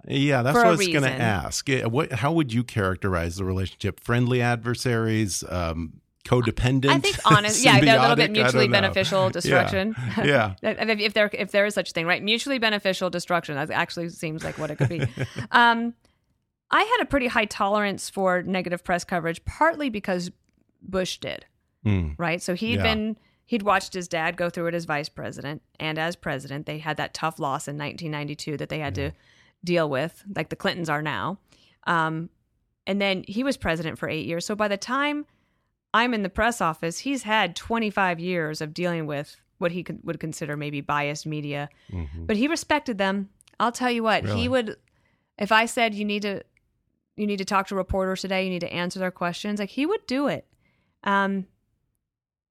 yeah, 0.06 0.42
that's 0.42 0.56
what 0.56 0.66
I 0.66 0.70
was 0.70 0.86
going 0.86 1.02
to 1.02 1.10
ask. 1.10 1.68
What? 1.68 2.12
How 2.12 2.32
would 2.32 2.52
you 2.52 2.64
characterize 2.64 3.36
the 3.36 3.44
relationship? 3.44 4.00
Friendly 4.00 4.40
adversaries, 4.40 5.44
um, 5.48 6.00
codependent. 6.24 6.88
I 6.88 6.98
think 6.98 7.16
honest, 7.24 7.62
yeah, 7.64 7.80
they're 7.80 7.98
a 7.98 8.00
little 8.00 8.16
bit 8.16 8.30
mutually 8.30 8.68
beneficial 8.68 9.30
destruction. 9.38 9.94
Yeah. 10.24 10.54
if, 10.62 11.00
if 11.00 11.14
there 11.14 11.30
if 11.32 11.50
there 11.50 11.66
is 11.66 11.74
such 11.74 11.90
a 11.90 11.92
thing, 11.92 12.06
right? 12.06 12.22
Mutually 12.22 12.58
beneficial 12.58 13.10
destruction. 13.10 13.54
That 13.56 13.70
actually 13.70 14.08
seems 14.08 14.42
like 14.44 14.58
what 14.58 14.70
it 14.70 14.76
could 14.76 14.88
be. 14.88 15.06
um, 15.50 15.94
I 16.70 16.82
had 16.82 17.02
a 17.02 17.06
pretty 17.06 17.26
high 17.26 17.44
tolerance 17.44 18.08
for 18.10 18.42
negative 18.42 18.82
press 18.82 19.04
coverage, 19.04 19.44
partly 19.44 19.90
because 19.90 20.30
Bush 20.82 21.18
did. 21.18 21.46
Mm, 21.84 22.14
right? 22.18 22.40
So 22.40 22.54
he'd 22.54 22.76
Yeah. 22.76 22.82
been 22.82 23.16
he'd 23.46 23.62
watched 23.62 23.92
his 23.92 24.08
dad 24.08 24.36
go 24.36 24.48
through 24.48 24.68
it 24.68 24.74
as 24.74 24.86
vice 24.86 25.08
president 25.10 25.62
and 25.78 25.98
as 25.98 26.16
president. 26.16 26.64
They 26.66 26.78
had 26.78 26.96
that 26.96 27.12
tough 27.12 27.38
loss 27.38 27.68
in 27.68 27.76
1992 27.76 28.56
that 28.56 28.70
they 28.70 28.78
had 28.78 28.94
to 28.94 29.12
deal 29.62 29.88
with, 29.88 30.24
like 30.34 30.48
the 30.48 30.56
Clintons 30.56 30.88
are 30.88 31.02
now. 31.02 31.38
Um, 31.86 32.30
and 32.86 33.00
then 33.00 33.24
he 33.28 33.44
was 33.44 33.56
president 33.58 33.98
for 33.98 34.08
eight 34.08 34.26
years. 34.26 34.46
So 34.46 34.54
by 34.54 34.68
the 34.68 34.76
time 34.78 35.26
I'm 35.94 36.12
in 36.12 36.22
the 36.22 36.28
press 36.28 36.60
office, 36.60 36.98
he's 36.98 37.22
had 37.22 37.56
25 37.56 38.20
years 38.20 38.60
of 38.60 38.74
dealing 38.74 39.06
with 39.06 39.36
what 39.58 39.72
he 39.72 39.82
could, 39.82 40.00
would 40.02 40.18
consider 40.20 40.56
maybe 40.56 40.80
biased 40.82 41.24
media. 41.24 41.70
mhm. 41.90 42.26
But 42.26 42.36
he 42.36 42.48
respected 42.48 42.98
them. 42.98 43.30
I'll 43.60 43.72
tell 43.72 43.90
you 43.90 44.02
what, 44.02 44.24
Really? 44.24 44.40
he 44.42 44.48
would 44.48 44.76
if 45.38 45.50
I 45.52 45.66
said 45.66 45.94
you 45.94 46.04
need 46.04 46.22
to 46.22 46.42
you 47.16 47.26
need 47.26 47.38
to 47.38 47.44
talk 47.44 47.68
to 47.68 47.76
reporters 47.76 48.20
today, 48.22 48.42
you 48.44 48.50
need 48.50 48.60
to 48.60 48.72
answer 48.72 48.98
their 48.98 49.12
questions, 49.12 49.60
like 49.60 49.70
he 49.70 49.86
would 49.86 50.04
do 50.06 50.26
it. 50.26 50.44
Um 51.04 51.46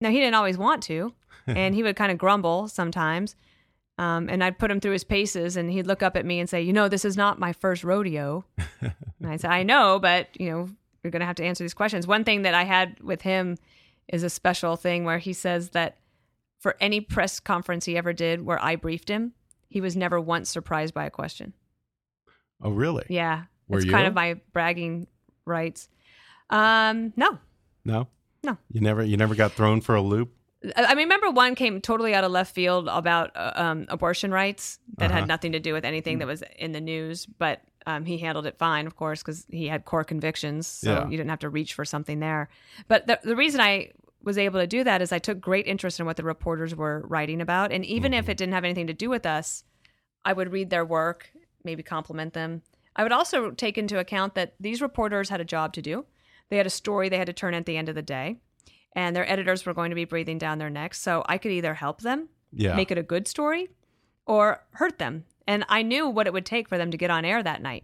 now 0.01 0.10
he 0.10 0.19
didn't 0.19 0.36
always 0.36 0.58
want 0.58 0.82
to, 0.84 1.13
and 1.47 1.75
he 1.75 1.84
would 1.84 1.95
kind 1.95 2.12
of 2.12 2.17
grumble 2.17 2.67
sometimes. 2.67 3.36
Um, 3.99 4.27
and 4.27 4.43
I'd 4.43 4.58
put 4.58 4.71
him 4.71 4.79
through 4.79 4.93
his 4.93 5.03
paces, 5.03 5.56
and 5.56 5.69
he'd 5.71 5.86
look 5.86 6.01
up 6.01 6.17
at 6.17 6.25
me 6.25 6.39
and 6.39 6.49
say, 6.49 6.62
"You 6.63 6.73
know, 6.73 6.88
this 6.89 7.06
is 7.06 7.15
not 7.15 7.38
my 7.39 7.53
first 7.53 7.84
rodeo." 7.84 8.43
and 8.82 9.27
I 9.27 9.38
said, 9.38 9.51
"I 9.51 9.62
know, 9.62 9.99
but 9.99 10.29
you 10.39 10.49
know, 10.49 10.69
you're 11.03 11.11
going 11.11 11.19
to 11.21 11.25
have 11.25 11.35
to 11.37 11.43
answer 11.45 11.63
these 11.63 11.73
questions." 11.73 12.07
One 12.07 12.23
thing 12.23 12.41
that 12.43 12.53
I 12.53 12.63
had 12.63 12.99
with 13.01 13.21
him 13.21 13.57
is 14.07 14.23
a 14.23 14.29
special 14.29 14.75
thing 14.75 15.03
where 15.05 15.17
he 15.19 15.33
says 15.33 15.69
that 15.71 15.97
for 16.59 16.75
any 16.79 17.01
press 17.01 17.39
conference 17.39 17.85
he 17.85 17.97
ever 17.97 18.13
did 18.13 18.41
where 18.45 18.61
I 18.63 18.75
briefed 18.75 19.09
him, 19.09 19.33
he 19.69 19.81
was 19.81 19.95
never 19.95 20.19
once 20.19 20.49
surprised 20.49 20.93
by 20.93 21.05
a 21.05 21.09
question. 21.09 21.53
Oh, 22.61 22.69
really? 22.71 23.05
Yeah, 23.09 23.43
Were 23.67 23.77
it's 23.79 23.85
you? 23.85 23.91
kind 23.91 24.07
of 24.07 24.13
my 24.13 24.39
bragging 24.53 25.07
rights. 25.45 25.89
Um, 26.49 27.13
no, 27.15 27.39
No. 27.85 28.07
No. 28.43 28.57
You 28.71 28.81
never. 28.81 29.01
You 29.03 29.15
never 29.17 29.35
got 29.35 29.53
thrown 29.53 29.79
for 29.81 29.95
a 29.95 30.01
loop. 30.01 30.33
I 30.75 30.93
remember 30.93 31.29
one 31.29 31.55
came 31.55 31.79
totally 31.81 32.13
out 32.13 32.23
of 32.25 32.31
left 32.31 32.53
field 32.53 32.87
about 32.89 33.31
uh, 33.35 33.51
um, 33.55 33.85
abortion 33.89 34.31
rights 34.31 34.79
that 34.97 35.11
Uh-huh. 35.11 35.19
had 35.19 35.27
nothing 35.27 35.53
to 35.53 35.59
do 35.59 35.73
with 35.73 35.83
anything 35.85 36.19
that 36.19 36.27
was 36.27 36.43
in 36.57 36.71
the 36.73 36.79
news, 36.81 37.25
but 37.25 37.61
um, 37.86 38.06
he 38.06 38.17
handled 38.17 38.46
it 38.46 38.58
fine, 38.58 38.88
of 38.88 38.96
course, 38.96 39.22
because 39.22 39.46
he 39.50 39.67
had 39.67 39.86
core 39.86 40.04
convictions, 40.04 40.67
so 40.67 40.91
Yeah. 40.91 41.04
you 41.06 41.17
didn't 41.17 41.30
have 41.30 41.39
to 41.39 41.50
reach 41.50 41.74
for 41.74 41.86
something 41.86 42.19
there. 42.19 42.50
But 42.88 43.08
the, 43.08 43.19
the 43.24 43.36
reason 43.36 43.60
I 43.62 43.91
was 44.24 44.38
able 44.38 44.60
to 44.60 44.67
do 44.67 44.84
that 44.84 45.02
is 45.02 45.12
I 45.12 45.19
took 45.19 45.41
great 45.41 45.67
interest 45.67 46.00
in 46.00 46.06
what 46.06 46.15
the 46.17 46.24
reporters 46.24 46.74
were 46.76 47.04
writing 47.08 47.41
about, 47.41 47.72
and 47.72 47.86
even 47.86 48.12
Mm-hmm. 48.12 48.19
if 48.19 48.30
it 48.30 48.38
didn't 48.38 48.54
have 48.54 48.63
anything 48.63 48.88
to 48.88 48.93
do 48.93 49.10
with 49.10 49.26
us, 49.26 49.63
I 50.26 50.34
would 50.34 50.52
read 50.54 50.69
their 50.69 50.86
work, 50.86 51.30
maybe 51.63 51.84
compliment 51.84 52.34
them. 52.34 52.62
I 52.96 53.04
would 53.04 53.12
also 53.12 53.52
take 53.52 53.78
into 53.78 54.00
account 54.00 54.36
that 54.36 54.54
these 54.60 54.82
reporters 54.82 55.30
had 55.30 55.41
a 55.41 55.46
job 55.46 55.74
to 55.74 55.82
do. 55.82 56.06
They 56.50 56.58
had 56.58 56.67
a 56.67 56.69
story 56.72 57.10
they 57.10 57.17
had 57.17 57.28
to 57.28 57.34
turn 57.34 57.54
at 57.54 57.65
the 57.65 57.76
end 57.76 57.89
of 57.89 57.96
the 57.96 58.02
day, 58.02 58.38
and 58.96 59.15
their 59.15 59.30
editors 59.30 59.65
were 59.65 59.74
going 59.74 59.89
to 59.89 59.96
be 59.96 60.06
breathing 60.06 60.38
down 60.38 60.60
their 60.60 60.69
necks. 60.69 61.02
So 61.02 61.24
I 61.28 61.38
could 61.38 61.52
either 61.52 61.74
help 61.74 62.02
them 62.02 62.30
Yeah. 62.52 62.76
make 62.76 62.91
it 62.91 62.98
a 62.98 63.04
good 63.04 63.28
story 63.28 63.69
or 64.26 64.63
hurt 64.74 65.00
them. 65.00 65.26
And 65.47 65.65
I 65.69 65.82
knew 65.82 66.08
what 66.08 66.27
it 66.27 66.34
would 66.34 66.45
take 66.45 66.69
for 66.69 66.77
them 66.77 66.91
to 66.91 66.97
get 66.97 67.10
on 67.12 67.25
air 67.25 67.43
that 67.43 67.62
night 67.62 67.84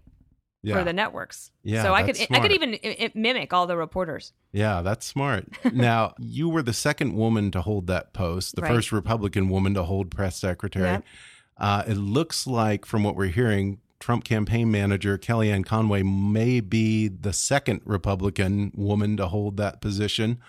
yeah. 0.62 0.78
for 0.78 0.84
the 0.84 0.94
networks. 0.94 1.52
Yeah, 1.64 1.84
so 1.84 1.94
I 1.94 2.04
could 2.04 2.16
that's 2.16 2.32
I 2.32 2.40
could 2.40 2.52
even 2.54 2.76
i- 2.76 2.98
i- 3.02 3.12
mimic 3.16 3.52
all 3.54 3.68
the 3.68 3.76
reporters. 3.78 4.32
Yeah, 4.54 4.82
that's 4.82 5.06
smart. 5.06 5.46
now, 5.74 6.14
you 6.18 6.48
were 6.50 6.62
the 6.64 6.74
second 6.74 7.16
woman 7.16 7.52
to 7.52 7.62
hold 7.62 7.88
that 7.88 8.14
post, 8.14 8.56
the 8.56 8.62
Right. 8.62 8.72
first 8.74 8.92
Republican 8.92 9.50
woman 9.50 9.74
to 9.74 9.84
hold 9.84 10.10
press 10.12 10.38
secretary. 10.38 10.86
Yep. 10.86 11.04
Uh, 11.58 11.84
it 11.88 11.96
looks 11.98 12.48
like, 12.48 12.86
from 12.86 13.04
what 13.04 13.16
we're 13.18 13.28
hearing, 13.28 13.80
Trump 14.00 14.24
campaign 14.24 14.72
manager 14.72 15.18
Kellyanne 15.18 15.66
Conway 15.66 16.04
may 16.04 16.62
be 16.62 17.10
the 17.10 17.34
second 17.34 17.82
Republican 17.84 18.72
woman 18.74 19.18
to 19.18 19.28
hold 19.28 19.58
that 19.58 19.82
position. 19.82 20.40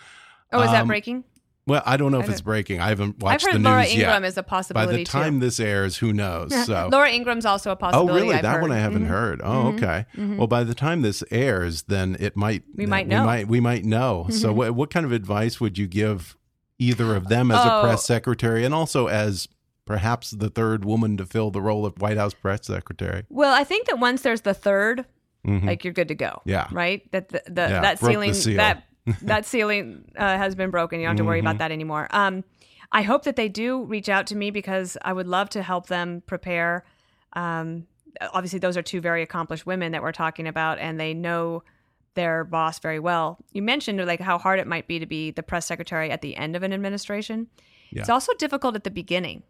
Oh, 0.52 0.62
is 0.62 0.70
that 0.70 0.82
Um, 0.82 0.86
breaking? 0.88 1.24
Well, 1.70 1.82
I 1.86 1.96
don't 1.96 2.10
know 2.12 2.18
if 2.20 2.24
I 2.28 2.32
it's 2.32 2.40
don't- 2.40 2.44
breaking. 2.46 2.80
I 2.80 2.88
haven't 2.88 3.18
watched 3.20 3.44
I've 3.46 3.52
heard 3.52 3.60
the 3.62 3.68
Laura 3.68 3.82
news 3.82 3.92
Ingraham 3.94 4.22
yet. 4.24 4.28
is 4.28 4.36
a 4.36 4.42
possibility. 4.42 4.92
By 4.92 4.96
the 4.98 5.04
time 5.04 5.34
too. 5.34 5.46
this 5.46 5.60
airs, 5.60 5.96
who 5.98 6.12
knows? 6.12 6.52
So 6.66 6.88
Laura 6.90 7.10
Ingraham's 7.10 7.46
also 7.46 7.70
a 7.70 7.76
possibility. 7.76 8.10
Oh, 8.10 8.14
possibility. 8.14 8.26
really? 8.26 8.36
I've 8.36 8.42
that 8.42 8.60
one. 8.60 8.72
I 8.72 8.78
haven't 8.78 9.04
Mhm. 9.04 9.08
heard. 9.08 9.40
Oh, 9.44 9.68
okay. 9.74 10.06
Well, 10.16 10.46
by 10.46 10.64
the 10.64 10.74
time 10.74 11.02
this 11.02 11.22
airs, 11.30 11.82
then 11.82 12.16
it 12.20 12.36
might 12.36 12.62
We 12.76 12.86
might 12.86 13.06
We 13.06 13.14
know. 13.14 13.24
might 13.24 13.48
we 13.48 13.60
might 13.60 13.84
know. 13.84 14.26
So, 14.30 14.52
Mhm. 14.52 14.54
what 14.56 14.70
what 14.74 14.90
kind 14.90 15.06
of 15.06 15.12
advice 15.12 15.60
would 15.60 15.78
you 15.78 15.86
give 15.86 16.36
either 16.78 17.14
of 17.14 17.28
them 17.28 17.50
as 17.50 17.64
a 17.64 17.72
Oh. 17.74 17.82
press 17.82 18.04
secretary 18.04 18.64
and 18.64 18.74
also 18.74 19.06
as 19.06 19.48
perhaps 19.86 20.30
the 20.30 20.48
third 20.50 20.84
woman 20.84 21.16
to 21.16 21.26
fill 21.26 21.50
the 21.50 21.60
role 21.60 21.84
of 21.86 22.00
White 22.00 22.16
House 22.16 22.34
press 22.34 22.66
secretary? 22.66 23.24
Well, 23.28 23.52
I 23.54 23.64
think 23.64 23.86
that 23.86 23.98
once 23.98 24.22
there's 24.22 24.42
the 24.42 24.54
3rd 24.54 25.04
Mhm. 25.46 25.66
like 25.66 25.84
you're 25.84 25.92
good 25.92 26.08
to 26.08 26.14
go. 26.14 26.42
Yeah. 26.44 26.66
Right. 26.70 27.10
That 27.12 27.28
the, 27.30 27.42
the 27.46 27.62
Yeah, 27.62 27.80
that 27.80 28.00
broke 28.00 28.10
ceiling 28.12 28.56
that 28.56 28.84
that 29.22 29.44
ceiling 29.46 30.04
uh, 30.16 30.36
has 30.36 30.54
been 30.54 30.70
broken. 30.70 31.00
You 31.00 31.06
don't 31.06 31.12
have 31.16 31.18
to 31.18 31.24
worry 31.24 31.38
Mm-hmm. 31.38 31.46
about 31.46 31.58
that 31.58 31.72
anymore. 31.72 32.08
Um, 32.10 32.44
I 32.92 33.02
hope 33.02 33.22
that 33.24 33.36
they 33.36 33.48
do 33.48 33.84
reach 33.84 34.08
out 34.08 34.26
to 34.28 34.36
me 34.36 34.50
because 34.50 34.96
I 35.02 35.12
would 35.12 35.26
love 35.28 35.48
to 35.50 35.62
help 35.62 35.86
them 35.86 36.22
prepare. 36.26 36.84
Um, 37.34 37.86
obviously, 38.32 38.58
those 38.58 38.76
are 38.76 38.82
two 38.82 39.00
very 39.00 39.22
accomplished 39.22 39.64
women 39.66 39.92
that 39.92 40.02
we're 40.02 40.12
talking 40.12 40.46
about, 40.48 40.78
and 40.78 40.98
they 40.98 41.14
know 41.14 41.62
their 42.14 42.42
boss 42.42 42.80
very 42.80 42.98
well. 42.98 43.38
You 43.52 43.62
mentioned 43.62 44.04
like 44.04 44.20
how 44.20 44.36
hard 44.38 44.58
it 44.58 44.66
might 44.66 44.88
be 44.88 44.98
to 44.98 45.06
be 45.06 45.30
the 45.30 45.44
press 45.44 45.66
secretary 45.66 46.10
at 46.10 46.20
the 46.20 46.36
end 46.36 46.56
of 46.56 46.62
an 46.64 46.72
administration. 46.72 47.46
Yeah. 47.92 48.00
It's 48.00 48.10
also 48.10 48.32
difficult 48.34 48.74
at 48.74 48.82
the 48.84 48.90
beginning. 48.90 49.44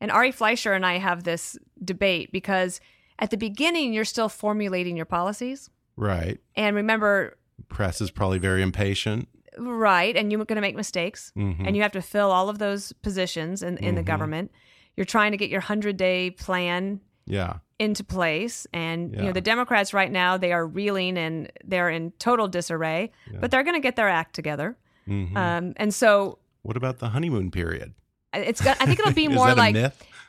And 0.00 0.12
Ari 0.12 0.30
Fleischer 0.30 0.72
and 0.72 0.86
I 0.86 0.98
have 0.98 1.24
this 1.24 1.58
debate 1.84 2.30
because 2.30 2.78
at 3.18 3.30
the 3.30 3.36
beginning 3.36 3.92
you're 3.92 4.04
still 4.04 4.28
formulating 4.28 4.96
your 4.96 5.06
policies. 5.06 5.70
right. 5.96 6.38
And 6.54 6.76
remember, 6.76 7.36
Press 7.68 8.00
is 8.00 8.10
probably 8.10 8.38
very 8.38 8.62
impatient. 8.62 9.28
right, 9.56 10.16
and 10.16 10.32
you're 10.32 10.44
going 10.44 10.56
to 10.56 10.60
make 10.60 10.74
mistakes, 10.74 11.30
Mhm. 11.36 11.64
and 11.64 11.76
you 11.76 11.82
have 11.82 11.92
to 11.92 12.02
fill 12.02 12.32
all 12.32 12.48
of 12.48 12.58
those 12.58 12.92
positions 12.92 13.62
in, 13.62 13.76
in 13.78 13.94
the 13.94 14.02
Mhm. 14.02 14.06
government. 14.06 14.50
You're 14.96 15.04
trying 15.06 15.30
to 15.30 15.36
get 15.36 15.48
your 15.48 15.60
100 15.60 15.96
day 15.96 16.30
plan 16.32 17.00
Yeah. 17.26 17.58
into 17.78 18.02
place. 18.02 18.66
And, 18.72 19.14
you 19.14 19.22
know, 19.22 19.32
the 19.32 19.40
Democrats 19.40 19.94
right 19.94 20.10
now, 20.10 20.36
they 20.36 20.52
are 20.52 20.66
reeling 20.66 21.16
and 21.16 21.52
they're 21.64 21.88
in 21.88 22.10
total 22.18 22.48
disarray, 22.48 23.12
Yeah. 23.32 23.38
but 23.40 23.52
they're 23.52 23.62
going 23.62 23.76
to 23.76 23.80
get 23.80 23.94
their 23.94 24.08
act 24.08 24.34
together. 24.34 24.76
Mhm. 25.08 25.36
Um, 25.36 25.72
and 25.76 25.94
so 25.94 26.38
what 26.62 26.76
about 26.76 26.98
the 26.98 27.10
honeymoon 27.10 27.50
period? 27.52 27.94
it's 28.32 28.60
got, 28.60 28.76
I 28.80 28.86
think 28.86 28.98
it'll 28.98 29.12
be 29.12 29.28
more 29.40 29.54
like? 29.54 29.76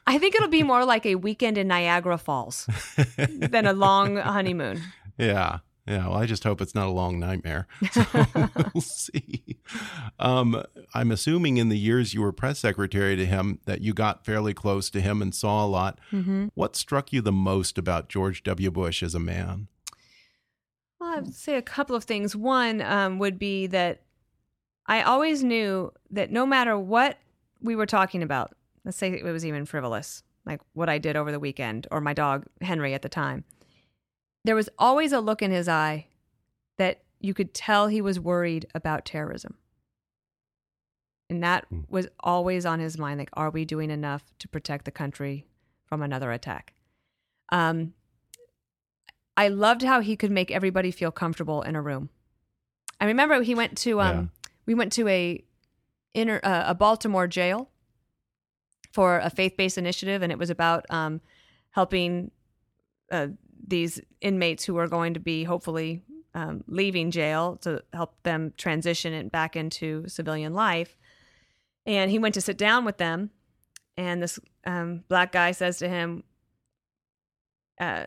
I 0.06 0.20
think 0.20 0.36
it'll 0.36 0.48
be 0.50 0.62
more 0.62 0.86
like 0.86 1.08
a 1.08 1.16
weekend 1.16 1.58
in 1.58 1.68
Niagara 1.68 2.20
Falls 2.20 2.68
than 3.18 3.66
a 3.66 3.74
long 3.74 4.18
honeymoon. 4.18 4.84
Yeah. 5.18 5.60
Yeah. 5.88 6.08
Well, 6.08 6.18
I 6.18 6.26
just 6.26 6.44
hope 6.44 6.62
it's 6.62 6.74
not 6.74 6.88
a 6.88 6.92
long 6.92 7.20
nightmare. 7.20 7.68
So 7.92 8.50
we'll 8.74 8.82
see. 8.82 9.58
Um, 10.20 10.64
I'm 10.94 11.12
assuming 11.12 11.58
in 11.58 11.70
the 11.70 11.78
years 11.78 12.14
you 12.14 12.22
were 12.22 12.32
press 12.32 12.60
secretary 12.60 13.16
to 13.16 13.26
him 13.26 13.60
that 13.66 13.82
you 13.82 13.94
got 13.94 14.26
fairly 14.26 14.54
close 14.54 14.90
to 14.92 15.02
him 15.02 15.22
and 15.22 15.34
saw 15.34 15.66
a 15.66 15.68
lot. 15.68 16.00
Mm-hmm. 16.12 16.48
What 16.56 16.76
struck 16.76 17.14
you 17.14 17.22
the 17.22 17.32
most 17.32 17.78
about 17.78 18.10
George 18.10 18.44
W. 18.44 18.72
Bush 18.72 19.04
as 19.04 19.16
a 19.16 19.20
man? 19.20 19.68
Well, 21.00 21.10
I 21.10 21.20
would 21.20 21.36
say 21.36 21.56
a 21.56 21.62
couple 21.62 21.96
of 21.96 22.04
things. 22.04 22.36
One 22.36 22.82
um, 22.82 23.20
would 23.20 23.38
be 23.38 23.68
that 23.68 24.02
I 24.88 25.02
always 25.02 25.44
knew 25.44 25.92
that 26.12 26.32
no 26.32 26.46
matter 26.46 26.78
what 26.78 27.18
we 27.62 27.76
were 27.76 27.86
talking 27.86 28.24
about, 28.24 28.54
let's 28.84 28.98
say 28.98 29.12
it 29.12 29.24
was 29.24 29.46
even 29.46 29.66
frivolous, 29.66 30.24
like 30.46 30.62
what 30.74 30.90
I 30.90 30.98
did 30.98 31.16
over 31.16 31.32
the 31.32 31.40
weekend 31.40 31.88
or 31.92 32.02
my 32.02 32.14
dog 32.14 32.46
Henry 32.62 32.94
at 32.94 33.02
the 33.02 33.10
time, 33.10 33.44
there 34.46 34.56
was 34.56 34.70
always 34.78 35.12
a 35.12 35.20
look 35.20 35.42
in 35.42 35.50
his 35.52 35.68
eye 35.68 36.06
that 36.78 37.02
you 37.20 37.34
could 37.34 37.54
tell 37.54 37.88
he 37.88 38.02
was 38.02 38.20
worried 38.20 38.68
about 38.76 39.04
terrorism. 39.04 39.58
And 41.30 41.44
that 41.44 41.66
Hmm. 41.70 41.82
was 41.90 42.08
always 42.20 42.64
on 42.66 42.80
his 42.80 42.98
mind 42.98 43.18
like, 43.18 43.32
are 43.34 43.50
we 43.50 43.66
doing 43.66 43.90
enough 43.90 44.24
to 44.38 44.48
protect 44.48 44.86
the 44.86 44.92
country 44.92 45.48
from 45.84 46.04
another 46.04 46.32
attack? 46.32 46.74
Um, 47.50 47.96
I 49.36 49.48
loved 49.48 49.82
how 49.82 50.02
he 50.02 50.16
could 50.16 50.32
make 50.32 50.52
everybody 50.52 50.92
feel 50.92 51.12
comfortable 51.12 51.64
in 51.64 51.76
a 51.76 51.82
room. 51.82 52.10
I 53.02 53.06
remember 53.06 53.42
he 53.42 53.56
went 53.56 53.76
to 53.80 54.00
um, 54.00 54.30
we 54.68 54.76
went 54.76 54.92
to 54.94 55.08
a 55.08 55.44
inner 56.14 56.40
uh, 56.44 56.66
a 56.68 56.76
Baltimore 56.76 57.28
jail 57.28 57.70
for 58.92 59.18
a 59.20 59.30
faith 59.30 59.58
based 59.58 59.78
initiative, 59.78 60.22
and 60.22 60.32
it 60.32 60.38
was 60.38 60.50
about 60.50 60.86
um, 60.90 61.20
helping 61.72 62.32
uh, 63.12 63.28
these 63.68 64.00
inmates 64.22 64.64
who 64.64 64.78
are 64.78 64.88
going 64.88 65.14
to 65.14 65.20
be 65.20 65.44
hopefully 65.44 66.02
um, 66.34 66.64
leaving 66.68 67.12
jail 67.12 67.58
to 67.62 67.84
help 67.94 68.22
them 68.24 68.54
transition 68.58 69.14
it 69.14 69.32
back 69.32 69.56
into 69.56 70.08
civilian 70.08 70.54
life. 70.54 70.98
And 71.86 72.12
he 72.12 72.20
went 72.20 72.34
to 72.36 72.42
sit 72.42 72.58
down 72.58 72.84
with 72.84 72.98
them, 72.98 73.30
and 73.96 74.22
this 74.22 74.40
um, 74.66 75.04
black 75.08 75.32
guy 75.32 75.52
says 75.52 75.78
to 75.78 75.88
him, 75.88 76.24
uh, 77.80 78.06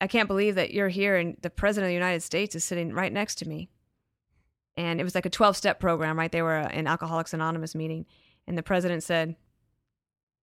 I 0.00 0.06
can't 0.06 0.28
believe 0.28 0.54
that 0.54 0.72
you're 0.72 0.88
here 0.88 1.16
and 1.16 1.36
the 1.42 1.50
president 1.50 1.88
of 1.88 1.90
the 1.90 1.94
United 1.94 2.22
States 2.22 2.54
is 2.54 2.64
sitting 2.64 2.92
right 2.92 3.12
next 3.12 3.36
to 3.36 3.48
me. 3.48 3.68
And 4.76 4.98
it 4.98 5.04
was 5.04 5.14
like 5.14 5.26
a 5.26 5.30
12 5.30 5.56
step 5.56 5.78
program, 5.78 6.18
right? 6.18 6.32
They 6.32 6.42
were 6.42 6.56
an 6.56 6.86
Alcoholics 6.86 7.34
Anonymous 7.34 7.74
meeting. 7.74 8.06
And 8.46 8.56
the 8.56 8.62
president 8.62 9.02
said, 9.02 9.36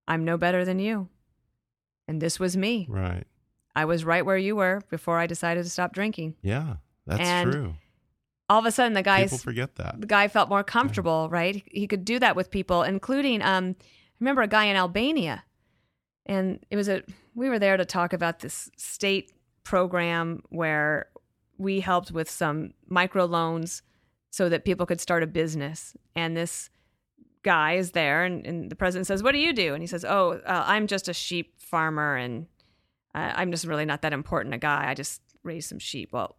I'm 0.07 0.23
no 0.23 0.37
better 0.37 0.63
than 0.63 0.79
you. 0.79 1.09
And 2.07 2.21
this 2.21 2.39
was 2.39 2.55
me. 2.55 2.85
Right. 2.87 3.25
I 3.77 3.85
was 3.85 4.03
right 4.03 4.25
where 4.25 4.37
you 4.37 4.55
were 4.55 4.81
before 4.89 5.19
I 5.19 5.27
decided 5.27 5.63
to 5.63 5.69
stop 5.69 5.93
drinking. 5.93 6.33
Yeah, 6.41 6.77
that's 7.05 7.21
And 7.21 7.51
true. 7.51 7.75
All 8.49 8.57
of 8.57 8.65
a 8.65 8.71
sudden, 8.71 8.93
the 8.93 9.03
People 9.03 9.37
forget 9.37 9.75
that. 9.75 10.01
the 10.01 10.07
guy 10.07 10.27
felt 10.29 10.49
more 10.49 10.63
comfortable, 10.63 11.29
right? 11.29 11.61
He 11.67 11.85
could 11.85 12.03
do 12.03 12.17
that 12.17 12.35
with 12.35 12.49
people, 12.49 12.81
including 12.81 13.43
um, 13.43 13.75
I 13.79 13.83
remember 14.19 14.41
a 14.41 14.47
guy 14.47 14.65
in 14.65 14.75
Albania, 14.75 15.43
and 16.25 16.59
it 16.71 16.75
was 16.75 16.89
a 16.89 17.03
we 17.35 17.49
were 17.49 17.59
there 17.59 17.77
to 17.77 17.85
talk 17.85 18.13
about 18.13 18.39
this 18.39 18.71
state 18.77 19.31
program 19.63 20.41
where 20.49 21.09
we 21.59 21.81
helped 21.81 22.11
with 22.11 22.31
some 22.31 22.71
microloans 22.89 23.83
so 24.31 24.49
that 24.49 24.65
people 24.65 24.87
could 24.87 24.99
start 25.01 25.21
a 25.21 25.27
business, 25.27 25.95
and 26.15 26.35
this 26.35 26.71
guy 27.43 27.73
is 27.73 27.91
there, 27.91 28.23
and, 28.23 28.43
and 28.47 28.71
the 28.71 28.75
president 28.75 29.05
says, 29.05 29.21
"What 29.21 29.33
do 29.33 29.37
you 29.39 29.53
do?" 29.53 29.75
And 29.75 29.83
he 29.83 29.87
says, 29.87 30.03
"Oh, 30.03 30.41
uh, 30.47 30.63
I'm 30.65 30.87
just 30.87 31.07
a 31.07 31.13
sheep 31.13 31.59
farmer, 31.59 32.15
and 32.15 32.47
uh, 33.17 33.33
I'm 33.35 33.51
just 33.51 33.65
really 33.65 33.85
not 33.85 34.01
that 34.03 34.13
important 34.13 34.55
a 34.55 34.57
guy. 34.57 34.89
I 34.89 34.93
just 34.93 35.21
raise 35.43 35.65
some 35.65 35.79
sheep." 35.79 36.13
Well, 36.13 36.37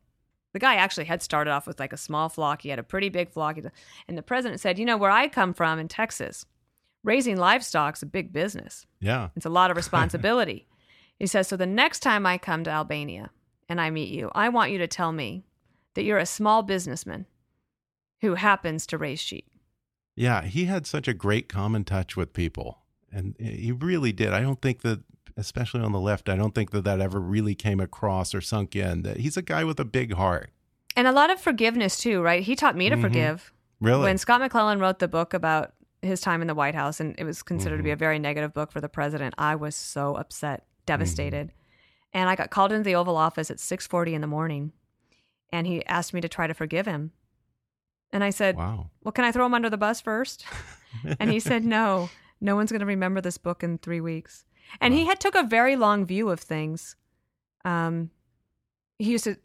the 0.53 0.59
guy 0.59 0.77
actually 0.77 1.05
had 1.05 1.23
started 1.23 1.51
off 1.51 1.67
with 1.67 1.79
like 1.79 1.93
a 1.93 1.97
small 1.99 2.29
flock. 2.29 2.63
He 2.63 2.69
had 2.71 2.79
a 2.79 2.85
pretty 2.85 3.09
big 3.09 3.31
flock. 3.31 3.59
And 4.09 4.19
the 4.19 4.23
president 4.23 4.61
said, 4.61 4.79
You 4.79 4.85
know, 4.85 4.97
where 4.97 5.11
I 5.11 5.29
come 5.29 5.55
from 5.55 5.79
in 5.79 5.89
Texas, 5.89 6.47
raising 7.05 7.37
livestock's 7.37 8.03
a 8.03 8.07
big 8.07 8.33
business. 8.33 8.87
Yeah. 9.01 9.29
It's 9.37 9.47
a 9.47 9.51
lot 9.51 9.71
of 9.71 9.77
responsibility. 9.83 10.67
he 11.19 11.27
says, 11.27 11.49
So 11.49 11.57
the 11.57 11.67
next 11.67 12.01
time 12.01 12.27
I 12.27 12.39
come 12.39 12.65
to 12.65 12.71
Albania 12.71 13.31
and 13.69 13.81
I 13.81 13.91
meet 13.91 14.09
you, 14.09 14.31
I 14.35 14.49
want 14.49 14.73
you 14.73 14.79
to 14.79 14.87
tell 14.87 15.13
me 15.13 15.45
that 15.95 16.05
you're 16.05 16.19
a 16.19 16.27
small 16.27 16.63
businessman 16.63 17.27
who 18.21 18.35
happens 18.35 18.87
to 18.87 18.99
raise 18.99 19.21
sheep. 19.21 19.49
Yeah, 20.17 20.43
he 20.43 20.65
had 20.65 20.87
such 20.87 21.07
a 21.07 21.15
great 21.15 21.49
common 21.49 21.85
touch 21.85 22.17
with 22.17 22.33
people, 22.33 22.79
and 23.13 23.37
he 23.39 23.71
really 23.71 24.13
did. 24.13 24.33
I 24.33 24.41
don't 24.41 24.61
think 24.61 24.83
that, 24.83 25.01
especially 25.39 25.81
on 25.81 25.93
the 25.93 26.01
left, 26.01 26.29
I 26.29 26.37
don't 26.37 26.55
think 26.55 26.73
that 26.73 26.85
that 26.85 27.01
ever 27.01 27.21
really 27.21 27.55
came 27.55 27.81
across 27.81 28.35
or 28.35 28.41
sunk 28.41 28.75
in. 28.75 29.03
That 29.03 29.19
he's 29.19 29.37
a 29.37 29.43
guy 29.43 29.65
with 29.65 29.79
a 29.81 29.85
big 29.85 30.15
heart. 30.15 30.51
And 30.97 31.07
a 31.07 31.13
lot 31.13 31.31
of 31.31 31.41
forgiveness, 31.41 31.97
too, 31.97 32.21
right? 32.21 32.43
He 32.43 32.57
taught 32.57 32.77
me 32.77 32.91
to 32.91 32.97
Mhm. 32.97 33.01
forgive. 33.01 33.53
Really? 33.81 34.03
When 34.03 34.19
Scott 34.19 34.41
McClellan 34.41 34.81
wrote 34.81 34.99
the 34.99 35.07
book 35.07 35.33
about 35.33 35.73
his 36.03 36.21
time 36.21 36.41
in 36.41 36.49
the 36.49 36.55
White 36.55 36.75
House, 36.75 36.99
and 36.99 37.15
it 37.19 37.25
was 37.25 37.43
considered 37.43 37.77
mm-hmm. 37.77 37.81
to 37.81 37.85
be 37.85 37.91
a 37.91 37.95
mm-hmm. 37.95 38.01
very 38.01 38.19
negative 38.19 38.53
book 38.53 38.73
for 38.73 38.81
the 38.81 38.89
president. 38.89 39.35
I 39.39 39.55
was 39.55 39.77
so 39.77 40.17
upset, 40.17 40.67
devastated, 40.87 41.49
mm-hmm. 41.49 42.19
and 42.19 42.29
I 42.29 42.35
got 42.35 42.51
called 42.51 42.73
into 42.73 42.85
the 42.85 42.97
Oval 42.97 43.17
Office 43.17 43.51
at 43.51 43.61
six 43.61 43.87
forty 43.87 44.15
in 44.15 44.21
the 44.21 44.27
morning, 44.27 44.73
and 45.53 45.67
he 45.67 45.85
asked 45.87 46.13
me 46.13 46.21
to 46.21 46.29
try 46.29 46.47
to 46.47 46.55
forgive 46.55 46.87
him, 46.87 47.13
and 48.13 48.25
I 48.25 48.31
said, 48.31 48.57
"Wow, 48.57 48.91
well, 49.03 49.13
can 49.13 49.25
I 49.25 49.33
throw 49.33 49.47
him 49.47 49.55
under 49.55 49.71
the 49.71 49.79
bus 49.79 50.01
first? 50.01 50.45
and 51.21 51.31
he 51.31 51.41
said, 51.41 51.65
"No, 51.65 52.11
no 52.41 52.57
one's 52.57 52.73
going 52.73 52.81
to 52.81 52.87
remember 52.87 53.21
this 53.21 53.39
book 53.39 53.63
in 53.63 53.79
three 53.79 54.01
weeks." 54.01 54.45
And 54.81 54.95
wow. 54.95 55.01
he 55.01 55.07
had 55.07 55.21
took 55.21 55.35
a 55.35 55.43
very 55.43 55.77
long 55.77 56.05
view 56.05 56.31
of 56.31 56.41
things. 56.41 56.97
Um, 57.65 58.11
he 58.99 59.11
used 59.11 59.25
to 59.25 59.37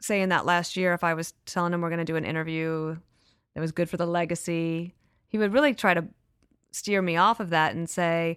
say 0.00 0.20
in 0.20 0.28
that 0.30 0.46
last 0.46 0.76
year, 0.76 0.92
if 0.92 1.04
I 1.04 1.14
was 1.14 1.34
telling 1.46 1.72
him 1.72 1.80
we're 1.80 1.88
going 1.88 1.98
to 1.98 2.04
do 2.04 2.16
an 2.16 2.24
interview 2.24 2.96
that 3.54 3.60
was 3.60 3.72
good 3.72 3.88
for 3.88 3.96
the 3.96 4.06
legacy, 4.06 4.94
he 5.28 5.38
would 5.38 5.52
really 5.52 5.74
try 5.74 5.94
to 5.94 6.04
steer 6.72 7.02
me 7.02 7.16
off 7.16 7.40
of 7.40 7.50
that 7.50 7.74
and 7.74 7.88
say, 7.88 8.36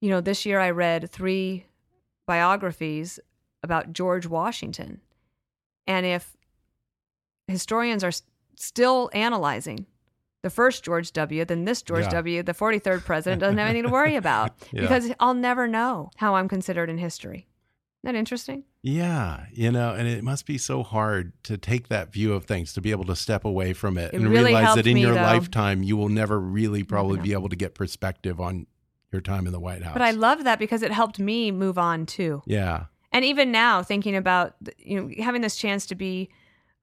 you 0.00 0.10
know, 0.10 0.20
this 0.20 0.44
year 0.44 0.60
I 0.60 0.70
read 0.70 1.10
three 1.10 1.66
biographies 2.26 3.18
about 3.62 3.92
George 3.92 4.26
Washington. 4.26 5.00
And 5.86 6.04
if 6.04 6.36
historians 7.46 8.04
are 8.04 8.12
still 8.56 9.10
analyzing 9.12 9.86
the 10.44 10.50
first 10.50 10.84
George 10.84 11.10
W., 11.14 11.42
then 11.46 11.64
this 11.64 11.80
George 11.80 12.04
yeah. 12.04 12.10
W., 12.10 12.42
the 12.42 12.52
43rd 12.52 13.02
president, 13.02 13.40
doesn't 13.40 13.56
have 13.56 13.66
anything 13.66 13.84
to 13.84 13.88
worry 13.88 14.14
about 14.24 14.52
yeah. 14.72 14.82
because 14.82 15.10
I'll 15.18 15.32
never 15.32 15.66
know 15.66 16.10
how 16.16 16.34
I'm 16.34 16.48
considered 16.48 16.90
in 16.90 16.98
history. 16.98 17.48
Isn't 18.02 18.14
that 18.14 18.18
interesting? 18.18 18.64
Yeah, 18.82 19.46
you 19.52 19.72
know, 19.72 19.94
and 19.94 20.06
it 20.06 20.22
must 20.22 20.44
be 20.44 20.58
so 20.58 20.82
hard 20.82 21.32
to 21.44 21.56
take 21.56 21.88
that 21.88 22.12
view 22.12 22.34
of 22.34 22.44
things, 22.44 22.74
to 22.74 22.82
be 22.82 22.90
able 22.90 23.06
to 23.06 23.16
step 23.16 23.46
away 23.46 23.72
from 23.72 23.96
it, 23.96 24.12
it 24.12 24.16
and 24.20 24.28
really 24.28 24.52
realize 24.52 24.74
that 24.74 24.86
in 24.86 24.96
me, 24.96 25.00
your 25.00 25.14
though. 25.14 25.22
lifetime 25.22 25.82
you 25.82 25.96
will 25.96 26.10
never 26.10 26.38
really 26.38 26.84
probably 26.84 27.18
be 27.18 27.32
able 27.32 27.48
to 27.48 27.56
get 27.56 27.74
perspective 27.74 28.38
on 28.38 28.66
your 29.10 29.22
time 29.22 29.46
in 29.46 29.52
the 29.54 29.60
White 29.60 29.82
House. 29.82 29.94
But 29.94 30.02
I 30.02 30.10
love 30.10 30.44
that 30.44 30.58
because 30.58 30.82
it 30.82 30.92
helped 30.92 31.18
me 31.18 31.50
move 31.52 31.78
on 31.78 32.04
too. 32.04 32.42
Yeah. 32.44 32.84
And 33.10 33.24
even 33.24 33.50
now, 33.50 33.82
thinking 33.82 34.14
about 34.14 34.56
you 34.76 35.00
know 35.00 35.24
having 35.24 35.40
this 35.40 35.56
chance 35.56 35.86
to 35.86 35.94
be 35.94 36.28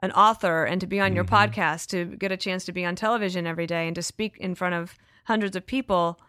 an 0.02 0.12
author 0.12 0.66
and 0.66 0.82
to 0.82 0.88
be 0.88 1.00
on 1.00 1.16
your 1.16 1.24
mm-hmm. 1.24 1.36
podcast, 1.36 1.88
to 1.88 2.06
get 2.18 2.32
a 2.32 2.38
chance 2.38 2.66
to 2.66 2.72
be 2.72 2.86
on 2.86 2.96
television 2.96 3.46
every 3.46 3.68
day 3.68 3.88
and 3.88 3.96
to 3.96 4.02
speak 4.02 4.38
in 4.38 4.56
front 4.56 4.76
of 4.76 4.96
hundreds 5.26 5.56
of 5.56 5.66
people. 5.66 6.20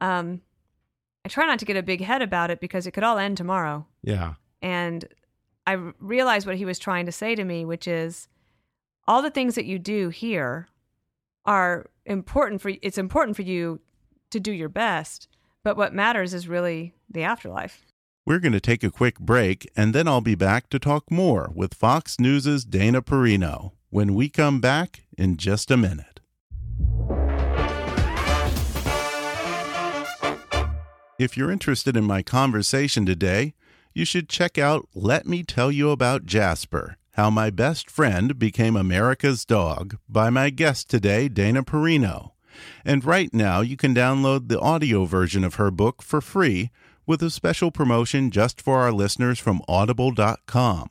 Um, 0.00 0.40
I 1.24 1.28
try 1.28 1.46
not 1.46 1.58
to 1.58 1.64
get 1.64 1.76
a 1.76 1.82
big 1.82 2.00
head 2.00 2.22
about 2.22 2.50
it 2.50 2.60
because 2.60 2.86
it 2.86 2.92
could 2.92 3.04
all 3.04 3.18
end 3.18 3.36
tomorrow. 3.36 3.86
Yeah. 4.02 4.34
And 4.62 5.06
I 5.66 5.74
realized 6.00 6.46
what 6.46 6.56
he 6.56 6.64
was 6.64 6.78
trying 6.78 7.06
to 7.06 7.12
say 7.12 7.34
to 7.34 7.44
me, 7.44 7.64
which 7.64 7.86
is 7.86 8.28
all 9.06 9.22
the 9.22 9.30
things 9.30 9.54
that 9.54 9.66
you 9.66 9.78
do 9.78 10.08
here 10.08 10.68
are 11.44 11.90
important 12.06 12.60
for 12.60 12.72
it's 12.82 12.98
important 12.98 13.36
for 13.36 13.42
you 13.42 13.80
to 14.30 14.40
do 14.40 14.52
your 14.52 14.68
best, 14.68 15.28
but 15.62 15.76
what 15.76 15.94
matters 15.94 16.34
is 16.34 16.48
really 16.48 16.94
the 17.08 17.22
afterlife. 17.22 17.84
We're 18.30 18.38
going 18.38 18.52
to 18.52 18.60
take 18.60 18.84
a 18.84 18.92
quick 18.92 19.18
break, 19.18 19.68
and 19.74 19.92
then 19.92 20.06
I'll 20.06 20.20
be 20.20 20.36
back 20.36 20.70
to 20.70 20.78
talk 20.78 21.10
more 21.10 21.50
with 21.52 21.74
Fox 21.74 22.20
News' 22.20 22.64
Dana 22.64 23.02
Perino 23.02 23.72
when 23.88 24.14
we 24.14 24.28
come 24.28 24.60
back 24.60 25.00
in 25.18 25.36
just 25.36 25.68
a 25.68 25.76
minute. 25.76 26.20
If 31.18 31.36
you're 31.36 31.50
interested 31.50 31.96
in 31.96 32.04
my 32.04 32.22
conversation 32.22 33.04
today, 33.04 33.54
you 33.94 34.04
should 34.04 34.28
check 34.28 34.56
out 34.58 34.88
Let 34.94 35.26
Me 35.26 35.42
Tell 35.42 35.72
You 35.72 35.90
About 35.90 36.24
Jasper 36.24 36.98
How 37.14 37.30
My 37.30 37.50
Best 37.50 37.90
Friend 37.90 38.38
Became 38.38 38.76
America's 38.76 39.44
Dog 39.44 39.96
by 40.08 40.30
my 40.30 40.50
guest 40.50 40.88
today, 40.88 41.26
Dana 41.26 41.64
Perino. 41.64 42.30
And 42.84 43.04
right 43.04 43.34
now, 43.34 43.60
you 43.60 43.76
can 43.76 43.92
download 43.92 44.46
the 44.46 44.60
audio 44.60 45.04
version 45.04 45.42
of 45.42 45.56
her 45.56 45.72
book 45.72 46.00
for 46.00 46.20
free 46.20 46.70
with 47.10 47.22
a 47.24 47.28
special 47.28 47.72
promotion 47.72 48.30
just 48.30 48.62
for 48.62 48.78
our 48.78 48.92
listeners 48.92 49.40
from 49.40 49.60
audible.com. 49.66 50.90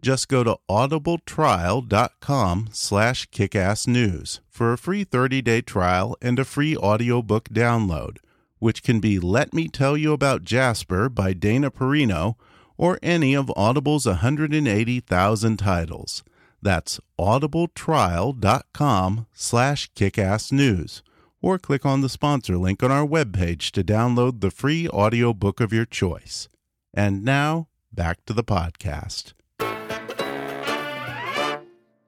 Just 0.00 0.26
go 0.26 0.42
to 0.42 0.56
audibletrial.com 0.70 2.68
slash 2.72 3.28
kickassnews 3.28 4.40
for 4.48 4.72
a 4.72 4.78
free 4.78 5.04
30-day 5.04 5.60
trial 5.60 6.16
and 6.22 6.38
a 6.38 6.46
free 6.46 6.74
audiobook 6.78 7.50
download, 7.50 8.16
which 8.58 8.82
can 8.82 9.00
be 9.00 9.18
Let 9.18 9.52
Me 9.52 9.68
Tell 9.68 9.98
You 9.98 10.14
About 10.14 10.44
Jasper 10.44 11.10
by 11.10 11.34
Dana 11.34 11.70
Perino 11.70 12.36
or 12.78 12.98
any 13.02 13.34
of 13.34 13.52
Audible's 13.54 14.06
180,000 14.06 15.58
titles. 15.58 16.24
That's 16.62 16.98
audibletrial.com 17.18 19.26
slash 19.34 19.92
kickassnews 19.92 21.02
or 21.42 21.58
click 21.58 21.86
on 21.86 22.00
the 22.00 22.08
sponsor 22.08 22.56
link 22.56 22.82
on 22.82 22.90
our 22.90 23.06
webpage 23.06 23.70
to 23.72 23.84
download 23.84 24.40
the 24.40 24.50
free 24.50 24.88
audiobook 24.88 25.60
of 25.60 25.72
your 25.72 25.84
choice. 25.84 26.48
And 26.92 27.24
now, 27.24 27.68
back 27.92 28.24
to 28.26 28.32
the 28.32 28.44
podcast. 28.44 29.32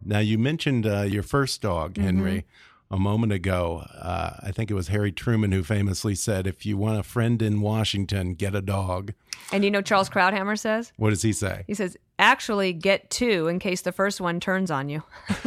Now, 0.05 0.18
you 0.18 0.38
mentioned 0.38 0.87
uh, 0.87 1.03
your 1.03 1.23
first 1.23 1.62
dog, 1.62 1.95
mm-hmm. 1.95 2.05
Henry. 2.05 2.33
Mm 2.33 2.38
-hmm 2.38 2.73
a 2.92 2.99
moment 2.99 3.33
ago. 3.33 3.87
Uh, 3.99 4.35
I 4.42 4.53
think 4.53 4.71
it 4.71 4.75
was 4.75 4.88
Harry 4.88 5.11
Truman 5.11 5.51
who 5.51 5.62
famously 5.62 6.14
said, 6.14 6.47
"If 6.47 6.66
you 6.66 6.77
want 6.77 7.01
a 7.01 7.03
friend 7.03 7.40
in 7.40 7.62
Washington, 7.62 8.35
get 8.35 8.55
a 8.55 8.61
dog." 8.61 9.14
And 9.51 9.64
you 9.64 9.71
know, 9.71 9.83
Charles 9.83 10.11
Krauthammer 10.11 10.59
says, 10.59 10.92
"What 10.97 11.11
does 11.11 11.23
he 11.23 11.33
say?" 11.33 11.64
He 11.66 11.75
says, 11.75 11.97
"Actually, 12.22 12.72
get 12.72 13.11
two 13.11 13.48
in 13.48 13.58
case 13.58 13.82
the 13.82 13.90
first 13.92 14.20
one 14.20 14.38
turns 14.38 14.70
on 14.70 14.88
you," 14.88 15.02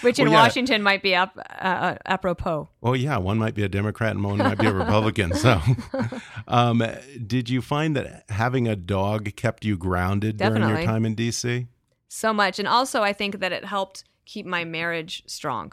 which 0.00 0.18
in 0.18 0.26
well, 0.26 0.32
yeah. 0.32 0.42
Washington 0.42 0.82
might 0.82 1.02
be 1.02 1.14
ap- 1.14 1.36
uh, 1.36 1.64
uh, 1.64 1.96
apropos. 2.06 2.68
Well, 2.80 2.94
yeah, 2.94 3.16
one 3.18 3.36
might 3.36 3.54
be 3.54 3.64
a 3.64 3.68
Democrat 3.68 4.12
and 4.12 4.24
one 4.24 4.38
might 4.38 4.58
be 4.58 4.66
a 4.66 4.72
Republican. 4.72 5.34
so, 5.34 5.60
um, 6.48 6.82
did 7.26 7.50
you 7.50 7.60
find 7.60 7.96
that 7.96 8.24
having 8.28 8.68
a 8.68 8.76
dog 8.76 9.34
kept 9.34 9.64
you 9.64 9.76
grounded 9.76 10.36
Definitely. 10.36 10.68
during 10.68 10.82
your 10.82 10.86
time 10.86 11.04
in 11.04 11.14
D.C.? 11.16 11.66
So 12.08 12.32
much, 12.32 12.58
and 12.58 12.68
also 12.68 13.02
I 13.02 13.12
think 13.12 13.40
that 13.40 13.52
it 13.52 13.64
helped 13.64 14.04
keep 14.24 14.46
my 14.46 14.64
marriage 14.64 15.24
strong. 15.26 15.72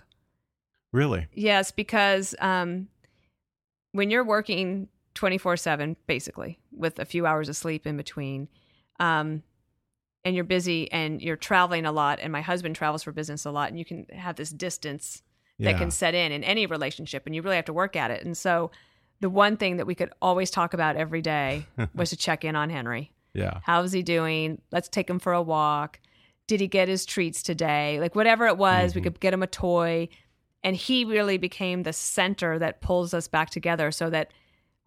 Really? 0.91 1.27
Yes, 1.33 1.69
because 1.69 2.33
um, 2.39 2.87
when 3.91 4.09
you're 4.09 4.23
working 4.23 4.87
24 5.13 5.57
7, 5.57 5.95
basically, 6.07 6.59
with 6.71 6.99
a 6.99 7.05
few 7.05 7.25
hours 7.25 7.49
of 7.49 7.55
sleep 7.55 7.85
in 7.85 7.97
between, 7.97 8.47
um, 8.99 9.43
and 10.23 10.35
you're 10.35 10.43
busy 10.43 10.91
and 10.91 11.21
you're 11.21 11.35
traveling 11.35 11.85
a 11.85 11.91
lot, 11.91 12.19
and 12.21 12.31
my 12.31 12.41
husband 12.41 12.75
travels 12.75 13.03
for 13.03 13.11
business 13.11 13.45
a 13.45 13.51
lot, 13.51 13.69
and 13.69 13.79
you 13.79 13.85
can 13.85 14.05
have 14.11 14.35
this 14.35 14.49
distance 14.49 15.23
that 15.61 15.77
can 15.77 15.91
set 15.91 16.15
in 16.15 16.31
in 16.31 16.41
any 16.45 16.65
relationship, 16.65 17.25
and 17.25 17.35
you 17.35 17.41
really 17.41 17.57
have 17.57 17.65
to 17.65 17.73
work 17.73 17.97
at 17.97 18.11
it. 18.11 18.23
And 18.23 18.37
so, 18.37 18.71
the 19.19 19.29
one 19.29 19.57
thing 19.57 19.75
that 19.75 19.85
we 19.85 19.93
could 19.93 20.09
always 20.21 20.49
talk 20.49 20.73
about 20.73 20.95
every 20.95 21.21
day 21.21 21.65
was 21.93 22.11
to 22.11 22.15
check 22.15 22.45
in 22.45 22.55
on 22.55 22.69
Henry. 22.69 23.11
Yeah. 23.33 23.59
How's 23.63 23.91
he 23.91 24.01
doing? 24.01 24.61
Let's 24.71 24.87
take 24.87 25.09
him 25.09 25.19
for 25.19 25.33
a 25.33 25.41
walk 25.41 25.99
did 26.49 26.59
he 26.59 26.67
get 26.67 26.87
his 26.87 27.05
treats 27.05 27.43
today? 27.43 27.99
Like 28.01 28.15
whatever 28.15 28.47
it 28.47 28.57
was, 28.57 28.91
mm-hmm. 28.91 28.99
we 28.99 29.03
could 29.03 29.19
get 29.19 29.33
him 29.33 29.43
a 29.43 29.47
toy. 29.47 30.09
And 30.63 30.75
he 30.75 31.05
really 31.05 31.37
became 31.37 31.83
the 31.83 31.93
center 31.93 32.57
that 32.57 32.81
pulls 32.81 33.13
us 33.13 33.27
back 33.27 33.51
together 33.51 33.91
so 33.91 34.09
that 34.09 34.31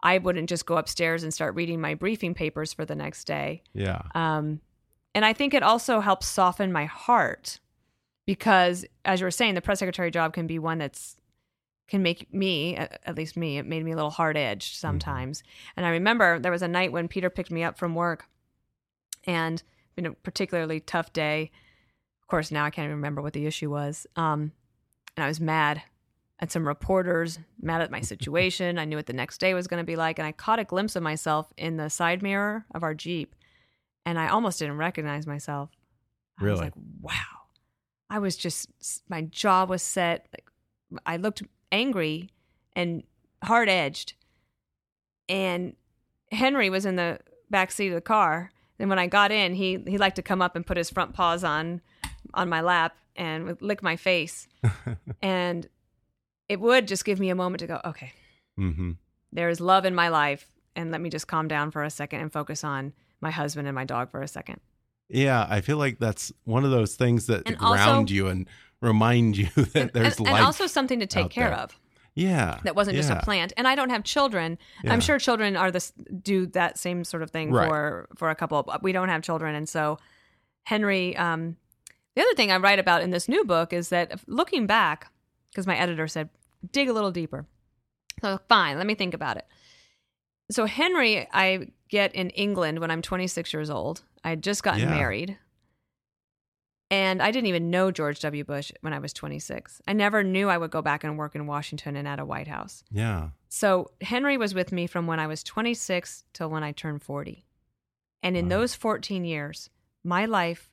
I 0.03 0.17
wouldn't 0.17 0.49
just 0.49 0.65
go 0.65 0.77
upstairs 0.77 1.23
and 1.23 1.33
start 1.33 1.55
reading 1.55 1.79
my 1.79 1.95
briefing 1.95 2.33
papers 2.33 2.73
for 2.73 2.83
the 2.83 2.93
next 2.93 3.23
day. 3.23 3.63
Yeah. 3.73 4.01
Um, 4.13 4.59
and 5.15 5.23
I 5.23 5.31
think 5.31 5.53
it 5.53 5.63
also 5.63 6.01
helps 6.01 6.27
soften 6.27 6.71
my 6.71 6.85
heart 6.85 7.59
because, 8.25 8.85
as 9.05 9.21
you 9.21 9.25
were 9.25 9.31
saying, 9.31 9.55
the 9.55 9.61
press 9.61 9.79
secretary 9.79 10.11
job 10.11 10.33
can 10.33 10.45
be 10.45 10.59
one 10.59 10.77
that's 10.77 11.15
can 11.87 12.01
make 12.01 12.33
me, 12.33 12.75
at 12.75 13.15
least 13.15 13.35
me, 13.35 13.57
it 13.57 13.65
made 13.65 13.83
me 13.83 13.91
a 13.91 13.95
little 13.95 14.09
hard 14.09 14.37
edged 14.37 14.73
mm-hmm. 14.73 14.87
sometimes. 14.87 15.39
Mm-hmm. 15.39 15.71
And 15.77 15.85
I 15.85 15.89
remember 15.89 16.39
there 16.39 16.51
was 16.51 16.61
a 16.61 16.67
night 16.67 16.91
when 16.91 17.07
Peter 17.07 17.29
picked 17.29 17.51
me 17.51 17.63
up 17.63 17.77
from 17.77 17.95
work 17.95 18.25
and 19.25 19.61
been 19.95 20.05
a 20.05 20.11
particularly 20.11 20.79
tough 20.79 21.13
day. 21.13 21.51
Of 22.21 22.27
course, 22.27 22.51
now 22.51 22.65
I 22.65 22.71
can't 22.71 22.85
even 22.85 22.97
remember 22.97 23.21
what 23.21 23.33
the 23.33 23.45
issue 23.45 23.69
was. 23.69 24.07
Um, 24.15 24.53
and 25.15 25.23
I 25.23 25.27
was 25.27 25.39
mad 25.39 25.83
at 26.39 26.51
some 26.51 26.67
reporters, 26.67 27.39
mad 27.61 27.81
at 27.81 27.91
my 27.91 28.01
situation. 28.01 28.77
I 28.77 28.85
knew 28.85 28.97
what 28.97 29.05
the 29.05 29.13
next 29.13 29.39
day 29.39 29.53
was 29.53 29.67
going 29.67 29.81
to 29.81 29.85
be 29.85 29.95
like. 29.95 30.19
And 30.19 30.25
I 30.25 30.31
caught 30.31 30.59
a 30.59 30.63
glimpse 30.63 30.95
of 30.95 31.03
myself 31.03 31.51
in 31.57 31.77
the 31.77 31.89
side 31.89 32.21
mirror 32.21 32.65
of 32.73 32.83
our 32.83 32.93
Jeep. 32.93 33.35
And 34.05 34.19
I 34.19 34.27
almost 34.27 34.59
didn't 34.59 34.77
recognize 34.77 35.25
myself. 35.25 35.69
I 36.39 36.43
really? 36.43 36.51
was 36.53 36.61
like, 36.61 36.73
wow. 37.01 37.13
I 38.09 38.19
was 38.19 38.35
just, 38.35 38.69
my 39.07 39.21
jaw 39.21 39.65
was 39.65 39.81
set. 39.81 40.27
Like, 40.33 41.01
I 41.05 41.17
looked 41.17 41.43
angry 41.71 42.29
and 42.75 43.03
hard 43.43 43.69
edged. 43.69 44.13
And 45.29 45.75
Henry 46.31 46.69
was 46.69 46.85
in 46.85 46.95
the 46.95 47.19
back 47.49 47.71
seat 47.71 47.89
of 47.89 47.95
the 47.95 48.01
car 48.01 48.51
and 48.79 48.89
when 48.89 48.99
I 48.99 49.07
got 49.07 49.31
in, 49.31 49.53
he 49.53 49.79
he 49.87 49.97
liked 49.97 50.15
to 50.17 50.21
come 50.21 50.41
up 50.41 50.55
and 50.55 50.65
put 50.65 50.77
his 50.77 50.89
front 50.89 51.13
paws 51.13 51.43
on 51.43 51.81
on 52.33 52.49
my 52.49 52.61
lap 52.61 52.95
and 53.15 53.57
lick 53.61 53.83
my 53.83 53.95
face, 53.95 54.47
and 55.21 55.67
it 56.53 56.59
would 56.59 56.87
just 56.87 57.03
give 57.03 57.19
me 57.19 57.29
a 57.29 57.35
moment 57.35 57.59
to 57.61 57.67
go, 57.67 57.81
okay, 57.83 58.13
mm-hmm. 58.59 58.91
there 59.31 59.49
is 59.49 59.59
love 59.59 59.85
in 59.85 59.95
my 59.95 60.09
life, 60.09 60.47
and 60.75 60.91
let 60.91 61.01
me 61.01 61.09
just 61.09 61.27
calm 61.27 61.47
down 61.47 61.71
for 61.71 61.83
a 61.83 61.89
second 61.89 62.21
and 62.21 62.31
focus 62.31 62.63
on 62.63 62.93
my 63.21 63.31
husband 63.31 63.67
and 63.67 63.73
my 63.73 63.83
dog 63.83 64.11
for 64.11 64.21
a 64.21 64.27
second. 64.27 64.59
Yeah, 65.09 65.47
I 65.49 65.61
feel 65.61 65.77
like 65.77 65.97
that's 65.97 66.31
one 66.43 66.63
of 66.63 66.69
those 66.69 66.95
things 66.95 67.25
that 67.25 67.47
and 67.47 67.57
ground 67.57 67.89
also, 67.89 68.13
you 68.13 68.27
and 68.27 68.47
remind 68.81 69.35
you 69.35 69.47
that 69.55 69.75
and, 69.75 69.91
there's 69.93 70.17
and, 70.17 70.27
life, 70.27 70.35
and 70.35 70.45
also 70.45 70.67
something 70.67 70.99
to 70.99 71.07
take 71.07 71.31
care 71.31 71.49
there. 71.49 71.57
of. 71.57 71.79
Yeah. 72.15 72.59
that 72.63 72.75
wasn't 72.75 72.97
just 72.97 73.09
a 73.09 73.15
plant. 73.15 73.53
And 73.57 73.67
I 73.67 73.73
don't 73.73 73.89
have 73.89 74.03
children. 74.03 74.59
Yeah. 74.83 74.93
I'm 74.93 74.99
sure 74.99 75.17
children 75.17 75.57
are 75.57 75.71
this 75.71 75.91
do 76.21 76.45
that 76.47 76.77
same 76.77 77.03
sort 77.03 77.23
of 77.23 77.31
thing 77.31 77.49
Right. 77.49 77.67
for 77.67 78.07
for 78.15 78.29
a 78.29 78.35
couple. 78.35 78.61
But 78.61 78.83
we 78.83 78.91
don't 78.91 79.09
have 79.09 79.23
children, 79.23 79.55
and 79.55 79.67
so 79.67 79.97
Henry. 80.63 81.17
Um, 81.17 81.57
the 82.15 82.21
other 82.21 82.35
thing 82.35 82.51
I 82.51 82.57
write 82.57 82.77
about 82.77 83.01
in 83.01 83.09
this 83.09 83.27
new 83.27 83.43
book 83.43 83.73
is 83.73 83.89
that 83.89 84.19
looking 84.27 84.67
back, 84.67 85.11
because 85.49 85.65
my 85.65 85.75
editor 85.75 86.07
said 86.07 86.29
dig 86.71 86.89
a 86.89 86.93
little 86.93 87.11
deeper. 87.11 87.45
So 88.21 88.39
fine, 88.49 88.77
let 88.77 88.87
me 88.87 88.95
think 88.95 89.13
about 89.13 89.37
it. 89.37 89.45
So 90.51 90.65
Henry, 90.65 91.27
I 91.33 91.67
get 91.89 92.13
in 92.15 92.29
England 92.31 92.79
when 92.79 92.91
I'm 92.91 93.01
26 93.01 93.53
years 93.53 93.69
old. 93.69 94.03
I 94.23 94.29
had 94.29 94.43
just 94.43 94.63
gotten 94.63 94.81
Yeah. 94.81 94.89
married. 94.89 95.37
And 96.91 97.23
I 97.23 97.31
didn't 97.31 97.47
even 97.47 97.71
know 97.71 97.89
George 97.91 98.19
W. 98.19 98.43
Bush 98.43 98.71
when 98.81 98.93
I 98.93 98.99
was 98.99 99.13
26. 99.13 99.81
I 99.87 99.93
never 99.93 100.23
knew 100.23 100.47
I 100.49 100.57
would 100.57 100.69
go 100.69 100.81
back 100.81 101.03
and 101.03 101.17
work 101.17 101.33
in 101.33 101.47
Washington 101.47 101.95
and 101.95 102.07
at 102.07 102.19
a 102.19 102.25
White 102.25 102.47
House. 102.47 102.83
Yeah. 102.91 103.29
So 103.49 103.91
Henry 104.01 104.37
was 104.37 104.53
with 104.53 104.71
me 104.71 104.85
from 104.85 105.07
when 105.07 105.19
I 105.19 105.25
was 105.27 105.43
26 105.43 106.23
till 106.33 106.49
when 106.49 106.63
I 106.63 106.71
turned 106.71 107.01
40. 107.01 107.45
And 108.21 108.37
in 108.37 108.45
Wow. 108.45 108.57
those 108.57 108.75
14 108.75 109.25
years, 109.25 109.69
my 110.03 110.25
life 110.25 110.69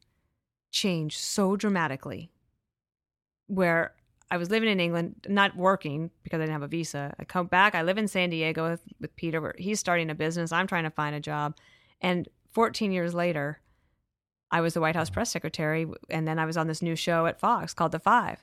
changed 0.70 1.18
so 1.18 1.56
dramatically 1.56 2.30
where 3.46 3.94
I 4.30 4.36
was 4.36 4.50
living 4.50 4.68
in 4.68 4.78
England, 4.78 5.26
not 5.28 5.56
working 5.56 6.10
because 6.22 6.38
I 6.38 6.42
didn't 6.42 6.52
have 6.52 6.62
a 6.62 6.68
visa. 6.68 7.14
I 7.18 7.24
come 7.24 7.46
back, 7.46 7.74
I 7.74 7.82
live 7.82 7.98
in 7.98 8.06
San 8.08 8.30
Diego 8.30 8.70
with, 8.70 8.82
with 9.00 9.16
Peter. 9.16 9.40
Where 9.40 9.54
he's 9.58 9.80
starting 9.80 10.08
a 10.10 10.14
business. 10.14 10.52
I'm 10.52 10.66
trying 10.66 10.84
to 10.84 10.90
find 10.90 11.16
a 11.16 11.20
job. 11.20 11.56
And 12.00 12.28
14 12.52 12.92
years 12.92 13.12
later, 13.14 13.60
I 14.50 14.60
was 14.60 14.74
the 14.74 14.80
White 14.80 14.96
House 14.96 15.10
press 15.10 15.30
secretary. 15.30 15.86
And 16.08 16.26
then 16.28 16.38
I 16.38 16.44
was 16.46 16.56
on 16.56 16.68
this 16.68 16.80
new 16.82 16.94
show 16.96 17.26
at 17.26 17.40
Fox 17.40 17.74
called 17.74 17.92
The 17.92 17.98
Five. 17.98 18.42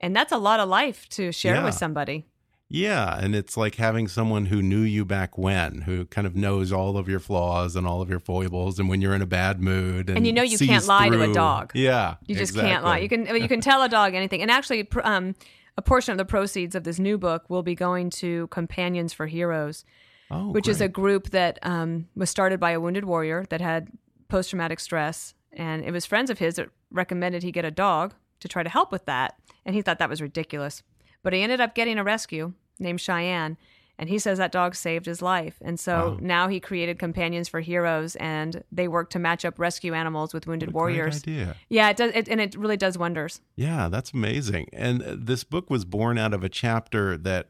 And 0.00 0.14
that's 0.14 0.32
a 0.32 0.38
lot 0.38 0.60
of 0.60 0.68
life 0.68 1.08
to 1.10 1.32
share 1.32 1.56
Yeah. 1.56 1.64
with 1.64 1.74
somebody. 1.74 2.26
Yeah, 2.70 3.18
and 3.18 3.34
it's 3.34 3.56
like 3.56 3.76
having 3.76 4.08
someone 4.08 4.46
who 4.46 4.60
knew 4.60 4.82
you 4.82 5.06
back 5.06 5.38
when, 5.38 5.82
who 5.82 6.04
kind 6.04 6.26
of 6.26 6.36
knows 6.36 6.70
all 6.70 6.98
of 6.98 7.08
your 7.08 7.18
flaws 7.18 7.74
and 7.76 7.86
all 7.86 8.02
of 8.02 8.10
your 8.10 8.20
foibles, 8.20 8.78
and 8.78 8.90
when 8.90 9.00
you're 9.00 9.14
in 9.14 9.22
a 9.22 9.26
bad 9.26 9.60
mood, 9.60 10.08
and, 10.08 10.18
And 10.18 10.26
you 10.26 10.34
know 10.34 10.42
you 10.42 10.58
can't 10.58 10.86
lie 10.86 11.08
to 11.08 11.22
a 11.22 11.32
dog. 11.32 11.72
Yeah, 11.74 12.16
You 12.26 12.34
just 12.34 12.54
can't 12.54 12.84
lie. 12.84 12.98
You 12.98 13.08
can 13.08 13.26
you 13.26 13.48
can 13.48 13.62
tell 13.62 13.82
a 13.82 13.88
dog 13.88 14.14
anything. 14.14 14.42
And 14.42 14.50
actually, 14.50 14.86
um, 15.02 15.34
a 15.78 15.82
portion 15.82 16.12
of 16.12 16.18
the 16.18 16.26
proceeds 16.26 16.74
of 16.74 16.84
this 16.84 16.98
new 16.98 17.16
book 17.16 17.48
will 17.48 17.62
be 17.62 17.74
going 17.74 18.10
to 18.10 18.48
Companions 18.48 19.14
for 19.14 19.26
Heroes, 19.26 19.86
oh, 20.30 20.50
which 20.50 20.68
is 20.68 20.82
a 20.82 20.88
group 20.88 21.30
that 21.30 21.58
um, 21.62 22.08
was 22.16 22.28
started 22.28 22.60
by 22.60 22.72
a 22.72 22.80
wounded 22.80 23.06
warrior 23.06 23.46
that 23.48 23.62
had 23.62 23.88
post 24.28 24.50
traumatic 24.50 24.78
stress, 24.78 25.34
and 25.54 25.84
it 25.84 25.90
was 25.90 26.04
friends 26.04 26.28
of 26.28 26.38
his 26.38 26.56
that 26.56 26.68
recommended 26.90 27.42
he 27.42 27.50
get 27.50 27.64
a 27.64 27.70
dog 27.70 28.12
to 28.40 28.48
try 28.48 28.62
to 28.62 28.68
help 28.68 28.92
with 28.92 29.06
that, 29.06 29.36
and 29.64 29.74
he 29.74 29.80
thought 29.80 29.98
that 30.00 30.10
was 30.10 30.20
ridiculous, 30.20 30.82
but 31.22 31.32
he 31.32 31.42
ended 31.42 31.60
up 31.60 31.74
getting 31.74 31.98
a 31.98 32.04
rescue 32.04 32.52
named 32.78 33.00
Cheyenne. 33.00 33.56
And 34.00 34.08
he 34.08 34.20
says 34.20 34.38
that 34.38 34.52
dog 34.52 34.76
saved 34.76 35.06
his 35.06 35.20
life. 35.20 35.56
And 35.60 35.80
so 35.80 36.10
Wow. 36.10 36.18
now 36.20 36.46
he 36.48 36.60
created 36.60 37.00
Companions 37.00 37.48
for 37.48 37.58
Heroes, 37.58 38.14
and 38.16 38.62
they 38.70 38.86
work 38.86 39.10
to 39.10 39.18
match 39.18 39.44
up 39.44 39.58
rescue 39.58 39.92
animals 39.92 40.32
with 40.32 40.46
wounded 40.46 40.68
What 40.72 40.82
a 40.82 40.84
great 40.84 40.96
warriors. 40.98 41.16
idea. 41.24 41.56
Yeah, 41.68 41.90
it 41.90 41.96
does, 41.96 42.12
it, 42.14 42.28
and 42.28 42.40
it 42.40 42.54
really 42.56 42.76
does 42.76 42.96
wonders. 42.96 43.40
Yeah, 43.56 43.88
that's 43.88 44.12
amazing. 44.12 44.68
And 44.72 45.02
uh, 45.02 45.16
this 45.18 45.42
book 45.42 45.68
was 45.68 45.84
born 45.84 46.16
out 46.16 46.32
of 46.32 46.44
a 46.44 46.48
chapter 46.48 47.16
that 47.18 47.48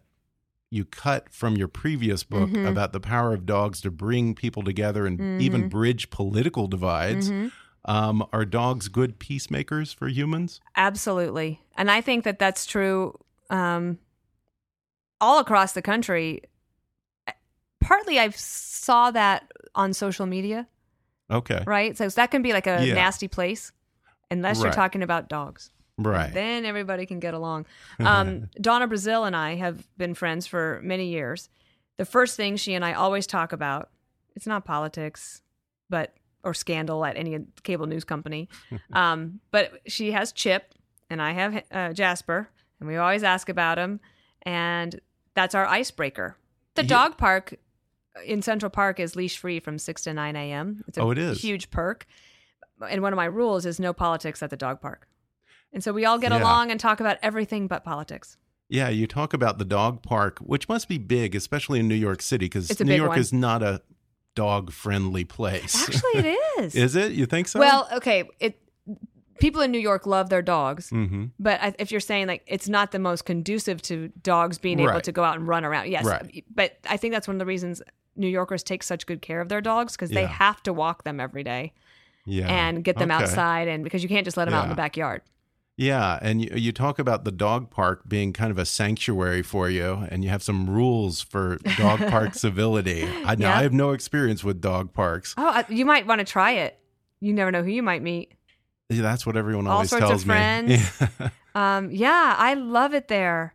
you 0.71 0.87
cut 0.87 1.31
from 1.31 1.57
your 1.59 1.69
previous 1.69 2.25
book 2.25 2.49
Mm-hmm. 2.49 2.67
about 2.67 2.95
the 2.95 3.01
power 3.01 3.35
of 3.35 3.45
dogs 3.45 3.83
to 3.83 3.91
bring 3.91 4.35
people 4.35 4.63
together 4.63 5.07
and 5.07 5.43
even 5.43 5.69
bridge 5.69 6.09
political 6.09 6.67
divides. 6.67 7.31
Mm-hmm. 7.31 7.49
Um, 7.85 8.27
are 8.33 8.47
dogs 8.47 8.89
good 8.89 9.19
peacemakers 9.19 9.93
for 9.93 10.09
humans? 10.09 10.61
Absolutely, 10.77 11.61
and 11.77 11.91
I 11.91 12.01
think 12.01 12.25
that 12.25 12.39
that's 12.39 12.65
true 12.65 13.19
um, 13.51 13.99
all 15.21 15.39
across 15.39 15.73
the 15.73 15.83
country. 15.83 16.43
Partly, 17.81 18.19
I 18.19 18.31
saw 18.31 19.11
that 19.13 19.51
on 19.75 19.93
social 19.93 20.27
media, 20.27 20.67
Okay. 21.31 21.63
right? 21.67 21.97
So 21.97 22.09
that 22.09 22.31
can 22.31 22.43
be 22.43 22.53
like 22.53 22.67
a 22.67 22.85
Yeah. 22.87 22.95
nasty 22.95 23.29
place, 23.29 23.73
unless 24.31 24.61
you're 24.63 24.73
talking 24.73 25.03
about 25.03 25.29
dogs. 25.29 25.71
Right. 25.97 26.33
Then 26.33 26.65
everybody 26.65 27.07
can 27.07 27.21
get 27.21 27.35
along. 27.35 27.67
Um, 28.01 28.49
Donna 28.61 28.87
Brazile 28.89 29.27
and 29.27 29.35
I 29.37 29.55
have 29.57 29.87
been 29.97 30.15
friends 30.15 30.47
for 30.47 30.81
many 30.83 31.07
years. 31.09 31.49
The 31.97 32.05
first 32.05 32.37
thing 32.37 32.57
she 32.57 32.75
and 32.75 32.85
I 32.85 32.93
always 32.93 33.27
talk 33.27 33.53
about, 33.53 33.91
it's 34.37 34.47
not 34.47 34.65
politics, 34.65 35.43
but 35.89 36.15
or 36.45 36.55
scandal 36.55 37.05
at 37.05 37.17
any 37.17 37.39
cable 37.65 37.87
news 37.87 38.05
company. 38.05 38.49
um, 38.93 39.41
but 39.51 39.81
she 39.87 40.13
has 40.13 40.31
Chip, 40.33 40.75
and 41.11 41.21
I 41.23 41.33
have 41.33 41.63
uh, 41.73 41.93
Jasper, 41.93 42.49
and 42.81 42.89
we 42.89 42.97
always 42.97 43.23
ask 43.23 43.49
about 43.49 43.79
him, 43.79 44.01
and 44.43 45.01
that's 45.35 45.55
our 45.55 45.67
icebreaker. 45.67 46.37
The 46.75 46.83
Yeah. 46.83 46.89
dog 46.89 47.19
park 47.19 47.55
in 48.25 48.43
Central 48.43 48.71
Park 48.71 48.99
is 49.01 49.15
leash 49.17 49.39
free 49.39 49.61
from 49.61 49.79
six 49.79 50.03
to 50.03 50.13
nine 50.15 50.37
a.m. 50.37 50.83
It's 50.89 50.99
a 50.99 51.03
Oh, 51.03 51.11
it 51.11 51.19
is? 51.19 51.41
huge 51.41 51.71
perk, 51.71 52.07
and 52.89 53.03
one 53.03 53.13
of 53.13 53.17
my 53.17 53.25
rules 53.27 53.65
is 53.67 53.79
no 53.81 53.93
politics 53.93 54.43
at 54.43 54.51
the 54.51 54.57
dog 54.57 54.81
park. 54.81 55.09
And 55.73 55.83
so 55.85 55.93
we 55.93 56.05
all 56.05 56.19
get 56.19 56.33
Yeah. 56.33 56.39
along 56.41 56.71
and 56.71 56.81
talk 56.81 56.99
about 57.01 57.19
everything 57.23 57.67
but 57.69 57.85
politics. 57.85 58.37
Yeah, 58.71 58.89
you 58.89 59.07
talk 59.07 59.33
about 59.33 59.59
the 59.59 59.65
dog 59.65 60.03
park, 60.03 60.39
which 60.41 60.69
must 60.69 60.89
be 60.89 60.99
big, 60.99 61.35
especially 61.35 61.81
in 61.81 61.89
New 61.89 61.95
York 61.95 62.21
City, 62.23 62.47
because 62.47 62.79
New 62.81 62.95
York 62.95 63.11
one. 63.11 63.19
is 63.19 63.33
not 63.33 63.63
a 63.63 63.83
dog 64.35 64.73
friendly 64.73 65.25
place. 65.25 65.75
Actually, 65.89 66.31
it 66.31 66.39
is. 66.61 66.75
is 66.75 66.97
it? 66.97 67.13
You 67.13 67.27
think 67.27 67.49
so? 67.49 67.59
Well, 67.59 67.89
okay. 67.93 68.29
It 68.41 68.61
people 69.41 69.61
in 69.63 69.71
New 69.71 69.79
York 69.79 70.07
love 70.07 70.29
their 70.31 70.43
dogs, 70.43 70.91
hmm 70.91 71.27
but 71.39 71.61
I- 71.63 71.75
if 71.79 71.91
you're 71.91 72.01
saying 72.01 72.27
like 72.27 72.43
it's 72.47 72.69
not 72.69 72.93
the 72.93 72.99
most 72.99 73.25
conducive 73.25 73.81
to 73.83 74.09
dogs 74.23 74.59
being 74.59 74.79
able 74.81 74.93
Right. 74.93 75.05
to 75.05 75.13
go 75.13 75.25
out 75.25 75.37
and 75.39 75.47
run 75.49 75.65
around, 75.65 75.89
yes. 75.91 76.05
Right. 76.05 76.45
But 76.55 76.79
I 76.89 76.97
think 76.97 77.13
that's 77.15 77.27
one 77.29 77.37
of 77.37 77.39
the 77.39 77.47
reasons 77.47 77.83
New 78.17 78.29
Yorkers 78.29 78.63
take 78.63 78.83
such 78.83 79.07
good 79.07 79.23
care 79.23 79.41
of 79.41 79.49
their 79.49 79.61
dogs 79.61 79.93
because 79.95 80.11
they 80.11 80.27
have 80.27 80.63
to 80.65 80.73
walk 80.73 81.05
them 81.05 81.21
every 81.21 81.45
day 81.45 81.73
yeah, 82.27 82.47
and 82.49 82.83
get 82.83 82.97
them 82.99 83.11
Okay. 83.11 83.23
outside, 83.23 83.69
and 83.69 83.85
because 83.85 84.03
you 84.03 84.09
can't 84.09 84.25
just 84.25 84.37
let 84.37 84.47
them 84.47 84.55
out 84.55 84.65
in 84.65 84.71
the 84.71 84.75
backyard. 84.77 85.23
Yeah, 85.77 86.19
and 86.21 86.43
you, 86.43 86.51
you 86.57 86.73
talk 86.73 86.99
about 86.99 87.25
the 87.25 87.31
dog 87.31 87.71
park 87.71 88.03
being 88.09 88.33
kind 88.33 88.51
of 88.51 88.59
a 88.59 88.65
sanctuary 88.65 89.43
for 89.43 89.71
you, 89.71 90.05
and 90.11 90.25
you 90.25 90.31
have 90.31 90.43
some 90.43 90.69
rules 90.69 91.23
for 91.23 91.59
dog 91.77 92.01
park 92.11 92.35
civility. 92.35 93.05
I 93.25 93.37
know 93.37 93.47
Yeah. 93.47 93.59
I 93.59 93.63
have 93.63 93.73
no 93.73 93.93
experience 93.93 94.43
with 94.43 94.61
dog 94.61 94.93
parks. 94.93 95.35
Oh, 95.39 95.63
you 95.69 95.85
might 95.87 96.05
want 96.05 96.19
to 96.19 96.25
try 96.25 96.51
it. 96.53 96.81
You 97.21 97.33
never 97.33 97.53
know 97.53 97.63
who 97.63 97.71
you 97.71 97.85
might 97.85 98.03
meet. 98.03 98.33
Yeah, 98.89 99.03
That's 99.03 99.27
what 99.27 99.37
everyone 99.37 99.67
All 99.67 99.75
always 99.75 99.91
tells 99.91 100.25
me. 100.25 100.35
friends. 100.35 101.01
Yeah. 101.01 101.31
Um, 101.55 101.91
yeah, 101.91 102.37
I 102.39 102.55
love 102.55 102.95
it 102.95 103.09
there. 103.09 103.53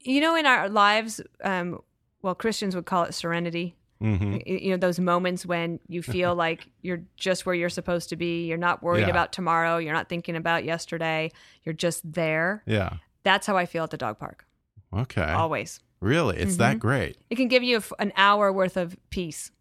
You 0.00 0.20
know, 0.20 0.34
in 0.34 0.46
our 0.46 0.68
lives, 0.68 1.20
um, 1.44 1.78
well, 2.20 2.34
Christians 2.34 2.74
would 2.74 2.86
call 2.86 3.04
it 3.04 3.14
serenity. 3.14 3.76
Mhm. 4.02 4.42
You 4.44 4.70
know, 4.70 4.76
those 4.78 4.98
moments 4.98 5.46
when 5.46 5.78
you 5.86 6.02
feel 6.02 6.34
like 6.44 6.66
you're 6.82 7.02
just 7.16 7.46
where 7.46 7.54
you're 7.54 7.68
supposed 7.68 8.08
to 8.08 8.16
be. 8.16 8.46
You're 8.46 8.58
not 8.58 8.82
worried 8.82 9.02
Yeah. 9.02 9.10
about 9.10 9.32
tomorrow. 9.32 9.76
You're 9.78 9.92
not 9.92 10.08
thinking 10.08 10.34
about 10.34 10.64
yesterday. 10.64 11.30
You're 11.62 11.74
just 11.74 12.00
there. 12.10 12.64
Yeah. 12.66 12.94
That's 13.22 13.46
how 13.46 13.56
I 13.56 13.64
feel 13.66 13.84
at 13.84 13.90
the 13.90 13.96
dog 13.96 14.18
park. 14.18 14.44
Okay. 14.92 15.22
Always. 15.22 15.78
Really, 16.00 16.38
it's 16.38 16.56
that 16.56 16.80
great. 16.80 17.16
It 17.30 17.36
can 17.36 17.46
give 17.46 17.62
you 17.62 17.76
a 17.76 17.78
f 17.78 17.92
an 18.00 18.12
hour 18.16 18.52
worth 18.52 18.76
of 18.76 18.96
peace. 19.10 19.52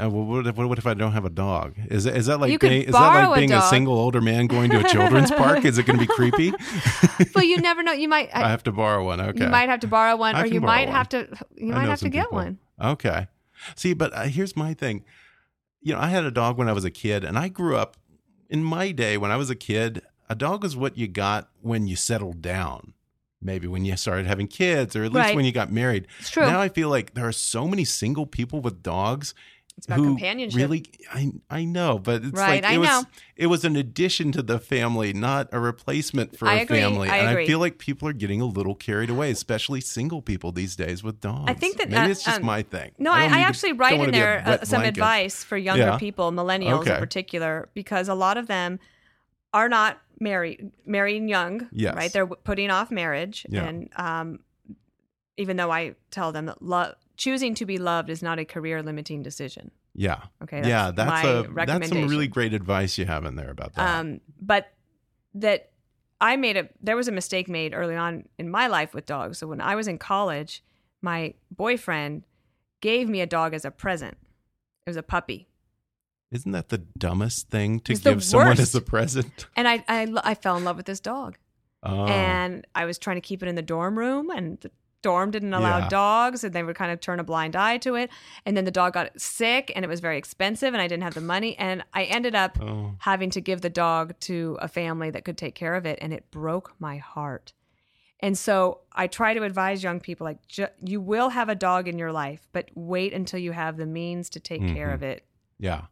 Uh, 0.00 0.08
well, 0.08 0.24
what, 0.24 0.46
if, 0.46 0.56
what 0.56 0.78
if 0.78 0.86
I 0.86 0.94
don't 0.94 1.12
have 1.12 1.24
a 1.24 1.30
dog? 1.30 1.74
Is 1.90 2.06
is 2.06 2.26
that 2.26 2.38
like 2.38 2.60
being, 2.60 2.82
is 2.82 2.92
that 2.92 3.00
like 3.00 3.36
a 3.36 3.40
being 3.40 3.50
a, 3.50 3.56
dog. 3.56 3.70
single 3.70 3.98
older 3.98 4.20
man 4.20 4.46
going 4.46 4.70
to 4.70 4.78
a 4.78 4.88
children's 4.88 5.30
park? 5.42 5.64
Is 5.64 5.76
it 5.76 5.86
going 5.86 5.98
to 5.98 6.06
be 6.06 6.12
creepy? 6.12 6.52
but 7.34 7.46
you 7.46 7.58
never 7.58 7.82
know. 7.82 7.92
You 7.92 8.08
might. 8.08 8.30
I 8.32 8.48
have 8.48 8.62
to 8.64 8.72
borrow 8.72 9.04
one. 9.04 9.20
Okay. 9.20 9.44
You 9.44 9.50
might 9.50 9.68
have 9.68 9.80
to 9.80 9.88
borrow 9.88 10.16
one, 10.16 10.36
I 10.36 10.42
or 10.42 10.46
you 10.46 10.60
might 10.60 10.86
one. 10.86 10.94
have 10.94 11.08
to. 11.10 11.28
You 11.56 11.72
might 11.72 11.88
have 11.88 12.00
to 12.00 12.08
get 12.08 12.26
people. 12.26 12.38
one. 12.38 12.58
Okay. 12.80 13.26
See, 13.74 13.92
but 13.92 14.12
uh, 14.14 14.22
here's 14.24 14.56
my 14.56 14.72
thing. 14.72 15.04
You 15.80 15.94
know, 15.94 16.00
I 16.00 16.08
had 16.08 16.24
a 16.24 16.30
dog 16.30 16.58
when 16.58 16.68
I 16.68 16.72
was 16.72 16.84
a 16.84 16.90
kid, 16.90 17.24
and 17.24 17.36
I 17.36 17.48
grew 17.48 17.76
up 17.76 17.96
in 18.48 18.62
my 18.62 18.92
day 18.92 19.16
when 19.18 19.32
I 19.32 19.36
was 19.36 19.50
a 19.50 19.56
kid. 19.56 20.02
A 20.30 20.36
dog 20.36 20.62
was 20.62 20.76
what 20.76 20.96
you 20.96 21.08
got 21.08 21.48
when 21.60 21.88
you 21.88 21.96
settled 21.96 22.40
down. 22.40 22.92
Maybe 23.40 23.66
when 23.66 23.84
you 23.84 23.96
started 23.96 24.26
having 24.26 24.46
kids, 24.48 24.94
or 24.94 25.04
at 25.04 25.12
least 25.12 25.26
Right. 25.26 25.36
when 25.36 25.44
you 25.44 25.52
got 25.52 25.72
married. 25.72 26.06
It's 26.18 26.30
true. 26.30 26.44
Now 26.44 26.60
I 26.60 26.68
feel 26.68 26.88
like 26.88 27.14
there 27.14 27.26
are 27.26 27.32
so 27.32 27.66
many 27.66 27.84
single 27.84 28.26
people 28.26 28.60
with 28.60 28.82
dogs. 28.82 29.34
It's 29.78 29.86
about 29.86 30.00
who 30.00 30.04
companionship. 30.06 30.58
Really, 30.58 30.84
I 31.12 31.30
I 31.48 31.64
know, 31.64 31.98
but 31.98 32.22
it's 32.24 32.32
Right, 32.32 32.62
like 32.62 32.70
I 32.70 32.74
it 32.74 32.78
was 32.78 32.88
know. 32.88 33.04
it 33.36 33.46
was 33.46 33.64
an 33.64 33.76
addition 33.76 34.32
to 34.32 34.42
the 34.42 34.58
family, 34.58 35.12
not 35.12 35.48
a 35.52 35.60
replacement 35.60 36.36
for 36.36 36.46
I 36.48 36.54
a 36.58 36.62
agree, 36.62 36.80
family. 36.80 37.08
I 37.08 37.16
and 37.18 37.28
agree. 37.30 37.44
I 37.44 37.46
feel 37.46 37.60
like 37.60 37.78
people 37.78 38.06
are 38.08 38.12
getting 38.12 38.40
a 38.40 38.44
little 38.44 38.74
carried 38.74 39.08
away, 39.08 39.30
especially 39.30 39.80
single 39.80 40.20
people 40.20 40.50
these 40.52 40.74
days 40.76 41.02
with 41.04 41.20
dogs. 41.20 41.44
I 41.48 41.54
think 41.54 41.76
that, 41.78 41.88
maybe 41.90 42.02
uh, 42.02 42.08
it's 42.08 42.24
just 42.24 42.40
um, 42.40 42.46
my 42.46 42.62
thing. 42.62 42.90
No, 42.98 43.12
I, 43.12 43.20
I, 43.20 43.22
mean 43.22 43.30
to- 43.30 43.36
actually 43.38 43.72
write 43.74 44.00
in 44.00 44.10
there 44.10 44.42
uh, 44.44 44.64
some 44.64 44.80
blanket. 44.80 44.88
advice 44.98 45.44
for 45.44 45.56
younger 45.56 45.82
Yeah. 45.84 45.96
people, 45.98 46.32
millennials 46.32 46.80
Okay. 46.80 46.94
in 46.94 46.98
particular, 46.98 47.68
because 47.72 48.08
a 48.08 48.14
lot 48.14 48.36
of 48.36 48.48
them 48.48 48.80
are 49.54 49.68
not 49.68 50.00
married, 50.20 50.72
marrying 50.84 51.28
young. 51.28 51.68
Yes. 51.70 51.94
Right? 51.94 52.12
They're 52.12 52.26
putting 52.26 52.70
off 52.70 52.90
marriage, 52.90 53.46
Yeah. 53.48 53.62
and 53.64 53.88
um, 53.96 54.40
even 55.36 55.56
though 55.56 55.70
I 55.70 55.94
tell 56.10 56.32
them 56.32 56.46
that 56.46 56.60
love, 56.62 56.96
choosing 57.18 57.54
to 57.56 57.66
be 57.66 57.76
loved 57.76 58.08
is 58.08 58.22
not 58.22 58.38
a 58.38 58.46
career 58.46 58.82
limiting 58.82 59.22
decision. 59.22 59.70
Yeah. 59.94 60.22
Okay, 60.42 60.66
yeah, 60.66 60.90
that's 60.90 61.10
that's 61.10 61.24
my 61.24 61.62
a 61.62 61.66
that's 61.66 61.88
some 61.88 62.08
really 62.08 62.28
great 62.28 62.54
advice 62.54 62.96
you 62.96 63.04
have 63.04 63.26
in 63.26 63.36
there 63.36 63.50
about 63.50 63.74
that. 63.74 63.98
Um, 64.00 64.20
but 64.40 64.72
that 65.34 65.72
I 66.20 66.36
made 66.36 66.56
a 66.56 66.68
there 66.80 66.96
was 66.96 67.08
a 67.08 67.12
mistake 67.12 67.48
made 67.48 67.74
early 67.74 67.96
on 67.96 68.24
in 68.38 68.48
my 68.50 68.68
life 68.68 68.94
with 68.94 69.04
dogs. 69.04 69.36
So 69.38 69.46
when 69.46 69.60
I 69.60 69.74
was 69.74 69.86
in 69.86 69.98
college, 69.98 70.62
my 71.02 71.34
boyfriend 71.50 72.22
gave 72.80 73.08
me 73.08 73.20
a 73.20 73.26
dog 73.26 73.52
as 73.52 73.64
a 73.66 73.70
present. 73.70 74.16
It 74.86 74.90
was 74.90 74.96
a 74.96 75.02
puppy. 75.02 75.48
Isn't 76.30 76.52
that 76.52 76.68
the 76.68 76.78
dumbest 76.78 77.48
thing 77.48 77.80
to 77.80 77.94
give 77.94 78.22
someone 78.22 78.60
as 78.60 78.74
a 78.74 78.80
present? 78.80 79.46
And 79.56 79.66
I, 79.66 79.84
I, 79.88 80.06
I 80.22 80.34
fell 80.34 80.56
in 80.56 80.64
love 80.64 80.76
with 80.76 80.86
this 80.86 81.00
dog. 81.00 81.38
Oh, 81.82 82.04
And 82.06 82.66
I 82.74 82.84
was 82.84 82.98
trying 82.98 83.16
to 83.16 83.22
keep 83.22 83.42
it 83.42 83.48
in 83.48 83.54
the 83.54 83.62
dorm 83.62 83.98
room, 83.98 84.30
and 84.30 84.58
the 84.60 84.70
dorm 85.02 85.30
didn't 85.30 85.54
allow 85.54 85.78
Yeah. 85.78 85.88
dogs, 85.88 86.42
and 86.44 86.52
they 86.54 86.62
would 86.62 86.76
kind 86.76 86.90
of 86.92 87.00
turn 87.00 87.20
a 87.20 87.24
blind 87.24 87.54
eye 87.56 87.78
to 87.78 87.94
it. 87.94 88.10
And 88.44 88.56
then 88.56 88.64
the 88.64 88.70
dog 88.70 88.94
got 88.94 89.20
sick, 89.20 89.70
and 89.76 89.84
it 89.84 89.88
was 89.88 90.00
very 90.00 90.18
expensive, 90.18 90.74
and 90.74 90.80
I 90.82 90.88
didn't 90.88 91.02
have 91.04 91.14
the 91.14 91.20
money. 91.20 91.56
And 91.58 91.84
I 91.94 92.04
ended 92.04 92.34
up 92.34 92.58
oh, 92.60 92.96
having 93.00 93.30
to 93.30 93.40
give 93.40 93.60
the 93.60 93.70
dog 93.70 94.18
to 94.20 94.58
a 94.60 94.68
family 94.68 95.10
that 95.10 95.24
could 95.24 95.38
take 95.38 95.54
care 95.54 95.74
of 95.74 95.86
it, 95.86 95.98
and 96.02 96.12
it 96.12 96.30
broke 96.30 96.74
my 96.78 96.96
heart. 96.98 97.52
And 98.20 98.36
so 98.36 98.80
I 98.92 99.06
try 99.06 99.32
to 99.34 99.44
advise 99.44 99.82
young 99.84 100.00
people 100.00 100.24
like, 100.24 100.44
ju- 100.48 100.66
you 100.84 101.00
will 101.00 101.28
have 101.28 101.48
a 101.48 101.54
dog 101.54 101.86
in 101.86 101.98
your 101.98 102.10
life, 102.10 102.48
but 102.52 102.68
wait 102.74 103.12
until 103.12 103.38
you 103.38 103.52
have 103.52 103.76
the 103.76 103.86
means 103.86 104.28
to 104.30 104.40
take 104.40 104.60
care 104.66 104.88
Mhm. 104.88 104.94
of 104.94 105.02
it. 105.04 105.24
yeah. 105.58 105.82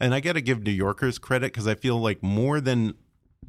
And 0.00 0.14
I 0.14 0.20
got 0.20 0.32
to 0.32 0.40
give 0.40 0.62
New 0.62 0.70
Yorkers 0.70 1.18
credit 1.18 1.52
because 1.52 1.66
I 1.66 1.74
feel 1.74 1.98
like 2.00 2.22
more 2.22 2.58
than 2.58 2.94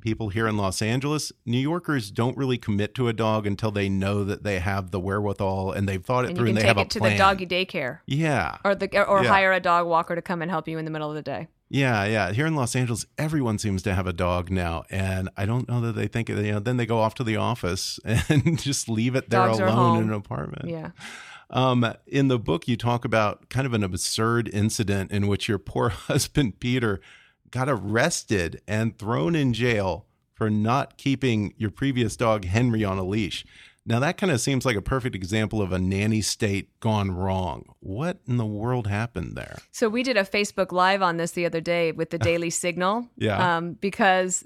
people 0.06 0.30
here 0.30 0.48
in 0.48 0.56
Los 0.56 0.84
Angeles, 0.84 1.32
New 1.48 1.58
Yorkers 1.58 2.12
don't 2.12 2.38
really 2.38 2.60
commit 2.60 2.94
to 2.94 3.08
a 3.08 3.14
dog 3.14 3.48
until 3.48 3.72
they 3.72 3.90
know 3.90 4.24
that 4.24 4.44
they 4.44 4.60
have 4.60 4.92
the 4.92 5.00
wherewithal 5.00 5.72
and 5.72 5.90
they've 5.90 6.06
thought 6.06 6.26
it 6.26 6.30
And 6.30 6.38
through 6.38 6.50
and 6.50 6.58
they 6.58 6.62
take 6.62 6.68
have 6.68 6.78
a 6.78 6.82
it 6.82 6.92
to 6.92 7.00
the 7.00 7.18
doggy 7.18 7.48
daycare. 7.48 8.00
Yeah. 8.06 8.58
Or 8.64 8.76
the 8.76 9.04
or 9.04 9.24
Yeah. 9.24 9.30
hire 9.30 9.52
a 9.52 9.60
dog 9.60 9.88
walker 9.88 10.14
to 10.16 10.22
come 10.22 10.44
and 10.44 10.52
help 10.52 10.68
you 10.68 10.78
in 10.78 10.86
the 10.86 10.92
middle 10.92 11.10
of 11.10 11.16
the 11.16 11.24
day. 11.24 11.48
Yeah, 11.70 12.06
yeah. 12.06 12.32
Here 12.32 12.46
in 12.46 12.56
Los 12.56 12.76
Angeles, 12.76 13.08
everyone 13.18 13.58
seems 13.58 13.82
to 13.82 13.96
have 13.96 14.06
a 14.06 14.14
dog 14.14 14.52
now, 14.52 14.84
and 14.92 15.30
I 15.36 15.48
don't 15.48 15.68
know 15.68 15.82
that 15.82 15.94
they 15.94 16.08
think 16.08 16.30
you 16.30 16.36
know. 16.36 16.60
Then 16.60 16.78
they 16.78 16.86
go 16.86 17.00
off 17.00 17.16
to 17.16 17.24
the 17.24 17.38
office 17.38 18.00
and 18.06 18.60
just 18.62 18.88
leave 18.88 19.16
it 19.16 19.32
there 19.32 19.48
Dogs 19.48 19.58
alone 19.60 20.04
in 20.04 20.10
an 20.10 20.14
apartment. 20.14 20.70
Yeah. 20.70 20.92
Um, 21.50 21.92
in 22.06 22.28
the 22.28 22.38
book, 22.38 22.68
you 22.68 22.78
talk 22.78 23.04
about 23.04 23.50
kind 23.50 23.66
of 23.66 23.74
an 23.74 23.84
absurd 23.84 24.48
incident 24.54 25.12
in 25.12 25.26
which 25.26 25.48
your 25.48 25.58
poor 25.58 25.90
husband 26.10 26.60
Peter 26.60 27.02
got 27.56 27.70
arrested 27.70 28.62
and 28.68 29.00
thrown 29.00 29.34
in 29.34 29.54
jail 29.54 30.06
for 30.34 30.50
not 30.50 30.98
keeping 30.98 31.54
your 31.58 31.72
previous 31.72 32.18
dog 32.18 32.44
Henry 32.44 32.84
on 32.84 32.98
a 32.98 33.04
leash. 33.04 33.46
Now 33.86 34.00
that 34.00 34.18
kind 34.18 34.30
of 34.30 34.42
seems 34.42 34.66
like 34.66 34.76
a 34.76 34.82
perfect 34.82 35.16
example 35.16 35.62
of 35.62 35.72
a 35.72 35.80
nanny 35.80 36.20
state 36.20 36.78
gone 36.82 37.12
wrong. 37.12 37.74
What 37.80 38.18
in 38.28 38.36
the 38.36 38.46
world 38.46 38.88
happened 38.88 39.38
there? 39.38 39.60
So 39.72 39.88
we 39.88 40.04
did 40.04 40.18
a 40.18 40.26
Facebook 40.26 40.74
Live 40.74 41.02
on 41.02 41.16
this 41.16 41.32
the 41.32 41.46
other 41.46 41.62
day 41.62 41.94
with 41.94 42.10
the 42.10 42.18
Daily 42.32 42.50
Signal. 42.50 43.08
Yeah. 43.16 43.56
Um, 43.56 43.74
because 43.74 44.46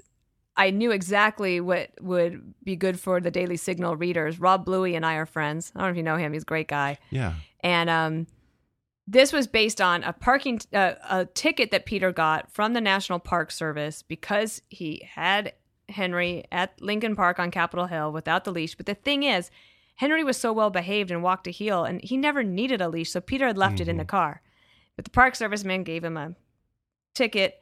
I 0.56 0.70
knew 0.70 0.92
exactly 0.92 1.60
what 1.60 1.90
would 2.00 2.54
be 2.62 2.76
good 2.76 3.00
for 3.00 3.20
the 3.20 3.32
Daily 3.32 3.56
Signal 3.56 3.96
readers. 3.96 4.38
Rob 4.38 4.64
Bluey 4.64 4.94
and 4.94 5.04
I 5.04 5.14
are 5.14 5.26
friends. 5.26 5.72
I 5.74 5.80
don't 5.80 5.88
know 5.88 5.90
if 5.90 5.96
you 5.96 6.02
know 6.04 6.16
him. 6.16 6.32
He's 6.32 6.42
a 6.42 6.46
great 6.46 6.68
guy. 6.68 6.98
Yeah. 7.10 7.32
And 7.64 7.90
um, 7.90 8.26
this 9.10 9.32
was 9.32 9.48
based 9.48 9.80
on 9.80 10.04
a 10.04 10.12
parking 10.12 10.60
uh, 10.72 10.94
a 11.08 11.24
ticket 11.24 11.72
that 11.72 11.84
Peter 11.84 12.12
got 12.12 12.52
from 12.52 12.74
the 12.74 12.80
National 12.80 13.18
Park 13.18 13.50
Service 13.50 14.02
because 14.02 14.62
he 14.68 15.08
had 15.14 15.52
Henry 15.88 16.44
at 16.52 16.80
Lincoln 16.80 17.16
Park 17.16 17.40
on 17.40 17.50
Capitol 17.50 17.86
Hill 17.86 18.12
without 18.12 18.44
the 18.44 18.52
leash. 18.52 18.76
But 18.76 18.86
the 18.86 18.94
thing 18.94 19.24
is, 19.24 19.50
Henry 19.96 20.22
was 20.22 20.36
so 20.36 20.52
well 20.52 20.70
behaved 20.70 21.10
and 21.10 21.24
walked 21.24 21.48
a 21.48 21.50
heel, 21.50 21.84
and 21.84 22.00
he 22.04 22.16
never 22.16 22.44
needed 22.44 22.80
a 22.80 22.88
leash, 22.88 23.10
so 23.10 23.20
Peter 23.20 23.48
had 23.48 23.58
left 23.58 23.80
it 23.80 23.88
in 23.88 23.96
the 23.96 24.04
car. 24.04 24.42
But 24.94 25.04
the 25.04 25.10
Park 25.10 25.34
Service 25.34 25.64
man 25.64 25.82
gave 25.82 26.04
him 26.04 26.16
a 26.16 26.36
ticket. 27.12 27.60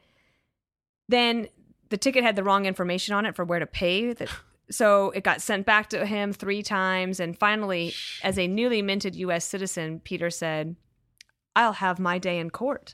Then 1.07 1.47
the 1.89 1.97
ticket 1.97 2.23
had 2.23 2.35
the 2.35 2.43
wrong 2.43 2.67
information 2.67 3.15
on 3.15 3.25
it 3.25 3.35
for 3.35 3.43
where 3.43 3.59
to 3.59 3.65
pay. 3.65 4.13
That 4.13 4.29
so 4.69 5.09
it 5.11 5.23
got 5.23 5.41
sent 5.41 5.65
back 5.65 5.89
to 5.89 6.05
him 6.05 6.31
three 6.31 6.61
times, 6.61 7.19
and 7.19 7.35
finally, 7.39 7.95
as 8.23 8.37
a 8.37 8.47
newly 8.47 8.83
minted 8.83 9.15
U.S. 9.15 9.45
citizen, 9.45 9.99
Peter 9.99 10.29
said, 10.29 10.75
"I'll 11.59 11.73
have 11.73 11.99
my 11.99 12.17
day 12.17 12.39
in 12.39 12.49
court." 12.49 12.93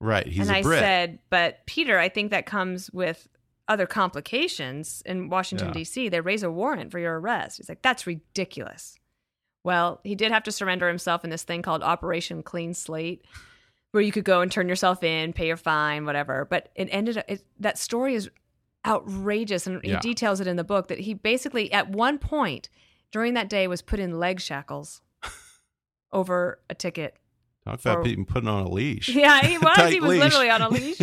Right. 0.00 0.26
He's 0.26 0.46
and 0.48 0.56
a 0.56 0.58
I 0.58 0.62
Brit. 0.62 0.78
said, 0.80 1.18
"But 1.30 1.64
Peter, 1.66 1.98
I 1.98 2.08
think 2.08 2.30
that 2.30 2.46
comes 2.46 2.90
with 2.92 3.28
other 3.68 3.86
complications 3.86 5.02
in 5.06 5.28
Washington 5.28 5.68
Yeah. 5.68 5.74
D.C. 5.74 6.08
They 6.08 6.20
raise 6.20 6.42
a 6.42 6.50
warrant 6.50 6.90
for 6.92 6.98
your 6.98 7.18
arrest." 7.20 7.56
He's 7.58 7.68
like, 7.68 7.82
"That's 7.82 8.06
ridiculous." 8.06 8.98
Well, 9.64 10.00
he 10.04 10.14
did 10.14 10.30
have 10.32 10.44
to 10.44 10.52
surrender 10.52 10.86
himself 10.88 11.24
in 11.24 11.30
this 11.30 11.42
thing 11.42 11.62
called 11.62 11.82
Operation 11.82 12.42
Clean 12.44 12.72
Slate, 12.72 13.24
where 13.90 14.02
you 14.02 14.12
could 14.12 14.24
go 14.24 14.40
and 14.40 14.52
turn 14.52 14.68
yourself 14.68 15.02
in, 15.02 15.32
pay 15.32 15.48
your 15.48 15.56
fine, 15.56 16.04
whatever. 16.04 16.44
But 16.44 16.70
it 16.76 16.88
ended 16.92 17.18
up 17.18 17.24
it, 17.28 17.42
that 17.58 17.76
story 17.78 18.14
is 18.14 18.30
outrageous, 18.86 19.66
and 19.66 19.80
Yeah. 19.82 19.94
he 19.94 20.00
details 20.00 20.38
it 20.40 20.46
in 20.46 20.56
the 20.56 20.62
book 20.64 20.86
that 20.88 21.00
he 21.00 21.14
basically 21.14 21.72
at 21.72 21.88
one 21.88 22.18
point 22.18 22.68
during 23.10 23.34
that 23.34 23.48
day 23.48 23.66
was 23.66 23.82
put 23.82 23.98
in 23.98 24.18
leg 24.20 24.40
shackles 24.40 25.00
over 26.12 26.60
a 26.70 26.74
ticket. 26.74 27.16
Talk 27.66 27.80
about 27.80 28.04
being 28.04 28.24
put 28.24 28.46
on 28.46 28.62
a 28.64 28.68
leash. 28.70 29.08
Yeah, 29.14 29.40
he 29.44 29.58
was. 29.66 29.92
He 29.92 30.00
was 30.00 30.10
leash. 30.12 30.20
literally 30.20 30.50
on 30.50 30.62
a 30.62 30.68
leash. 30.70 30.98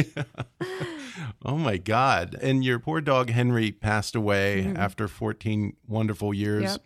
oh 1.45 1.57
my 1.57 1.77
God. 1.77 2.35
And 2.41 2.63
your 2.63 2.79
poor 2.79 3.01
dog 3.01 3.29
Henry 3.29 3.71
passed 3.71 4.15
away 4.15 4.63
Mhm. 4.67 4.77
after 4.77 5.07
14 5.07 5.75
wonderful 5.87 6.33
years. 6.33 6.63
Yep. 6.63 6.81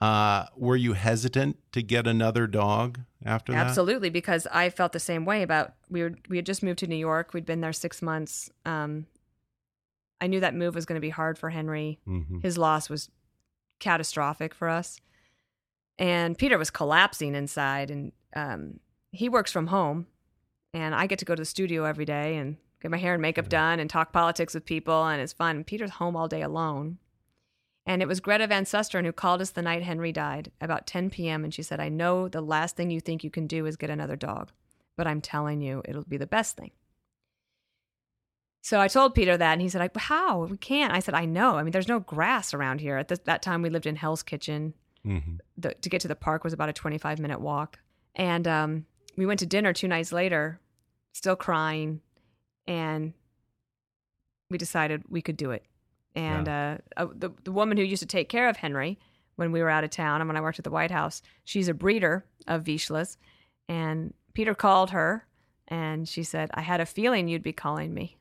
Uh, 0.00 0.44
were 0.56 0.76
you 0.76 0.92
hesitant 0.92 1.56
to 1.72 1.82
get 1.82 2.06
another 2.06 2.46
dog 2.46 3.00
after 3.24 3.52
that? 3.52 3.66
Absolutely, 3.66 4.10
because 4.10 4.46
I 4.52 4.68
felt 4.68 4.92
the 4.92 5.00
same 5.00 5.24
way 5.24 5.42
about 5.42 5.72
we 5.88 6.02
were 6.02 6.14
we 6.28 6.36
had 6.36 6.44
just 6.46 6.62
moved 6.62 6.80
to 6.80 6.86
New 6.86 6.96
York. 6.96 7.32
We'd 7.32 7.46
been 7.46 7.60
there 7.62 7.72
six 7.72 8.02
months. 8.02 8.50
Um, 8.66 9.06
I 10.20 10.26
knew 10.26 10.40
that 10.40 10.54
move 10.54 10.74
was 10.74 10.84
going 10.84 10.96
to 10.96 11.00
be 11.00 11.10
hard 11.10 11.38
for 11.38 11.48
Henry. 11.50 11.98
Mhm. 12.06 12.42
His 12.42 12.58
loss 12.58 12.90
was 12.90 13.08
catastrophic 13.80 14.54
for 14.54 14.68
us, 14.68 15.00
and 15.98 16.36
Peter 16.36 16.58
was 16.58 16.68
collapsing 16.70 17.34
inside. 17.34 17.90
And 17.90 18.12
um, 18.36 18.80
he 19.14 19.28
works 19.28 19.52
from 19.52 19.68
home, 19.68 20.06
and 20.72 20.94
I 20.94 21.06
get 21.06 21.18
to 21.20 21.24
go 21.24 21.34
to 21.34 21.42
the 21.42 21.46
studio 21.46 21.84
every 21.84 22.04
day 22.04 22.36
and 22.36 22.56
get 22.82 22.90
my 22.90 22.96
hair 22.98 23.14
and 23.14 23.22
makeup 23.22 23.48
done 23.48 23.80
and 23.80 23.88
talk 23.88 24.12
politics 24.12 24.54
with 24.54 24.64
people, 24.64 25.04
and 25.06 25.20
it's 25.20 25.32
fun. 25.32 25.56
And 25.56 25.66
Peter's 25.66 25.92
home 25.92 26.16
all 26.16 26.28
day 26.28 26.42
alone. 26.42 26.98
And 27.86 28.00
it 28.00 28.08
was 28.08 28.20
Greta 28.20 28.46
Van 28.46 28.64
Susteren 28.64 29.04
who 29.04 29.12
called 29.12 29.42
us 29.42 29.50
the 29.50 29.60
night 29.62 29.82
Henry 29.82 30.10
died, 30.10 30.50
about 30.60 30.86
10 30.86 31.10
p.m. 31.10 31.44
And 31.44 31.52
she 31.52 31.62
said, 31.62 31.80
I 31.80 31.90
know 31.90 32.28
the 32.28 32.40
last 32.40 32.76
thing 32.76 32.90
you 32.90 33.00
think 33.00 33.22
you 33.22 33.30
can 33.30 33.46
do 33.46 33.66
is 33.66 33.76
get 33.76 33.90
another 33.90 34.16
dog, 34.16 34.52
but 34.96 35.06
I'm 35.06 35.20
telling 35.20 35.60
you, 35.60 35.82
it'll 35.84 36.04
be 36.04 36.16
the 36.16 36.26
best 36.26 36.56
thing. 36.56 36.70
So 38.62 38.80
I 38.80 38.88
told 38.88 39.14
Peter 39.14 39.36
that, 39.36 39.52
and 39.52 39.60
he 39.60 39.68
said, 39.68 39.80
like, 39.80 39.94
How? 39.94 40.46
We 40.46 40.56
can't. 40.56 40.94
I 40.94 41.00
said, 41.00 41.12
I 41.14 41.26
know. 41.26 41.56
I 41.56 41.62
mean, 41.62 41.72
there's 41.72 41.88
no 41.88 42.00
grass 42.00 42.54
around 42.54 42.80
here. 42.80 42.96
At 42.96 43.08
this, 43.08 43.18
that 43.26 43.42
time, 43.42 43.60
we 43.60 43.68
lived 43.68 43.86
in 43.86 43.96
Hell's 43.96 44.22
Kitchen. 44.22 44.72
Mhm. 45.04 45.38
The, 45.58 45.74
to 45.74 45.90
get 45.90 46.00
to 46.00 46.08
the 46.08 46.16
park 46.16 46.44
was 46.44 46.54
about 46.54 46.70
a 46.70 46.72
25 46.72 47.18
minute 47.18 47.40
walk. 47.42 47.78
And 48.14 48.48
um, 48.48 48.86
we 49.16 49.26
went 49.26 49.40
to 49.40 49.46
dinner 49.46 49.72
two 49.72 49.88
nights 49.88 50.12
later, 50.12 50.60
still 51.12 51.36
crying. 51.36 52.00
And 52.66 53.12
we 54.50 54.58
decided 54.58 55.02
we 55.08 55.22
could 55.22 55.36
do 55.36 55.50
it. 55.50 55.64
And 56.14 56.48
uh, 56.48 56.78
uh, 56.96 57.06
the, 57.14 57.30
the 57.42 57.52
woman 57.52 57.76
who 57.76 57.82
used 57.82 58.02
to 58.02 58.06
take 58.06 58.28
care 58.28 58.48
of 58.48 58.56
Henry 58.56 58.98
when 59.36 59.50
we 59.50 59.60
were 59.60 59.68
out 59.70 59.84
of 59.84 59.90
town 59.90 60.20
and 60.20 60.28
when 60.28 60.36
I 60.36 60.40
worked 60.40 60.60
at 60.60 60.64
the 60.64 60.70
White 60.70 60.92
House, 60.92 61.22
she's 61.44 61.68
a 61.68 61.74
breeder 61.74 62.24
of 62.46 62.64
Vizslas. 62.64 63.16
And 63.68 64.14
Peter 64.32 64.54
called 64.54 64.90
her 64.90 65.26
and 65.68 66.08
she 66.08 66.22
said, 66.22 66.50
I 66.54 66.60
had 66.60 66.80
a 66.80 66.86
feeling 66.86 67.26
you'd 67.26 67.42
be 67.42 67.52
calling 67.52 67.92
me. 67.92 68.16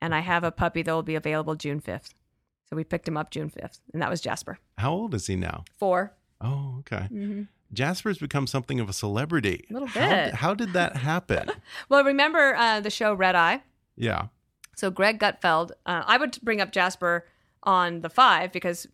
And 0.00 0.14
I 0.14 0.20
have 0.20 0.44
a 0.44 0.52
puppy 0.52 0.82
that 0.82 0.92
will 0.92 1.02
be 1.02 1.14
available 1.14 1.54
June 1.54 1.80
5th. 1.80 2.10
So 2.68 2.76
we 2.76 2.84
picked 2.84 3.08
him 3.08 3.16
up 3.16 3.30
June 3.30 3.50
5th. 3.50 3.80
And 3.92 4.02
that 4.02 4.10
was 4.10 4.20
Jasper. 4.20 4.58
How 4.78 4.92
old 4.92 5.14
is 5.14 5.26
he 5.26 5.36
now? 5.36 5.64
4 5.78 6.12
Oh, 6.42 6.76
okay. 6.80 7.08
Mm-hmm. 7.10 7.42
Jasper's 7.72 8.18
become 8.18 8.46
something 8.46 8.80
of 8.80 8.88
a 8.88 8.92
celebrity. 8.92 9.64
A 9.70 9.72
little 9.72 9.88
How, 9.88 10.08
bit. 10.08 10.34
how 10.34 10.54
did 10.54 10.72
that 10.72 10.96
happen? 11.10 11.50
Well, 11.88 12.04
remember 12.04 12.54
uh, 12.56 12.80
the 12.80 12.90
show 12.90 13.14
Red 13.14 13.34
Eye? 13.34 13.62
yeah. 13.96 14.26
So 14.76 14.90
Greg 14.90 15.18
Gutfeld, 15.18 15.70
uh, 15.86 16.02
I 16.06 16.18
would 16.18 16.38
bring 16.42 16.60
up 16.60 16.70
Jasper 16.70 17.26
on 17.62 18.02
the 18.02 18.10
five 18.10 18.52
because 18.52 18.86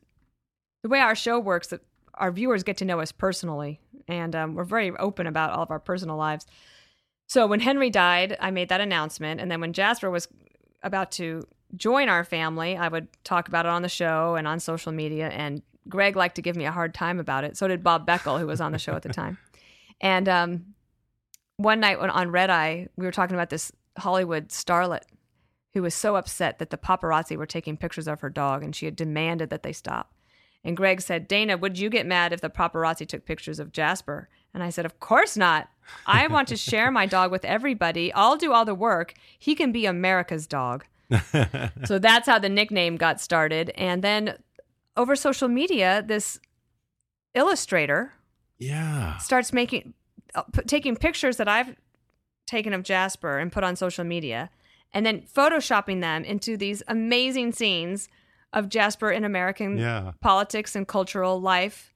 the 0.84 0.88
way 0.88 1.00
our 1.00 1.16
show 1.16 1.40
works, 1.40 1.66
that 1.68 1.80
our 2.14 2.30
viewers 2.30 2.62
get 2.62 2.76
to 2.76 2.84
know 2.84 3.00
us 3.00 3.10
personally, 3.10 3.80
and 4.06 4.36
um, 4.36 4.54
we're 4.54 4.62
very 4.62 4.92
open 4.98 5.26
about 5.26 5.50
all 5.50 5.64
of 5.64 5.72
our 5.72 5.80
personal 5.80 6.16
lives. 6.16 6.46
So 7.28 7.48
when 7.48 7.58
Henry 7.58 7.90
died, 7.90 8.36
I 8.40 8.52
made 8.52 8.68
that 8.68 8.80
announcement, 8.80 9.40
and 9.40 9.50
then 9.50 9.60
when 9.60 9.72
Jasper 9.72 10.08
was 10.08 10.28
about 10.84 11.10
to 11.12 11.42
join 11.74 12.08
our 12.08 12.22
family, 12.22 12.76
I 12.76 12.86
would 12.86 13.08
talk 13.24 13.48
about 13.48 13.66
it 13.66 13.70
on 13.70 13.82
the 13.82 13.88
show 13.88 14.36
and 14.36 14.46
on 14.46 14.60
social 14.60 14.92
media. 14.92 15.30
And 15.30 15.62
Greg 15.88 16.16
liked 16.16 16.36
to 16.36 16.42
give 16.42 16.56
me 16.56 16.64
a 16.64 16.72
hard 16.72 16.94
time 16.94 17.18
about 17.18 17.44
it. 17.44 17.56
So 17.56 17.68
did 17.68 17.82
Bob 17.82 18.06
Beckel, 18.06 18.38
who 18.38 18.46
was 18.46 18.60
on 18.60 18.72
the 18.72 18.78
show 18.78 18.94
at 18.94 19.02
the 19.02 19.12
time. 19.12 19.38
And 20.04 20.28
um, 20.28 20.74
one 21.58 21.78
night 21.78 22.00
when 22.00 22.10
on 22.10 22.32
Red 22.32 22.50
Eye, 22.50 22.88
we 22.96 23.06
were 23.06 23.12
talking 23.12 23.36
about 23.36 23.50
this 23.50 23.70
Hollywood 23.96 24.48
starlet 24.48 25.02
who 25.74 25.82
was 25.82 25.94
so 25.94 26.16
upset 26.16 26.58
that 26.58 26.70
the 26.70 26.76
paparazzi 26.76 27.36
were 27.36 27.46
taking 27.46 27.76
pictures 27.76 28.08
of 28.08 28.20
her 28.20 28.28
dog 28.28 28.64
and 28.64 28.74
she 28.74 28.86
had 28.86 28.96
demanded 28.96 29.48
that 29.50 29.62
they 29.62 29.72
stop. 29.72 30.12
And 30.64 30.76
Greg 30.76 31.00
said, 31.00 31.28
Dana, 31.28 31.56
would 31.56 31.78
you 31.78 31.90
get 31.90 32.06
mad 32.06 32.32
if 32.32 32.40
the 32.40 32.50
paparazzi 32.50 33.06
took 33.06 33.24
pictures 33.24 33.58
of 33.58 33.72
Jasper? 33.72 34.28
And 34.54 34.62
I 34.62 34.70
said, 34.70 34.84
Of 34.84 35.00
course 35.00 35.36
not. 35.36 35.68
I 36.06 36.26
want 36.28 36.48
to 36.48 36.56
share 36.56 36.90
my 36.90 37.06
dog 37.06 37.30
with 37.30 37.44
everybody. 37.44 38.12
I'll 38.12 38.36
do 38.36 38.52
all 38.52 38.64
the 38.64 38.74
work. 38.74 39.14
He 39.38 39.54
can 39.54 39.72
be 39.72 39.86
America's 39.86 40.46
dog. 40.46 40.84
so 41.84 41.98
that's 41.98 42.26
how 42.26 42.38
the 42.38 42.48
nickname 42.48 42.96
got 42.96 43.20
started. 43.20 43.70
And 43.70 44.02
then 44.02 44.38
over 44.96 45.16
social 45.16 45.48
media, 45.48 46.02
this 46.06 46.38
illustrator 47.34 48.12
Yeah. 48.58 49.16
starts 49.18 49.52
making 49.52 49.94
uh, 50.34 50.42
taking 50.66 50.96
pictures 50.96 51.36
that 51.36 51.48
I've 51.48 51.76
taken 52.46 52.72
of 52.72 52.82
Jasper 52.82 53.38
and 53.38 53.52
put 53.52 53.64
on 53.64 53.76
social 53.76 54.04
media 54.04 54.50
and 54.94 55.04
then 55.04 55.22
photoshopping 55.22 56.00
them 56.00 56.24
into 56.24 56.56
these 56.56 56.82
amazing 56.88 57.52
scenes 57.52 58.08
of 58.52 58.68
Jasper 58.68 59.10
in 59.10 59.24
American 59.24 59.78
Yeah. 59.78 60.12
politics 60.20 60.74
and 60.74 60.86
cultural 60.88 61.40
life. 61.40 61.92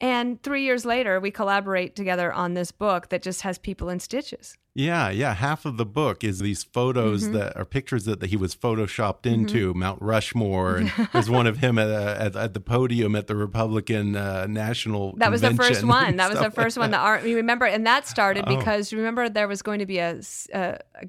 And 0.00 0.42
3 0.42 0.62
years 0.62 0.84
later 0.84 1.20
we 1.20 1.30
collaborate 1.30 1.94
together 1.96 2.32
on 2.32 2.54
this 2.54 2.72
book 2.72 3.08
that 3.10 3.22
just 3.22 3.42
has 3.42 3.58
people 3.58 3.88
in 3.90 4.00
stitches. 4.00 4.56
Yeah, 4.78 5.10
yeah. 5.10 5.34
Half 5.34 5.64
of 5.66 5.76
the 5.76 5.84
book 5.84 6.22
is 6.22 6.38
these 6.38 6.62
photos 6.62 7.24
Mm-hmm. 7.24 7.32
that 7.32 7.56
are 7.56 7.64
pictures 7.64 8.04
that 8.04 8.22
he 8.22 8.36
was 8.36 8.54
photoshopped 8.54 9.26
into 9.26 9.74
Mount 9.74 10.00
Rushmore, 10.00 10.76
and 10.76 10.92
there's 11.12 11.28
one 11.28 11.48
of 11.48 11.56
him 11.58 11.78
at, 11.80 11.88
uh, 11.90 12.14
at 12.16 12.36
at 12.36 12.54
the 12.54 12.60
podium 12.60 13.16
at 13.16 13.26
the 13.26 13.34
Republican 13.34 14.14
uh, 14.14 14.46
National. 14.46 15.16
That 15.16 15.32
was 15.32 15.40
the 15.40 15.52
first 15.54 15.82
one. 15.82 16.16
That 16.18 16.30
was 16.30 16.38
the 16.38 16.52
first 16.52 16.76
like 16.76 16.84
one. 16.84 16.90
The 16.92 16.98
art. 16.98 17.24
You 17.24 17.34
remember, 17.36 17.66
and 17.66 17.84
that 17.88 18.06
started 18.06 18.44
Oh. 18.46 18.56
because 18.56 18.92
remember 18.92 19.28
there 19.28 19.48
was 19.48 19.62
going 19.62 19.80
to 19.80 19.86
be 19.86 19.98
a 19.98 20.20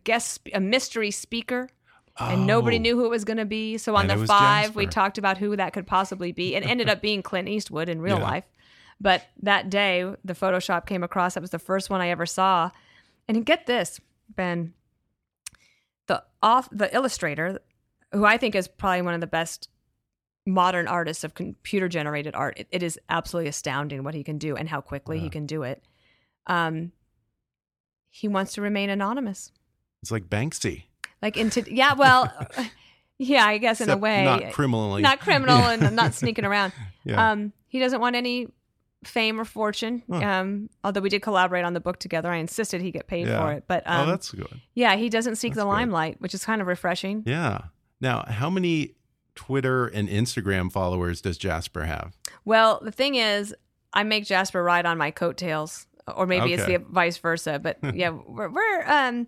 guest, 0.04 0.50
a 0.52 0.60
mystery 0.60 1.12
speaker, 1.12 1.70
and 2.20 2.48
nobody 2.48 2.78
Oh. 2.78 2.82
knew 2.82 2.96
who 2.98 3.06
it 3.06 3.10
was 3.12 3.24
going 3.24 3.38
to 3.38 3.46
be. 3.46 3.78
So 3.78 3.96
on 3.96 4.10
And 4.10 4.20
the 4.22 4.26
five, 4.26 4.76
we 4.76 4.88
talked 4.88 5.20
about 5.20 5.38
who 5.38 5.56
that 5.56 5.74
could 5.74 5.86
possibly 5.86 6.32
be, 6.32 6.56
and 6.56 6.66
it 6.66 6.70
ended 6.70 6.90
up 6.90 7.02
being 7.02 7.22
Clint 7.22 7.48
Eastwood 7.48 7.88
in 7.88 8.02
real 8.02 8.18
Yeah. 8.18 8.24
life. 8.24 8.46
But 9.00 9.28
that 9.44 9.70
day, 9.70 10.12
the 10.26 10.34
Photoshop 10.34 10.88
came 10.88 11.04
across. 11.04 11.36
That 11.36 11.42
was 11.42 11.52
the 11.52 11.60
first 11.60 11.92
one 11.92 12.02
I 12.02 12.10
ever 12.10 12.26
saw. 12.26 12.72
And 13.30 13.46
get 13.46 13.68
this, 13.68 14.02
Ben, 14.36 14.74
the 16.08 16.24
off 16.42 16.68
the 16.72 16.94
illustrator, 16.94 17.60
who 18.12 18.26
I 18.26 18.38
think 18.38 18.56
is 18.56 18.68
probably 18.68 19.04
one 19.04 19.14
of 19.14 19.22
the 19.22 19.28
best 19.28 19.70
modern 20.48 20.88
artists 20.88 21.24
of 21.24 21.36
computer 21.36 21.88
generated 21.88 22.34
art. 22.34 22.58
It, 22.60 22.68
it 22.72 22.84
is 22.84 23.00
absolutely 23.08 23.50
astounding 23.50 24.04
what 24.04 24.16
he 24.16 24.24
can 24.24 24.40
do 24.40 24.56
and 24.56 24.68
how 24.68 24.82
quickly 24.82 25.20
he 25.20 25.30
can 25.30 25.46
do 25.46 25.62
it. 25.62 25.84
Um, 26.48 26.92
he 28.10 28.28
wants 28.28 28.54
to 28.54 28.62
remain 28.62 28.90
anonymous. 28.90 29.52
It's 30.02 30.10
like 30.12 30.28
Banksy. 30.28 30.86
Like 31.22 31.38
into 31.38 31.64
yeah, 31.72 31.94
well, 31.94 32.34
yeah, 33.20 33.46
I 33.46 33.60
guess 33.60 33.80
in 33.80 33.92
a 33.92 33.98
way, 33.98 34.24
not 34.26 34.54
criminally. 34.54 35.04
not 35.04 35.20
criminal 35.20 35.60
Yeah. 35.60 35.74
and 35.74 35.96
not 35.96 36.16
sneaking 36.16 36.46
around. 36.46 36.74
Yeah. 37.04 37.32
Um, 37.32 37.54
he 37.68 37.78
doesn't 37.80 38.02
want 38.02 38.16
any 38.16 38.48
fame 39.04 39.40
or 39.40 39.46
fortune. 39.46 40.04
Huh. 40.10 40.18
Um, 40.18 40.70
although 40.84 41.02
we 41.02 41.10
did 41.10 41.22
collaborate 41.22 41.64
on 41.66 41.74
the 41.74 41.80
book 41.80 42.00
together, 42.00 42.30
I 42.32 42.38
insisted 42.38 42.82
he 42.82 42.92
get 42.92 43.08
paid 43.08 43.28
Yeah. 43.28 43.40
for 43.42 43.52
it. 43.54 43.64
But 43.68 43.84
um, 43.88 44.08
oh, 44.08 44.12
that's 44.12 44.32
good. 44.32 44.62
yeah, 44.74 44.96
he 44.96 45.10
doesn't 45.10 45.36
seek 45.38 45.52
that's 45.54 45.60
the 45.60 45.64
good. 45.64 45.70
limelight, 45.70 46.20
which 46.22 46.34
is 46.34 46.44
kind 46.44 46.62
of 46.62 46.68
refreshing. 46.68 47.24
Yeah. 47.26 47.62
Now, 48.02 48.26
how 48.28 48.50
many 48.50 48.96
Twitter 49.36 49.88
and 49.88 50.10
Instagram 50.10 50.72
followers 50.72 51.22
does 51.22 51.38
Jasper 51.38 51.86
have? 51.86 52.18
Well, 52.46 52.82
the 52.84 52.92
thing 52.92 53.16
is, 53.16 53.56
I 53.94 54.04
make 54.04 54.26
Jasper 54.26 54.62
ride 54.64 54.86
on 54.86 54.98
my 54.98 55.12
coattails, 55.12 55.88
or 56.14 56.26
maybe 56.26 56.54
it's 56.54 56.66
the 56.66 56.78
vice 56.78 57.18
versa. 57.18 57.60
But 57.62 57.78
yeah, 57.96 58.10
we're 58.10 58.50
we're 58.50 58.84
um 58.86 59.28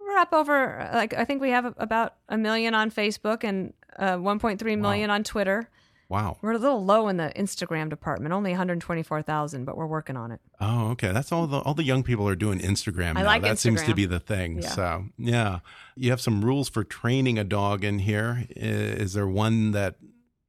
we're 0.00 0.16
up 0.16 0.32
over 0.32 0.90
like 0.92 1.14
I 1.14 1.24
think 1.24 1.40
we 1.40 1.50
have 1.50 1.72
about 1.78 2.14
a 2.28 2.36
million 2.36 2.74
on 2.74 2.90
Facebook 2.90 3.44
and 3.44 3.72
uh, 3.98 4.16
1.3 4.16 4.78
million 4.78 5.10
on 5.10 5.22
Twitter. 5.24 5.68
Wow. 6.10 6.38
We're 6.40 6.52
a 6.52 6.58
little 6.58 6.82
low 6.82 7.08
in 7.08 7.18
the 7.18 7.30
Instagram 7.36 7.90
department, 7.90 8.32
only 8.32 8.50
124,000, 8.52 9.64
but 9.66 9.76
we're 9.76 9.86
working 9.86 10.16
on 10.16 10.30
it. 10.32 10.40
Oh, 10.58 10.88
okay. 10.92 11.12
That's 11.12 11.30
all 11.32 11.46
the 11.46 11.58
all 11.58 11.74
the 11.74 11.84
young 11.84 12.02
people 12.02 12.26
are 12.26 12.34
doing 12.34 12.60
Instagram 12.60 13.10
I 13.10 13.20
now. 13.20 13.24
like 13.24 13.42
that 13.42 13.58
seems 13.58 13.82
to 13.82 13.94
be 13.94 14.06
the 14.06 14.18
thing. 14.18 14.62
Yeah. 14.62 14.68
So, 14.70 15.04
yeah. 15.18 15.58
You 15.96 16.10
have 16.10 16.20
some 16.20 16.42
rules 16.44 16.68
for 16.70 16.82
training 16.82 17.38
a 17.38 17.44
dog 17.44 17.84
in 17.84 17.98
here. 17.98 18.46
Is 18.56 19.12
there 19.12 19.26
one 19.28 19.72
that 19.72 19.96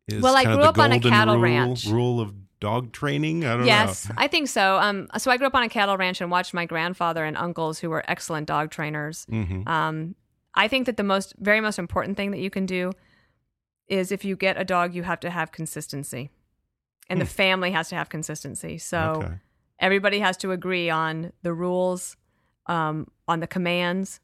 is 0.08 0.22
Well, 0.24 0.36
I 0.36 0.44
kind 0.46 0.54
of 0.54 0.58
grew 0.60 0.64
the 0.64 0.70
up 0.70 0.78
on 0.80 0.92
a 0.94 1.00
cattle 1.02 1.36
rule, 1.36 1.44
ranch. 1.44 1.86
rule 1.88 2.22
of 2.22 2.34
dog 2.62 2.94
training? 2.94 3.46
I 3.46 3.58
don't 3.58 3.66
Yes, 3.66 4.08
know. 4.08 4.16
I 4.18 4.28
think 4.28 4.48
so. 4.48 4.78
Um, 4.80 5.08
so 5.18 5.30
I 5.30 5.36
grew 5.38 5.48
up 5.48 5.56
on 5.56 5.64
a 5.64 5.70
cattle 5.70 5.98
ranch 5.98 6.22
and 6.22 6.32
watched 6.32 6.54
my 6.54 6.66
grandfather 6.66 7.26
and 7.26 7.36
uncles 7.36 7.80
who 7.80 7.90
were 7.90 8.04
excellent 8.08 8.48
dog 8.48 8.72
trainers. 8.72 9.26
hmm 9.30 9.68
Um, 9.68 10.16
I 10.56 10.68
think 10.70 10.86
that 10.88 10.96
the 10.98 11.04
most, 11.04 11.36
very 11.38 11.60
most 11.62 11.78
important 11.80 12.16
thing 12.18 12.32
that 12.32 12.40
you 12.40 12.50
can 12.50 12.66
do 12.66 12.92
is 13.90 14.12
if 14.12 14.24
you 14.24 14.36
get 14.36 14.60
a 14.60 14.64
dog, 14.64 14.94
you 14.94 15.04
have 15.04 15.20
to 15.22 15.30
have 15.30 15.52
consistency, 15.52 16.30
and 17.10 17.20
the 17.20 17.26
family 17.26 17.72
has 17.72 17.90
to 17.90 17.96
have 17.96 18.10
consistency. 18.10 18.78
So 18.78 19.16
Hmm. 19.16 19.22
Okay. 19.24 19.34
everybody 19.80 20.20
has 20.20 20.38
to 20.38 20.52
agree 20.52 20.90
on 20.90 21.32
the 21.42 21.54
rules, 21.54 22.16
um, 22.68 23.08
on 23.28 23.40
the 23.40 23.48
commands, 23.48 24.20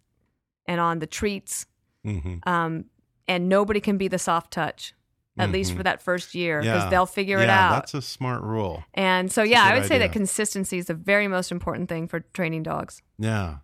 and 0.68 0.80
on 0.80 1.00
the 1.00 1.08
treats. 1.08 1.66
hmm 2.04 2.36
Um, 2.44 2.86
and 3.28 3.50
nobody 3.50 3.80
can 3.80 3.98
be 3.98 4.08
the 4.08 4.20
soft 4.20 4.52
touch, 4.54 4.94
at 5.40 5.50
least 5.52 5.74
Mhm. 5.74 5.78
for 5.78 5.84
that 5.84 6.02
first 6.02 6.36
year, 6.36 6.62
because 6.62 6.84
Yeah. 6.84 6.90
they'll 6.90 7.08
figure 7.08 7.40
it 7.40 7.50
out. 7.50 7.72
That's 7.72 7.94
a 7.96 8.02
smart 8.04 8.44
rule. 8.44 8.84
And 8.94 9.32
so, 9.32 9.42
That's 9.42 9.52
yeah, 9.52 9.64
I 9.64 9.74
would 9.74 9.86
say 9.88 9.98
that 9.98 10.12
consistency 10.12 10.78
is 10.78 10.86
the 10.86 10.94
very 10.94 11.28
most 11.28 11.52
important 11.52 11.90
thing 11.90 12.08
for 12.08 12.20
training 12.20 12.62
dogs. 12.64 13.02
Yeah. 13.18 13.58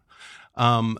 Um, 0.55 0.97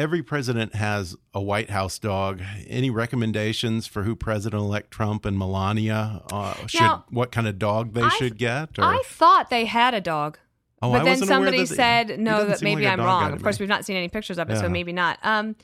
every 0.00 0.22
president 0.22 0.74
has 0.74 1.14
a 1.34 1.40
White 1.40 1.70
House 1.70 1.98
dog. 1.98 2.40
Any 2.66 2.90
recommendations 2.90 3.86
for 3.86 4.02
who 4.04 4.16
President-elect 4.16 4.90
Trump 4.90 5.24
and 5.26 5.38
Melania 5.38 6.22
uh, 6.32 6.54
should 6.66 6.80
Now, 6.80 7.04
what 7.10 7.30
kind 7.32 7.46
of 7.46 7.58
dog 7.58 7.92
they 7.94 8.02
I- 8.02 8.08
should 8.10 8.38
get? 8.38 8.78
Or 8.78 8.84
I 8.84 9.02
thought 9.04 9.50
they 9.50 9.66
had 9.66 9.94
a 9.94 10.00
dog. 10.00 10.38
oh, 10.82 10.92
but 10.92 11.02
I 11.02 11.04
then 11.04 11.18
somebody 11.18 11.58
that 11.58 11.68
they- 11.68 11.74
said 11.76 12.18
no 12.18 12.46
that 12.46 12.62
maybe 12.62 12.84
like 12.84 12.98
I'm 12.98 13.04
wrong 13.04 13.32
of 13.34 13.42
course 13.42 13.60
we've 13.60 13.68
not 13.68 13.84
seen 13.84 13.96
any 13.96 14.08
pictures 14.08 14.38
of 14.38 14.48
it 14.48 14.56
so 14.56 14.66
maybe 14.68 14.92
not 14.94 15.18
um 15.22 15.54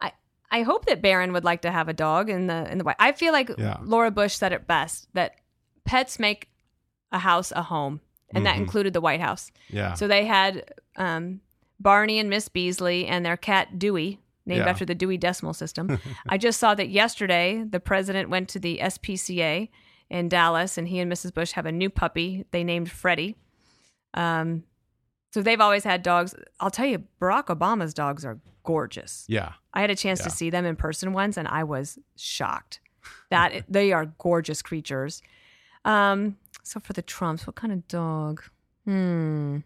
i 0.00 0.10
i 0.50 0.62
hope 0.62 0.86
that 0.86 1.02
Barron 1.02 1.34
would 1.34 1.44
like 1.44 1.60
to 1.62 1.70
have 1.70 1.88
a 1.90 1.92
dog 1.92 2.30
in 2.30 2.46
the 2.46 2.70
in 2.72 2.78
the 2.78 2.84
white 2.84 2.96
i 2.98 3.12
feel 3.12 3.32
like 3.34 3.50
Yeah. 3.58 3.76
laura 3.82 4.10
bush 4.10 4.32
said 4.34 4.52
it 4.54 4.66
best 4.66 5.08
that 5.12 5.34
pets 5.84 6.18
make 6.18 6.48
a 7.12 7.18
house 7.18 7.52
a 7.52 7.62
home 7.62 8.00
and 8.34 8.46
that 8.46 8.56
Mhm. 8.56 8.60
included 8.60 8.94
the 8.94 9.02
white 9.02 9.20
house 9.20 9.52
Yeah. 9.68 9.92
so 9.92 10.08
they 10.08 10.24
had 10.24 10.64
um 10.96 11.40
barney 11.84 12.18
and 12.18 12.28
miss 12.28 12.48
beasley 12.48 13.06
and 13.06 13.24
their 13.24 13.36
cat 13.36 13.78
dewey 13.78 14.18
named 14.44 14.58
Yeah. 14.64 14.68
after 14.68 14.84
the 14.84 14.94
dewey 14.96 15.16
decimal 15.16 15.54
system 15.54 16.00
i 16.28 16.36
just 16.36 16.58
saw 16.58 16.74
that 16.74 16.88
yesterday 16.88 17.62
the 17.68 17.78
president 17.80 18.28
went 18.28 18.48
to 18.48 18.58
the 18.58 18.78
spca 18.82 19.68
in 20.10 20.28
dallas 20.28 20.76
and 20.76 20.88
he 20.88 20.98
and 20.98 21.10
mrs 21.12 21.32
bush 21.32 21.52
have 21.52 21.66
a 21.66 21.72
new 21.72 21.88
puppy 21.90 22.44
they 22.50 22.64
named 22.64 22.90
freddie 22.90 23.36
um, 24.14 24.62
so 25.32 25.42
they've 25.42 25.60
always 25.60 25.82
had 25.82 26.04
dogs. 26.04 26.32
I'll 26.60 26.70
tell 26.70 26.86
you, 26.86 27.02
Barack 27.20 27.46
Obama's 27.46 27.92
dogs 27.92 28.24
are 28.24 28.38
gorgeous. 28.62 29.24
yeah. 29.28 29.54
I 29.72 29.80
had 29.80 29.90
a 29.90 29.96
chance 29.96 30.20
Yeah. 30.20 30.26
to 30.26 30.30
see 30.30 30.48
them 30.50 30.64
in 30.64 30.76
person 30.76 31.12
once, 31.12 31.36
and 31.36 31.48
I 31.48 31.64
was 31.64 31.98
shocked 32.16 32.78
that 33.30 33.64
they 33.68 33.90
are 33.92 34.06
gorgeous 34.18 34.62
creatures. 34.62 35.20
Um, 35.84 36.36
so 36.62 36.78
for 36.78 36.92
the 36.92 37.02
Trumps, 37.02 37.44
what 37.48 37.56
kind 37.56 37.72
of 37.72 37.88
dog? 37.88 38.44
Hmm. 38.84 39.58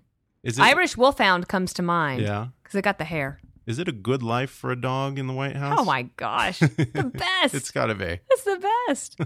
Is 0.42 0.58
it 0.58 0.62
Irish 0.62 0.96
Wolfhound 0.96 1.48
comes 1.48 1.72
to 1.74 1.82
mind. 1.82 2.22
Yeah. 2.22 2.48
because 2.62 2.76
it 2.76 2.82
got 2.82 2.98
the 2.98 3.04
hair. 3.04 3.40
Is 3.66 3.78
it 3.78 3.86
a 3.86 3.92
good 3.92 4.22
life 4.22 4.50
for 4.50 4.70
a 4.70 4.80
dog 4.80 5.18
in 5.18 5.26
the 5.26 5.34
White 5.34 5.56
House? 5.56 5.76
Oh 5.78 5.84
my 5.84 6.04
gosh, 6.16 6.58
the 6.60 7.10
best. 7.14 7.54
it's 7.54 7.70
got 7.70 7.86
to 7.86 7.94
be. 7.94 8.18
it's 8.30 8.44
the 8.44 8.72
best. 8.88 9.16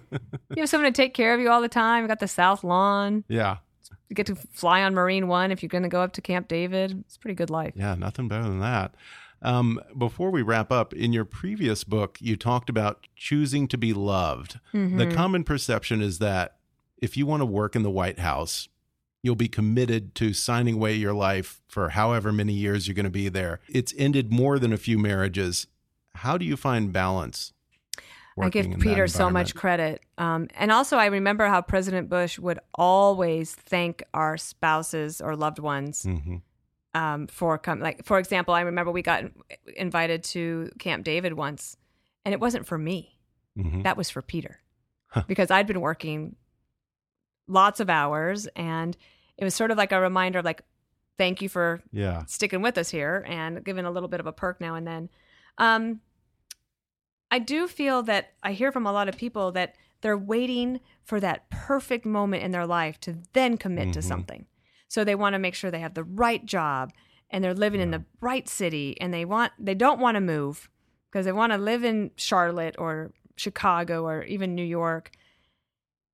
you 0.50 0.56
have 0.62 0.68
someone 0.68 0.92
to 0.92 0.96
take 0.96 1.14
care 1.14 1.32
of 1.32 1.38
you 1.40 1.48
all 1.48 1.60
the 1.60 1.68
time. 1.68 2.02
You 2.02 2.08
got 2.08 2.18
the 2.18 2.26
South 2.26 2.64
Lawn. 2.64 3.22
Yeah. 3.28 3.58
You 4.08 4.14
get 4.14 4.26
to 4.26 4.34
fly 4.34 4.82
on 4.82 4.94
Marine 4.94 5.28
One 5.28 5.52
if 5.52 5.62
you're 5.62 5.68
going 5.68 5.84
to 5.84 5.88
go 5.88 6.02
up 6.02 6.12
to 6.14 6.20
Camp 6.20 6.48
David. 6.48 7.02
It's 7.06 7.16
a 7.16 7.18
pretty 7.20 7.34
good 7.36 7.50
life. 7.50 7.72
Yeah, 7.76 7.94
nothing 7.94 8.26
better 8.28 8.42
than 8.42 8.58
that. 8.60 8.94
Um, 9.42 9.80
before 9.96 10.30
we 10.30 10.42
wrap 10.42 10.70
up, 10.72 10.92
in 10.92 11.12
your 11.12 11.24
previous 11.24 11.82
book, 11.84 12.18
you 12.20 12.36
talked 12.36 12.68
about 12.68 13.06
choosing 13.16 13.68
to 13.68 13.78
be 13.78 13.92
loved. 13.92 14.60
Mm-hmm. 14.74 14.98
The 14.98 15.06
common 15.14 15.44
perception 15.44 16.02
is 16.02 16.18
that 16.18 16.56
if 16.98 17.16
you 17.16 17.26
want 17.26 17.40
to 17.42 17.46
work 17.46 17.74
in 17.74 17.82
the 17.84 17.90
White 17.90 18.18
House, 18.18 18.68
you'll 19.22 19.36
be 19.36 19.48
committed 19.48 20.14
to 20.16 20.32
signing 20.32 20.74
away 20.74 20.94
your 20.94 21.12
life 21.14 21.62
for 21.68 21.90
however 21.90 22.32
many 22.32 22.52
years 22.52 22.86
you're 22.88 22.94
going 22.94 23.04
to 23.04 23.10
be 23.10 23.28
there. 23.28 23.60
It's 23.68 23.94
ended 23.96 24.32
more 24.32 24.58
than 24.58 24.72
a 24.72 24.76
few 24.76 24.98
marriages. 24.98 25.68
How 26.16 26.36
do 26.36 26.44
you 26.44 26.56
find 26.56 26.92
balance? 26.92 27.52
I 28.40 28.48
give 28.48 28.64
working 28.66 28.72
in 28.72 28.78
that 28.78 28.84
Peter 28.84 29.06
so 29.06 29.30
much 29.30 29.54
credit. 29.54 30.02
Um, 30.18 30.48
and 30.56 30.72
also, 30.72 30.96
I 30.96 31.06
remember 31.06 31.46
how 31.46 31.60
President 31.62 32.08
Bush 32.08 32.38
would 32.38 32.58
always 32.74 33.54
thank 33.54 34.02
our 34.14 34.36
spouses 34.36 35.20
or 35.20 35.36
loved 35.36 35.58
ones 35.58 36.02
Mhm. 36.04 36.40
um, 36.94 37.26
for 37.28 37.58
coming. 37.58 37.82
Like, 37.84 38.04
for 38.04 38.18
example, 38.18 38.54
I 38.54 38.62
remember 38.62 38.90
we 38.90 39.02
got 39.02 39.24
invited 39.76 40.24
to 40.24 40.70
Camp 40.78 41.04
David 41.04 41.34
once, 41.34 41.76
and 42.24 42.32
it 42.32 42.40
wasn't 42.40 42.66
for 42.66 42.78
me. 42.78 43.18
Mhm. 43.56 43.82
That 43.84 43.96
was 43.98 44.08
for 44.10 44.22
Peter 44.22 44.60
because 45.28 45.50
I'd 45.50 45.66
been 45.66 45.82
working 45.82 46.36
lots 47.46 47.80
of 47.80 47.90
hours, 47.90 48.46
and 48.56 48.96
it 49.36 49.44
was 49.44 49.54
sort 49.54 49.70
of 49.70 49.78
like 49.78 49.92
a 49.92 50.00
reminder 50.00 50.38
of 50.38 50.44
like, 50.44 50.62
thank 51.18 51.42
you 51.42 51.48
for 51.48 51.82
Yeah. 51.92 52.24
sticking 52.26 52.62
with 52.62 52.78
us 52.78 52.90
here 52.90 53.24
and 53.28 53.64
giving 53.64 53.84
a 53.84 53.90
little 53.90 54.08
bit 54.08 54.20
of 54.20 54.26
a 54.26 54.32
perk 54.32 54.60
now 54.60 54.74
and 54.74 54.86
then. 54.86 55.08
Um, 55.58 56.00
I 57.30 57.38
do 57.38 57.66
feel 57.66 58.02
that 58.04 58.32
I 58.42 58.52
hear 58.52 58.72
from 58.72 58.86
a 58.86 58.92
lot 58.92 59.08
of 59.08 59.16
people 59.16 59.52
that 59.52 59.76
they're 60.02 60.18
waiting 60.18 60.80
for 61.04 61.20
that 61.20 61.48
perfect 61.50 62.04
moment 62.04 62.42
in 62.42 62.50
their 62.50 62.66
life 62.66 62.98
to 63.00 63.18
then 63.32 63.56
commit 63.56 63.92
to 63.94 64.00
Mhm. 64.00 64.04
something. 64.04 64.46
So 64.88 65.04
they 65.04 65.14
want 65.14 65.34
to 65.34 65.38
make 65.38 65.54
sure 65.54 65.70
they 65.70 65.80
have 65.80 65.94
the 65.94 66.04
right 66.04 66.44
job 66.44 66.92
and 67.30 67.42
they're 67.42 67.54
living 67.54 67.80
in 67.80 67.90
the 67.90 68.04
right 68.20 68.48
city 68.48 69.00
and 69.00 69.14
they 69.14 69.24
want 69.24 69.52
they 69.58 69.74
don't 69.74 70.00
want 70.00 70.16
to 70.16 70.20
move 70.20 70.68
because 71.10 71.24
they 71.24 71.32
want 71.32 71.52
to 71.52 71.58
live 71.58 71.84
in 71.84 72.10
Charlotte 72.16 72.74
or 72.78 73.12
Chicago 73.36 74.04
or 74.06 74.24
even 74.24 74.54
New 74.54 74.64
York. 74.64 75.10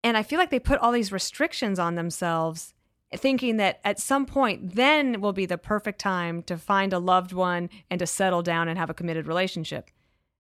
And 0.05 0.17
I 0.17 0.23
feel 0.23 0.39
like 0.39 0.51
they 0.51 0.61
put 0.61 0.79
all 0.81 0.93
these 0.93 1.13
restrictions 1.13 1.79
on 1.79 1.95
themselves 1.97 2.75
thinking 3.17 3.57
that 3.57 3.81
at 3.85 3.99
some 3.99 4.27
point 4.27 4.75
then 4.75 5.21
will 5.21 5.33
be 5.33 5.47
the 5.47 5.57
perfect 5.59 5.99
time 5.99 6.43
to 6.43 6.59
find 6.59 6.93
a 6.93 6.99
loved 6.99 7.33
one 7.33 7.71
and 7.91 7.99
to 7.99 8.07
settle 8.07 8.43
down 8.43 8.69
and 8.69 8.79
have 8.79 8.91
a 8.91 8.95
committed 8.95 9.27
relationship. 9.27 9.91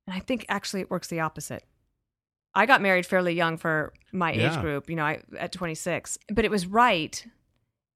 And 0.07 0.15
I 0.15 0.21
think 0.21 0.45
actually 0.49 0.83
it 0.83 0.91
works 0.91 1.09
the 1.09 1.21
opposite. 1.21 1.65
I 2.55 2.67
got 2.67 2.83
married 2.83 3.07
fairly 3.07 3.33
young 3.35 3.57
for 3.57 3.93
my 4.13 4.33
Yeah. 4.33 4.53
age 4.55 4.61
group, 4.61 4.89
you 4.91 4.97
know, 4.97 5.05
I, 5.05 5.23
at 5.39 5.53
26, 5.53 6.19
but 6.31 6.45
it 6.45 6.51
was 6.51 6.67
right. 6.67 7.25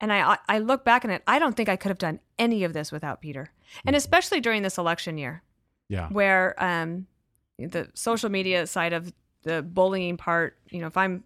And 0.00 0.12
I 0.12 0.38
I 0.48 0.58
look 0.58 0.84
back 0.84 1.04
on 1.04 1.10
it, 1.10 1.22
I 1.26 1.38
don't 1.38 1.54
think 1.56 1.68
I 1.68 1.76
could 1.76 1.90
have 1.90 1.98
done 1.98 2.18
any 2.38 2.64
of 2.64 2.72
this 2.72 2.90
without 2.90 3.20
Peter. 3.20 3.50
And 3.86 3.94
especially 3.94 4.40
during 4.40 4.62
this 4.62 4.78
election 4.78 5.16
year 5.18 5.42
Yeah. 5.88 6.08
where 6.08 6.54
um, 6.62 7.06
the 7.58 7.90
social 7.94 8.30
media 8.30 8.66
side 8.66 8.92
of 8.94 9.12
the 9.42 9.62
bullying 9.62 10.16
part, 10.16 10.58
you 10.70 10.80
know, 10.80 10.86
if 10.86 10.96
I'm 10.96 11.24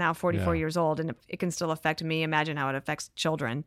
now 0.00 0.12
44 0.12 0.54
Yeah. 0.54 0.58
years 0.58 0.76
old 0.76 0.98
and 0.98 1.14
it 1.28 1.38
can 1.38 1.52
still 1.52 1.70
affect 1.70 2.02
me, 2.02 2.24
imagine 2.24 2.56
how 2.56 2.68
it 2.70 2.74
affects 2.74 3.10
children. 3.14 3.64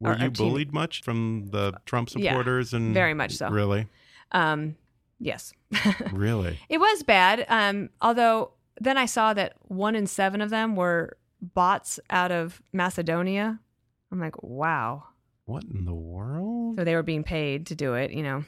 Were 0.00 0.12
or- 0.12 0.14
or 0.14 0.18
you 0.18 0.30
teen- 0.30 0.48
bullied 0.48 0.72
much 0.72 1.02
from 1.02 1.48
the 1.50 1.74
Trump 1.84 2.08
Yeah, 2.16 2.30
supporters 2.30 2.72
and 2.72 2.94
very 2.94 3.12
much 3.14 3.32
so. 3.36 3.50
Really? 3.50 3.86
Um, 4.32 4.76
yes. 5.20 5.52
Really? 6.12 6.58
it 6.70 6.78
was 6.78 7.02
bad. 7.02 7.44
Um, 7.48 7.90
although 8.00 8.52
then 8.80 8.96
I 8.96 9.04
saw 9.06 9.34
that 9.34 9.52
one 9.68 9.94
in 9.94 10.06
seven 10.06 10.40
of 10.40 10.48
them 10.50 10.74
were 10.76 11.18
bots 11.40 12.00
out 12.10 12.32
of 12.32 12.62
Macedonia. 12.72 13.60
I'm 14.10 14.18
like, 14.20 14.42
wow. 14.42 15.04
What 15.44 15.64
in 15.64 15.84
the 15.84 15.94
world? 15.94 16.76
So 16.78 16.84
they 16.84 16.94
were 16.94 17.02
being 17.02 17.24
paid 17.24 17.66
to 17.66 17.74
do 17.74 17.94
it, 17.94 18.10
you 18.12 18.22
know. 18.22 18.44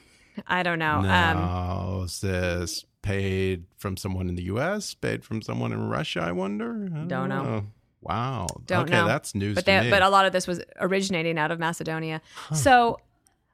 I 0.47 0.63
don't 0.63 0.79
know. 0.79 0.97
Um, 0.97 1.03
No, 1.37 2.01
is 2.05 2.19
this 2.19 2.83
paid 3.05 3.65
from 3.77 3.95
someone 3.97 4.27
in 4.29 4.35
the 4.35 4.43
U.S., 4.43 4.93
paid 4.95 5.23
from 5.23 5.41
someone 5.41 5.71
in 5.71 5.87
Russia? 5.87 6.21
I 6.21 6.31
wonder. 6.31 6.89
I 6.93 7.05
Don't 7.05 7.29
know. 7.29 7.65
Wow. 8.01 8.47
Don't 8.65 8.83
okay, 8.89 8.93
know. 8.93 9.07
that's 9.07 9.33
news 9.35 9.55
but 9.55 9.61
to 9.61 9.65
they, 9.67 9.81
me. 9.81 9.89
but 9.91 10.01
a 10.01 10.09
lot 10.09 10.25
of 10.25 10.31
this 10.33 10.47
was 10.47 10.59
originating 10.79 11.37
out 11.37 11.51
of 11.51 11.59
Macedonia. 11.59 12.21
So 12.53 12.99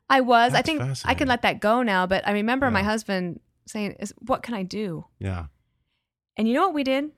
I 0.10 0.22
was. 0.22 0.54
I 0.54 0.62
think 0.62 0.82
I 1.06 1.14
can 1.14 1.28
let 1.28 1.42
that 1.44 1.60
go 1.60 1.84
now. 1.84 2.08
But 2.08 2.28
I 2.28 2.32
remember 2.32 2.72
my 2.72 2.84
husband 2.84 3.40
saying, 3.68 3.96
"Is 4.00 4.14
what 4.20 4.42
can 4.44 4.54
I 4.56 4.64
do?" 4.64 5.06
yeah. 5.20 5.46
And 6.38 6.48
you 6.48 6.54
know 6.54 6.62
what 6.64 6.74
we 6.74 6.84
did? 6.84 7.12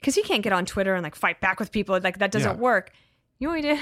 Because 0.00 0.14
he 0.14 0.22
can't 0.22 0.42
get 0.42 0.52
on 0.52 0.66
Twitter 0.66 0.94
and 0.94 1.02
like 1.02 1.14
fight 1.14 1.40
back 1.40 1.58
with 1.58 1.72
people. 1.72 1.98
Like 2.02 2.18
that 2.18 2.30
doesn't 2.30 2.56
Yeah. 2.56 2.60
work. 2.70 2.90
You 3.38 3.48
know 3.48 3.52
what 3.54 3.62
we 3.62 3.68
did? 3.68 3.78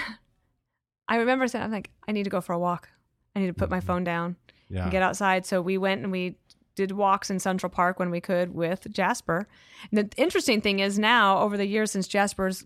I 1.08 1.16
remember 1.16 1.46
saying, 1.48 1.64
"I'm 1.64 1.72
like, 1.72 1.90
I 2.08 2.12
need 2.12 2.24
to 2.24 2.30
go 2.30 2.40
for 2.40 2.52
a 2.54 2.58
walk. 2.58 2.88
I 3.34 3.40
need 3.40 3.48
to 3.48 3.54
put 3.54 3.68
my 3.70 3.80
phone 3.80 4.04
down 4.04 4.32
Mm-hmm. 4.32 4.74
Yeah. 4.76 4.82
and 4.84 4.90
get 4.92 5.02
outside." 5.02 5.46
So 5.46 5.60
we 5.60 5.78
went 5.78 6.02
and 6.02 6.10
we 6.12 6.36
did 6.74 6.92
walks 6.92 7.30
in 7.30 7.38
Central 7.38 7.70
Park 7.70 7.98
when 7.98 8.10
we 8.10 8.20
could 8.20 8.54
with 8.54 8.86
Jasper. 8.90 9.46
And 9.90 9.98
the 9.98 10.08
interesting 10.16 10.60
thing 10.60 10.78
is 10.78 10.98
now, 10.98 11.40
over 11.40 11.56
the 11.56 11.66
years 11.66 11.90
since 11.90 12.08
Jasper's 12.08 12.64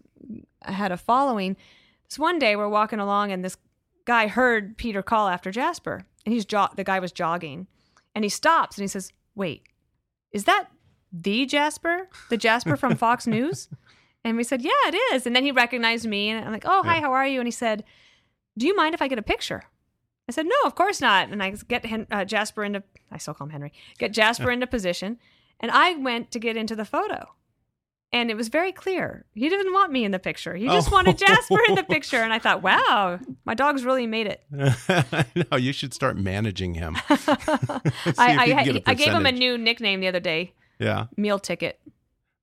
had 0.62 0.92
a 0.92 0.96
following, 0.96 1.56
this 2.08 2.18
one 2.18 2.38
day 2.38 2.56
we're 2.56 2.68
walking 2.68 3.00
along 3.00 3.32
and 3.32 3.44
this 3.44 3.56
guy 4.04 4.26
heard 4.26 4.76
Peter 4.76 5.02
call 5.02 5.28
after 5.28 5.50
Jasper, 5.50 6.04
and 6.24 6.32
he's 6.32 6.44
jo- 6.44 6.68
the 6.76 6.84
guy 6.84 6.98
was 6.98 7.12
jogging, 7.12 7.66
and 8.14 8.24
he 8.24 8.28
stops 8.28 8.76
and 8.76 8.82
he 8.82 8.88
says, 8.88 9.12
"Wait, 9.34 9.62
is 10.32 10.44
that 10.44 10.68
the 11.12 11.46
Jasper, 11.46 12.08
the 12.30 12.36
Jasper 12.36 12.76
from 12.76 12.96
Fox 12.96 13.26
News?" 13.36 13.68
And 14.22 14.36
we 14.36 14.44
said, 14.44 14.62
"Yeah, 14.62 14.70
it 14.86 14.94
is." 15.14 15.26
And 15.26 15.34
then 15.34 15.44
he 15.44 15.52
recognized 15.52 16.06
me, 16.06 16.30
and 16.30 16.44
I'm 16.44 16.52
like, 16.52 16.66
"Oh, 16.66 16.82
hi, 16.82 17.00
how 17.00 17.12
are 17.12 17.26
you?" 17.26 17.40
And 17.40 17.46
he 17.46 17.52
said, 17.52 17.84
"Do 18.56 18.66
you 18.66 18.76
mind 18.76 18.94
if 18.94 19.02
I 19.02 19.08
get 19.08 19.18
a 19.18 19.22
picture?" 19.22 19.62
I 20.28 20.32
said, 20.32 20.46
"No, 20.46 20.56
of 20.64 20.74
course 20.74 21.00
not." 21.00 21.28
And 21.28 21.42
I 21.42 21.50
get 21.68 21.84
uh, 22.10 22.24
Jasper 22.24 22.64
into 22.64 22.82
I 23.14 23.18
still 23.18 23.32
call 23.32 23.46
him 23.46 23.52
Henry. 23.52 23.72
Get 23.98 24.12
Jasper 24.12 24.50
into 24.50 24.66
position, 24.66 25.18
and 25.60 25.70
I 25.70 25.94
went 25.94 26.30
to 26.32 26.38
get 26.38 26.56
into 26.56 26.74
the 26.76 26.84
photo. 26.84 27.28
And 28.12 28.30
it 28.30 28.36
was 28.36 28.46
very 28.46 28.70
clear. 28.70 29.24
He 29.34 29.48
didn't 29.48 29.72
want 29.72 29.90
me 29.90 30.04
in 30.04 30.12
the 30.12 30.20
picture. 30.20 30.54
He 30.54 30.66
just 30.66 30.88
Oh. 30.88 30.92
wanted 30.92 31.18
Jasper 31.18 31.58
in 31.68 31.74
the 31.74 31.82
picture. 31.88 32.18
And 32.18 32.32
I 32.32 32.38
thought, 32.38 32.62
wow, 32.62 33.18
my 33.44 33.54
dog's 33.54 33.84
really 33.84 34.06
made 34.06 34.28
it. 34.28 34.44
no, 35.50 35.56
you 35.56 35.72
should 35.72 35.92
start 35.92 36.16
managing 36.16 36.74
him. 36.74 36.96
I, 37.10 37.80
I, 38.18 38.82
I 38.86 38.94
gave 38.94 39.12
him 39.12 39.26
a 39.26 39.32
new 39.32 39.58
nickname 39.58 39.98
the 40.00 40.06
other 40.08 40.20
day 40.20 40.52
Yeah. 40.78 41.06
meal 41.16 41.38
ticket. 41.40 41.80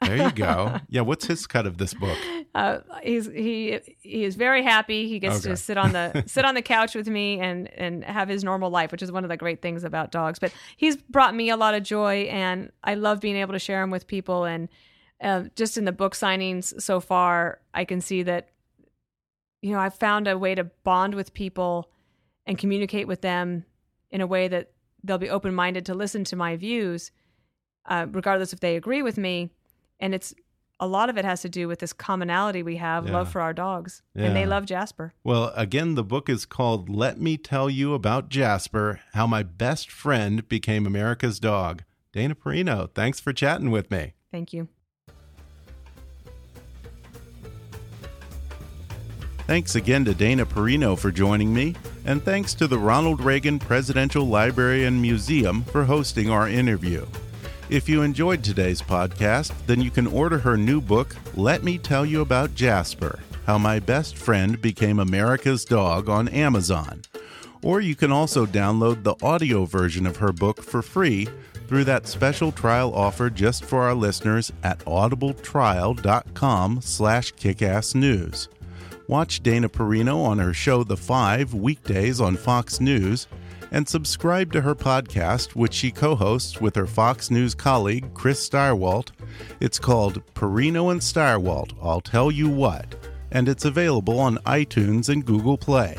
There 0.02 0.18
you 0.18 0.32
go. 0.32 0.78
Yeah. 0.90 1.02
What's 1.02 1.26
his 1.28 1.48
cut 1.48 1.66
of 1.66 1.78
this 1.78 1.94
book? 1.94 2.18
Uh, 2.54 2.80
he's 3.02 3.28
he 3.28 3.80
he 4.02 4.24
is 4.26 4.36
very 4.36 4.62
happy. 4.62 5.08
He 5.08 5.20
gets 5.20 5.38
Okay. 5.38 5.50
to 5.50 5.56
sit 5.56 5.78
on 5.78 5.94
the 5.94 6.24
sit 6.28 6.44
on 6.44 6.54
the 6.56 6.62
couch 6.62 6.96
with 6.96 7.08
me 7.08 7.40
and 7.40 7.70
and 7.74 8.04
have 8.04 8.28
his 8.28 8.44
normal 8.44 8.70
life, 8.70 8.92
which 8.92 9.02
is 9.02 9.12
one 9.12 9.24
of 9.24 9.30
the 9.30 9.38
great 9.38 9.62
things 9.62 9.84
about 9.86 10.12
dogs. 10.12 10.38
But 10.38 10.54
he's 10.76 10.98
brought 10.98 11.34
me 11.34 11.50
a 11.50 11.56
lot 11.56 11.76
of 11.76 11.84
joy, 11.84 12.24
and 12.24 12.72
I 12.84 12.96
love 12.96 13.22
being 13.22 13.38
able 13.38 13.54
to 13.54 13.60
share 13.60 13.82
him 13.82 13.90
with 13.90 14.06
people. 14.06 14.44
And 14.44 14.68
uh, 15.22 15.44
just 15.56 15.78
in 15.78 15.86
the 15.86 15.92
book 15.94 16.14
signings 16.14 16.82
so 16.82 17.00
far, 17.00 17.62
I 17.74 17.86
can 17.86 18.02
see 18.02 18.24
that 18.24 18.50
you 19.62 19.72
know 19.72 19.80
I've 19.80 19.96
found 19.96 20.28
a 20.28 20.38
way 20.38 20.54
to 20.56 20.66
bond 20.66 21.16
with 21.16 21.34
people 21.34 21.90
and 22.46 22.58
communicate 22.58 23.08
with 23.08 23.22
them 23.22 23.64
in 24.10 24.20
a 24.20 24.28
way 24.28 24.50
that 24.50 24.72
they'll 25.04 25.18
be 25.18 25.30
open 25.30 25.54
minded 25.56 25.86
to 25.86 25.94
listen 25.94 26.26
to 26.26 26.36
my 26.36 26.58
views, 26.58 27.12
uh, 27.86 28.08
regardless 28.12 28.52
if 28.52 28.60
they 28.60 28.76
agree 28.76 29.02
with 29.02 29.18
me. 29.18 29.52
And 30.02 30.14
it's 30.14 30.34
a 30.82 30.88
lot 30.88 31.12
of 31.12 31.18
it 31.18 31.24
has 31.24 31.42
to 31.44 31.50
do 31.50 31.68
with 31.68 31.78
this 31.80 31.94
commonality 31.94 32.64
we 32.64 32.78
have 32.78 33.06
Yeah. 33.06 33.14
love 33.14 33.32
for 33.32 33.40
our 33.40 33.54
dogs. 33.54 34.02
And 34.16 34.36
they 34.36 34.48
love 34.48 34.66
Jasper. 34.66 35.14
Well, 35.24 35.54
again, 35.56 35.94
the 35.94 36.04
book 36.04 36.28
is 36.28 36.46
called 36.46 36.90
Let 36.90 37.22
Me 37.22 37.38
Tell 37.38 37.70
You 37.70 37.94
About 37.94 38.30
Jasper 38.30 39.00
How 39.14 39.28
My 39.28 39.44
Best 39.44 39.92
Friend 39.92 40.48
Became 40.50 40.88
America's 40.88 41.40
Dog. 41.40 41.84
Dana 42.12 42.34
Perino, 42.34 42.90
thanks 42.94 43.20
for 43.20 43.32
chatting 43.32 43.70
with 43.70 43.92
me. 43.92 44.14
Thank 44.32 44.52
you. 44.54 44.68
Thanks 49.48 49.76
again 49.76 50.06
to 50.06 50.14
Dana 50.14 50.46
Perino 50.46 50.98
for 50.98 51.12
joining 51.12 51.54
me, 51.54 51.76
and 52.06 52.24
thanks 52.24 52.54
to 52.56 52.68
the 52.68 52.78
Ronald 52.80 53.22
Reagan 53.22 53.60
Presidential 53.60 54.26
Library 54.26 54.86
and 54.86 55.02
Museum 55.02 55.64
for 55.64 55.84
hosting 55.84 56.30
our 56.30 56.48
interview. 56.48 57.06
If 57.72 57.88
you 57.88 58.02
enjoyed 58.02 58.44
today's 58.44 58.82
podcast, 58.82 59.54
then 59.66 59.80
you 59.80 59.92
can 59.92 60.06
order 60.06 60.38
her 60.38 60.58
new 60.58 60.82
book, 60.82 61.16
Let 61.36 61.64
Me 61.64 61.78
Tell 61.78 62.06
You 62.06 62.20
About 62.20 62.54
Jasper 62.54 63.20
How 63.46 63.58
My 63.58 63.80
Best 63.80 64.18
Friend 64.18 64.62
Became 64.62 65.00
America's 65.00 65.64
Dog, 65.64 66.10
on 66.10 66.28
Amazon. 66.28 67.02
Or 67.64 67.80
you 67.80 67.96
can 67.96 68.12
also 68.12 68.46
download 68.46 69.04
the 69.04 69.16
audio 69.24 69.64
version 69.64 70.06
of 70.06 70.18
her 70.18 70.34
book 70.34 70.62
for 70.62 70.82
free 70.82 71.30
through 71.70 71.86
that 71.86 72.08
special 72.08 72.52
trial 72.52 72.94
offer 72.94 73.30
just 73.30 73.64
for 73.64 73.84
our 73.84 73.96
listeners 73.96 74.52
at 74.64 74.80
audibletrial.com 74.80 76.82
slash 76.82 77.34
kickassnews. 77.36 78.50
Watch 79.08 79.44
Dana 79.44 79.70
Perino 79.70 80.26
on 80.26 80.40
her 80.40 80.54
show 80.54 80.84
The 80.84 80.98
Five 80.98 81.54
weekdays 81.54 82.20
on 82.20 82.36
Fox 82.36 82.82
News, 82.82 83.28
and 83.72 83.88
subscribe 83.88 84.52
to 84.52 84.62
her 84.62 84.76
podcast, 84.76 85.56
which 85.56 85.74
she 85.74 85.92
co 85.92 86.16
hosts 86.16 86.60
with 86.60 86.76
her 86.76 86.86
Fox 86.86 87.32
News 87.32 87.56
colleague, 87.56 88.14
Chris 88.14 88.48
Stirewalt. 88.48 89.10
It's 89.60 89.80
called 89.80 90.22
Perino 90.34 90.92
and 90.92 91.02
Stirewalt 91.02 91.74
I'll 91.82 92.02
Tell 92.02 92.30
You 92.30 92.50
What, 92.50 92.96
and 93.32 93.48
it's 93.48 93.66
available 93.66 94.20
on 94.20 94.38
iTunes 94.40 95.10
and 95.10 95.26
Google 95.26 95.58
Play. 95.58 95.98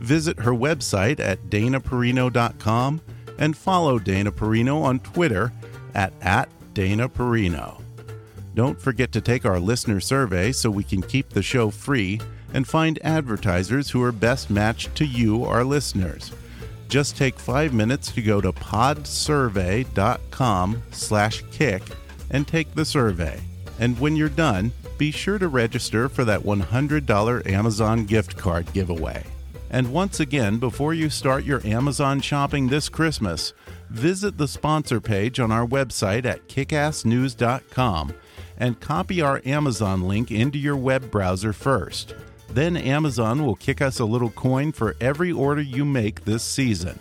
Visit 0.00 0.38
her 0.40 0.52
website 0.52 1.20
at 1.20 1.50
danaperino.com 1.50 3.00
and 3.38 3.56
follow 3.56 3.98
Dana 3.98 4.30
Perino 4.30 4.82
on 4.82 5.00
Twitter 5.00 5.52
at, 5.94 6.12
at 6.20 6.48
Dana 6.74 7.08
Perino. 7.08 7.82
Don't 8.54 8.80
forget 8.80 9.12
to 9.12 9.20
take 9.20 9.44
our 9.46 9.60
listener 9.60 10.00
survey 10.00 10.52
so 10.52 10.70
we 10.70 10.84
can 10.84 11.02
keep 11.02 11.30
the 11.30 11.42
show 11.42 11.70
free 11.70 12.20
and 12.52 12.66
find 12.66 12.98
advertisers 13.02 13.90
who 13.90 14.02
are 14.02 14.12
best 14.12 14.50
matched 14.50 14.94
to 14.96 15.06
you, 15.06 15.44
our 15.44 15.64
listeners. 15.64 16.32
Just 16.90 17.16
take 17.16 17.38
five 17.38 17.72
minutes 17.72 18.12
to 18.12 18.20
go 18.20 18.40
to 18.40 18.52
podsurvey.com 18.52 20.82
slash 20.90 21.44
kick 21.52 21.82
and 22.30 22.48
take 22.48 22.74
the 22.74 22.84
survey. 22.84 23.40
And 23.78 24.00
when 24.00 24.16
you're 24.16 24.28
done, 24.28 24.72
be 24.98 25.12
sure 25.12 25.38
to 25.38 25.46
register 25.46 26.08
for 26.08 26.24
that 26.24 26.40
$100 26.40 27.46
Amazon 27.46 28.06
gift 28.06 28.36
card 28.36 28.72
giveaway. 28.72 29.22
And 29.70 29.92
once 29.92 30.18
again, 30.18 30.58
before 30.58 30.92
you 30.92 31.10
start 31.10 31.44
your 31.44 31.64
Amazon 31.64 32.20
shopping 32.20 32.66
this 32.66 32.88
Christmas, 32.88 33.52
visit 33.88 34.36
the 34.36 34.48
sponsor 34.48 35.00
page 35.00 35.38
on 35.38 35.52
our 35.52 35.64
website 35.64 36.24
at 36.24 36.48
kickassnews.com 36.48 38.14
and 38.58 38.80
copy 38.80 39.22
our 39.22 39.40
Amazon 39.46 40.02
link 40.02 40.32
into 40.32 40.58
your 40.58 40.76
web 40.76 41.08
browser 41.08 41.52
first. 41.52 42.16
Then 42.52 42.76
Amazon 42.76 43.44
will 43.46 43.54
kick 43.54 43.80
us 43.80 44.00
a 44.00 44.04
little 44.04 44.30
coin 44.30 44.72
for 44.72 44.96
every 45.00 45.30
order 45.30 45.62
you 45.62 45.84
make 45.84 46.24
this 46.24 46.42
season. 46.42 46.98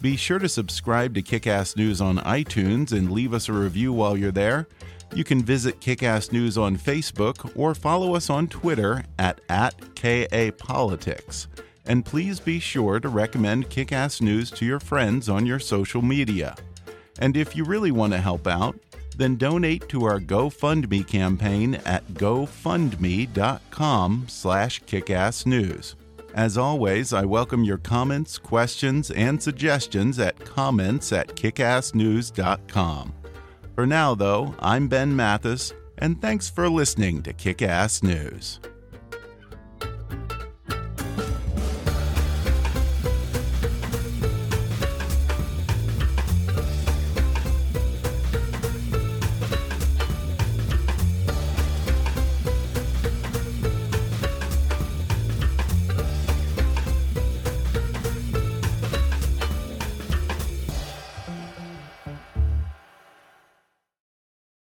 Be 0.00 0.16
sure 0.16 0.40
to 0.40 0.48
subscribe 0.48 1.14
to 1.14 1.22
Kickass 1.22 1.76
News 1.76 2.00
on 2.00 2.18
iTunes 2.18 2.90
and 2.90 3.12
leave 3.12 3.32
us 3.32 3.48
a 3.48 3.52
review 3.52 3.92
while 3.92 4.16
you're 4.16 4.32
there. 4.32 4.66
You 5.14 5.22
can 5.22 5.42
visit 5.42 5.80
Kickass 5.80 6.32
News 6.32 6.58
on 6.58 6.76
Facebook 6.76 7.52
or 7.56 7.74
follow 7.74 8.16
us 8.16 8.28
on 8.28 8.48
Twitter 8.48 9.04
at, 9.18 9.40
at 9.48 9.78
KAPolitics. 9.94 11.46
And 11.86 12.04
please 12.04 12.40
be 12.40 12.58
sure 12.58 12.98
to 12.98 13.08
recommend 13.08 13.70
Kickass 13.70 14.20
News 14.20 14.50
to 14.52 14.64
your 14.64 14.80
friends 14.80 15.28
on 15.28 15.46
your 15.46 15.60
social 15.60 16.02
media. 16.02 16.56
And 17.20 17.36
if 17.36 17.54
you 17.54 17.64
really 17.64 17.92
want 17.92 18.12
to 18.14 18.20
help 18.20 18.48
out, 18.48 18.76
Then 19.16 19.36
donate 19.36 19.88
to 19.90 20.04
our 20.04 20.20
GoFundMe 20.20 21.06
campaign 21.06 21.76
at 21.86 22.06
gofundme.com 22.14 24.24
slash 24.28 24.82
kickassnews. 24.82 25.94
As 26.34 26.56
always, 26.56 27.12
I 27.12 27.24
welcome 27.24 27.62
your 27.62 27.78
comments, 27.78 28.38
questions, 28.38 29.10
and 29.10 29.42
suggestions 29.42 30.18
at 30.18 30.38
comments 30.40 31.12
at 31.12 31.28
kickassnews.com. 31.28 33.14
For 33.74 33.86
now, 33.86 34.14
though, 34.14 34.54
I'm 34.58 34.88
Ben 34.88 35.14
Mathis, 35.14 35.74
and 35.98 36.20
thanks 36.20 36.48
for 36.48 36.68
listening 36.68 37.22
to 37.22 37.32
Kick 37.32 37.62
Ass 37.62 38.02
News. 38.02 38.60